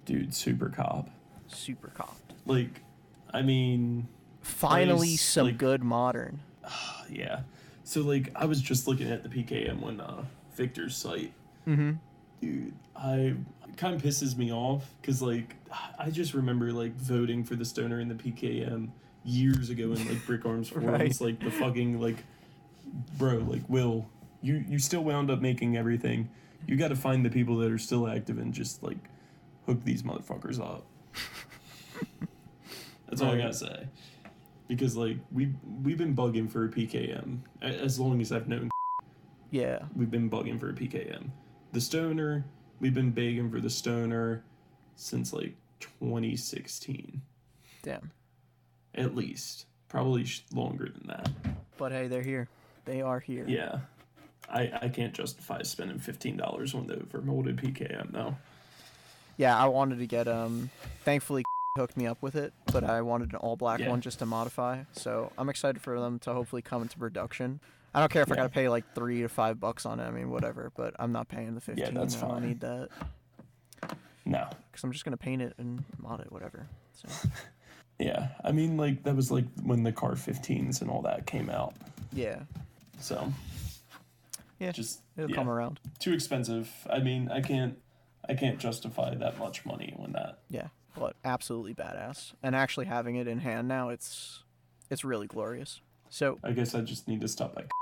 [0.05, 1.11] Dude, super cop.
[1.49, 2.17] Super cop.
[2.47, 2.83] Like,
[3.35, 4.07] I mean,
[4.41, 6.41] Finally, Nice, some like- good modern.
[7.11, 7.41] yeah.
[7.89, 10.23] So like, I was just looking at the PKM on uh,
[10.55, 11.33] Victor's site.
[11.67, 11.93] Mm-hmm.
[12.39, 13.35] Dude, I
[13.67, 15.57] it kind of pisses me off because like
[15.99, 18.91] I just remember like voting for the stoner in the PKM
[19.25, 22.19] years ago in like Brick Arms forums, like the fucking like,
[23.17, 24.07] bro, like Will,
[24.43, 26.29] you you still wound up making everything.
[26.67, 28.99] You got to find the people that are still active and just like
[29.65, 30.85] hook these motherfuckers up.
[33.09, 33.87] That's all I gotta say.
[34.69, 38.69] Because like we we've been bugging for a PKM as long as I've known.
[39.51, 39.81] Yeah.
[39.97, 41.31] We've been bugging for a PKM.
[41.73, 42.45] The stoner,
[42.81, 44.45] we've been begging for the stoner
[44.97, 47.23] since like 2016,
[47.83, 48.11] Damn.
[48.95, 49.67] at least.
[49.89, 51.31] Probably longer than that.
[51.79, 52.49] But hey, they're here.
[52.85, 53.45] They are here.
[53.49, 53.79] Yeah,
[54.51, 58.37] I I can't justify spending fifteen dollars on the overmolded PKM though.
[59.39, 60.69] Yeah, I wanted to get um
[61.05, 61.45] thankfully
[61.79, 63.89] hooked me up with it, but I wanted an all black Yeah.
[63.91, 64.83] one just to modify.
[64.93, 67.61] So I'm excited for them to hopefully come into production.
[67.95, 70.05] I don't care if I gotta pay like three to five bucks on it.
[70.05, 70.71] I mean, whatever.
[70.77, 71.87] But I'm not paying the fifteen.
[71.87, 72.91] Yeah, that's I don't need that
[74.27, 76.67] No, because I'm just gonna paint it and mod it, whatever.
[76.93, 77.09] So
[77.99, 81.49] yeah, I mean like that was like when the car 15s and all that came
[81.49, 81.75] out.
[82.13, 82.41] yeah,
[83.01, 83.33] So
[84.59, 85.81] Yeah, just it'll yeah, come around.
[85.99, 86.71] too expensive.
[86.91, 87.79] I mean, I can't
[88.29, 90.41] I can't justify that much money when that.
[90.51, 92.33] Yeah, but absolutely badass.
[92.43, 94.45] And actually having it in hand now, it's
[94.91, 95.81] it's really glorious.
[96.09, 97.67] So I guess I just need to stop at.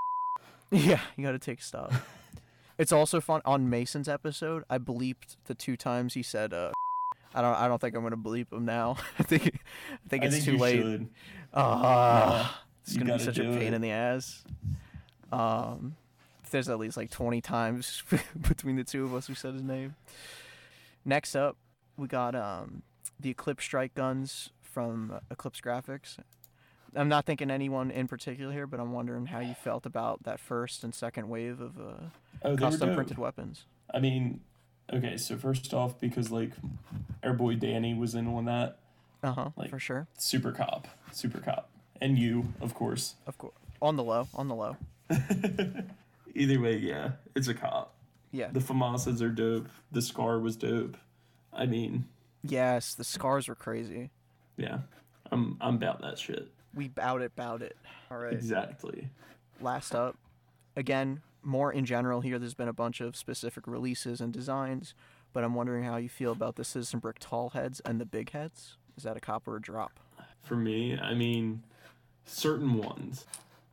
[0.72, 1.92] Yeah, you got to take stock.
[2.78, 4.64] it's also fun on Mason's episode.
[4.68, 6.52] I bleeped the two times he said.
[6.52, 6.72] uh
[7.34, 7.54] I don't.
[7.54, 8.96] I don't think I'm gonna bleep him now.
[9.18, 9.42] I think.
[9.44, 10.82] I think it's I think too late.
[10.82, 11.08] should.
[11.54, 13.74] Ah, it's gonna be such a pain it.
[13.74, 14.42] in the ass.
[15.30, 15.96] Um,
[16.50, 18.02] there's at least like 20 times
[18.48, 19.96] between the two of us who said his name.
[21.04, 21.56] Next up,
[21.96, 22.82] we got um
[23.20, 26.18] the Eclipse Strike guns from Eclipse Graphics.
[26.94, 30.40] I'm not thinking anyone in particular here, but I'm wondering how you felt about that
[30.40, 32.06] first and second wave of uh,
[32.43, 33.64] Oh, custom printed weapons.
[33.93, 34.40] I mean,
[34.93, 36.52] okay, so first off, because like
[37.22, 38.78] our boy Danny was in on that,
[39.22, 39.51] Uh huh.
[39.56, 40.06] Like- for sure.
[40.18, 41.68] super cop, super cop,
[42.01, 43.14] and you, of course.
[43.26, 43.55] Of course.
[43.82, 44.28] On the low.
[44.34, 44.76] On the low.
[46.34, 47.94] Either way, yeah, it's a cop.
[48.32, 48.48] Yeah.
[48.52, 49.68] The FAMASas are dope.
[49.93, 50.97] The Scar was dope.
[51.52, 52.06] I mean,
[52.51, 54.10] Yes, the scars were crazy.
[54.56, 54.78] yeah,
[55.31, 56.48] I'm I'm about that shit.
[56.74, 57.77] We bout it, bout it.
[58.10, 58.32] All right.
[58.32, 59.09] Exactly.
[59.60, 60.16] last up
[60.77, 64.94] again more in general here there's been a bunch of specific releases and designs
[65.32, 68.31] but i'm wondering how you feel about the citizen brick tall heads and the big
[68.32, 69.98] heads is that a cop or a drop
[70.43, 71.62] For me, I mean,
[72.24, 73.27] certain ones.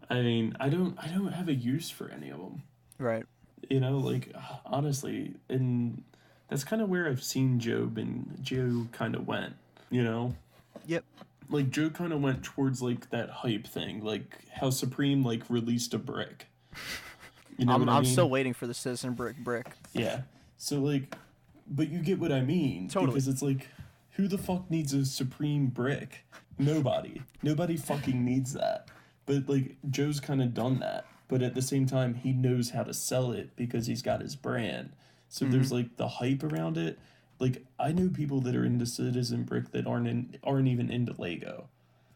[0.09, 2.63] I mean, I don't I don't have a use for any of them.
[2.99, 3.25] right
[3.69, 4.31] You know, like
[4.65, 6.03] honestly, and
[6.49, 9.55] that's kind of where I've seen Job and Joe kind of went.
[9.89, 10.35] You know,
[10.85, 11.03] yep
[11.49, 15.93] like Joe kind of went towards like that hype thing, like how Supreme like released
[15.93, 16.47] a brick.
[17.55, 18.11] You know i'm, I I'm mean?
[18.11, 20.21] still waiting for the citizen brick brick Yeah.
[20.57, 21.15] So like,
[21.67, 23.11] but you get what I mean Totally.
[23.11, 23.67] because it's like,
[24.13, 26.25] who the fuck needs a Supreme brick?
[26.57, 27.21] Nobody.
[27.43, 28.87] Nobody fucking needs that.
[29.27, 31.05] But like, Joe's kind of done that.
[31.27, 34.35] But at the same time, he knows how to sell it because he's got his
[34.35, 34.89] brand.
[35.33, 36.99] So there's like the hype around it.
[37.39, 41.13] Like I know people that are into Citizen Brick that aren't in, aren't even into
[41.17, 41.69] Lego.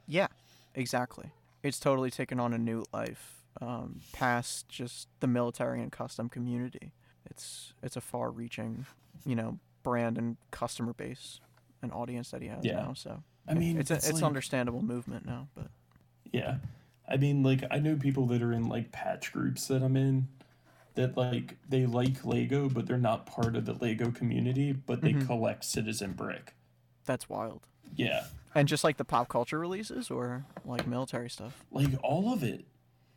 [0.08, 0.28] yeah
[0.76, 1.32] exactly
[1.64, 6.92] it's totally taken on a new life um, past just the military and custom community
[7.32, 8.86] it's it's a far reaching
[9.26, 11.40] you know brand and customer base
[11.82, 12.76] and audience that he has Yeah.
[12.76, 15.72] now so I mean, it's a, it's like- understandable movement now but
[16.32, 16.58] Yeah.
[17.10, 20.28] I mean, like, I know people that are in, like, patch groups that I'm in
[20.98, 25.14] that, like, they like Lego, but they're not part of the Lego community, but they
[25.14, 25.26] mm-hmm.
[25.26, 26.54] collect Citizen Brick.
[27.06, 27.62] that's wild
[27.96, 28.26] Yeah.
[28.54, 31.64] And just like the pop culture releases or like military stuff?
[31.72, 32.66] Like, all of it.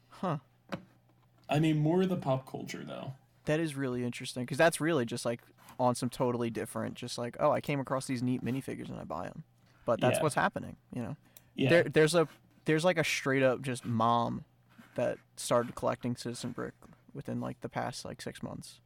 [0.08, 0.38] Huh.
[1.48, 3.14] I mean, more of the pop culture, though.
[3.46, 5.40] That is really interesting because that's really just like
[5.78, 9.04] on some totally different, just like, oh, I came across these neat minifigures and I
[9.04, 9.44] buy them.
[9.86, 10.22] But that's Yeah.
[10.22, 11.16] what's happening, you know?
[11.56, 11.70] Yeah.
[11.70, 12.28] There, there's a,
[12.66, 14.44] there's like a straight up just mom
[14.94, 16.74] that started collecting Citizen Brick
[17.14, 18.80] within like the past like six months.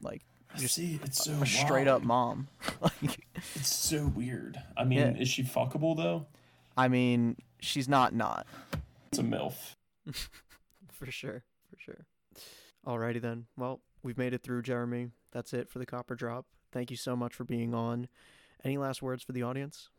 [0.00, 0.22] Like
[0.56, 2.48] just See, it's so a straight up mom.
[2.80, 4.58] like, It's so weird.
[4.76, 5.14] I mean, Yeah.
[5.16, 6.26] is she fuckable, though?
[6.76, 8.46] I mean, she's not not.
[9.08, 9.76] It's a MILF.
[10.92, 12.06] For sure, for sure.
[12.86, 13.46] Alrighty then.
[13.56, 15.10] Well, we've made it through, Jeremy.
[15.32, 16.46] That's it for the copper drop.
[16.72, 18.08] Thank you so much for being on.
[18.64, 19.90] Any last words for the audience?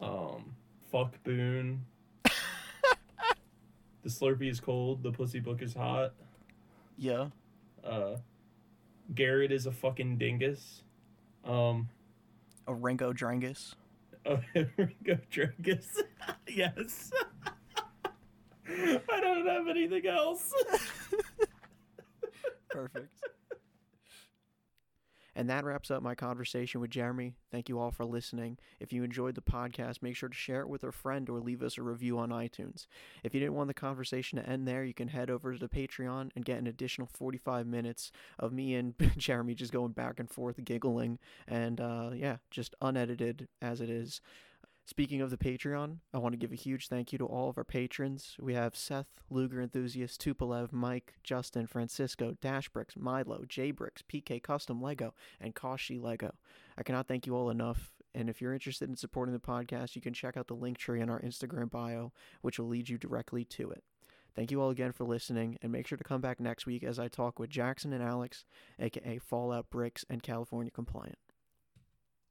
[0.00, 0.54] Um,
[0.90, 1.86] fuck Boone.
[2.24, 5.02] the Slurpee is cold.
[5.02, 6.12] The Pussy Book is hot.
[6.96, 7.28] Yeah.
[7.84, 8.16] Uh,
[9.14, 10.82] Garrett is a fucking dingus.
[11.44, 11.88] Um,
[12.66, 13.74] A Ringo Drangus.
[14.26, 15.86] A Ringo Drangus.
[16.48, 17.10] yes.
[18.68, 20.52] I don't have anything else.
[22.70, 23.20] Perfect.
[25.36, 27.34] And that wraps up my conversation with Jeremy.
[27.52, 28.56] Thank you all for listening.
[28.80, 31.62] If you enjoyed the podcast, make sure to share it with a friend or leave
[31.62, 32.86] us a review on iTunes.
[33.22, 35.68] If you didn't want the conversation to end there, you can head over to the
[35.68, 40.30] Patreon and get an additional 45 minutes of me and Jeremy just going back and
[40.30, 44.22] forth, giggling, and uh, yeah, just unedited as it is.
[44.88, 47.58] Speaking of the Patreon, I want to give a huge thank you to all of
[47.58, 48.36] our patrons.
[48.38, 55.12] We have Seth, Luger Enthusiast, Tupolev, Mike, Justin, Francisco, Dashbricks, Milo, Jbricks, PK Custom Lego,
[55.40, 56.36] and Koshi Lego.
[56.78, 57.90] I cannot thank you all enough.
[58.14, 61.00] And if you're interested in supporting the podcast, you can check out the link tree
[61.00, 63.82] in our Instagram bio, which will lead you directly to it.
[64.36, 67.00] Thank you all again for listening, and make sure to come back next week as
[67.00, 68.44] I talk with Jackson and Alex,
[68.78, 71.18] aka Fallout Bricks and California Compliant.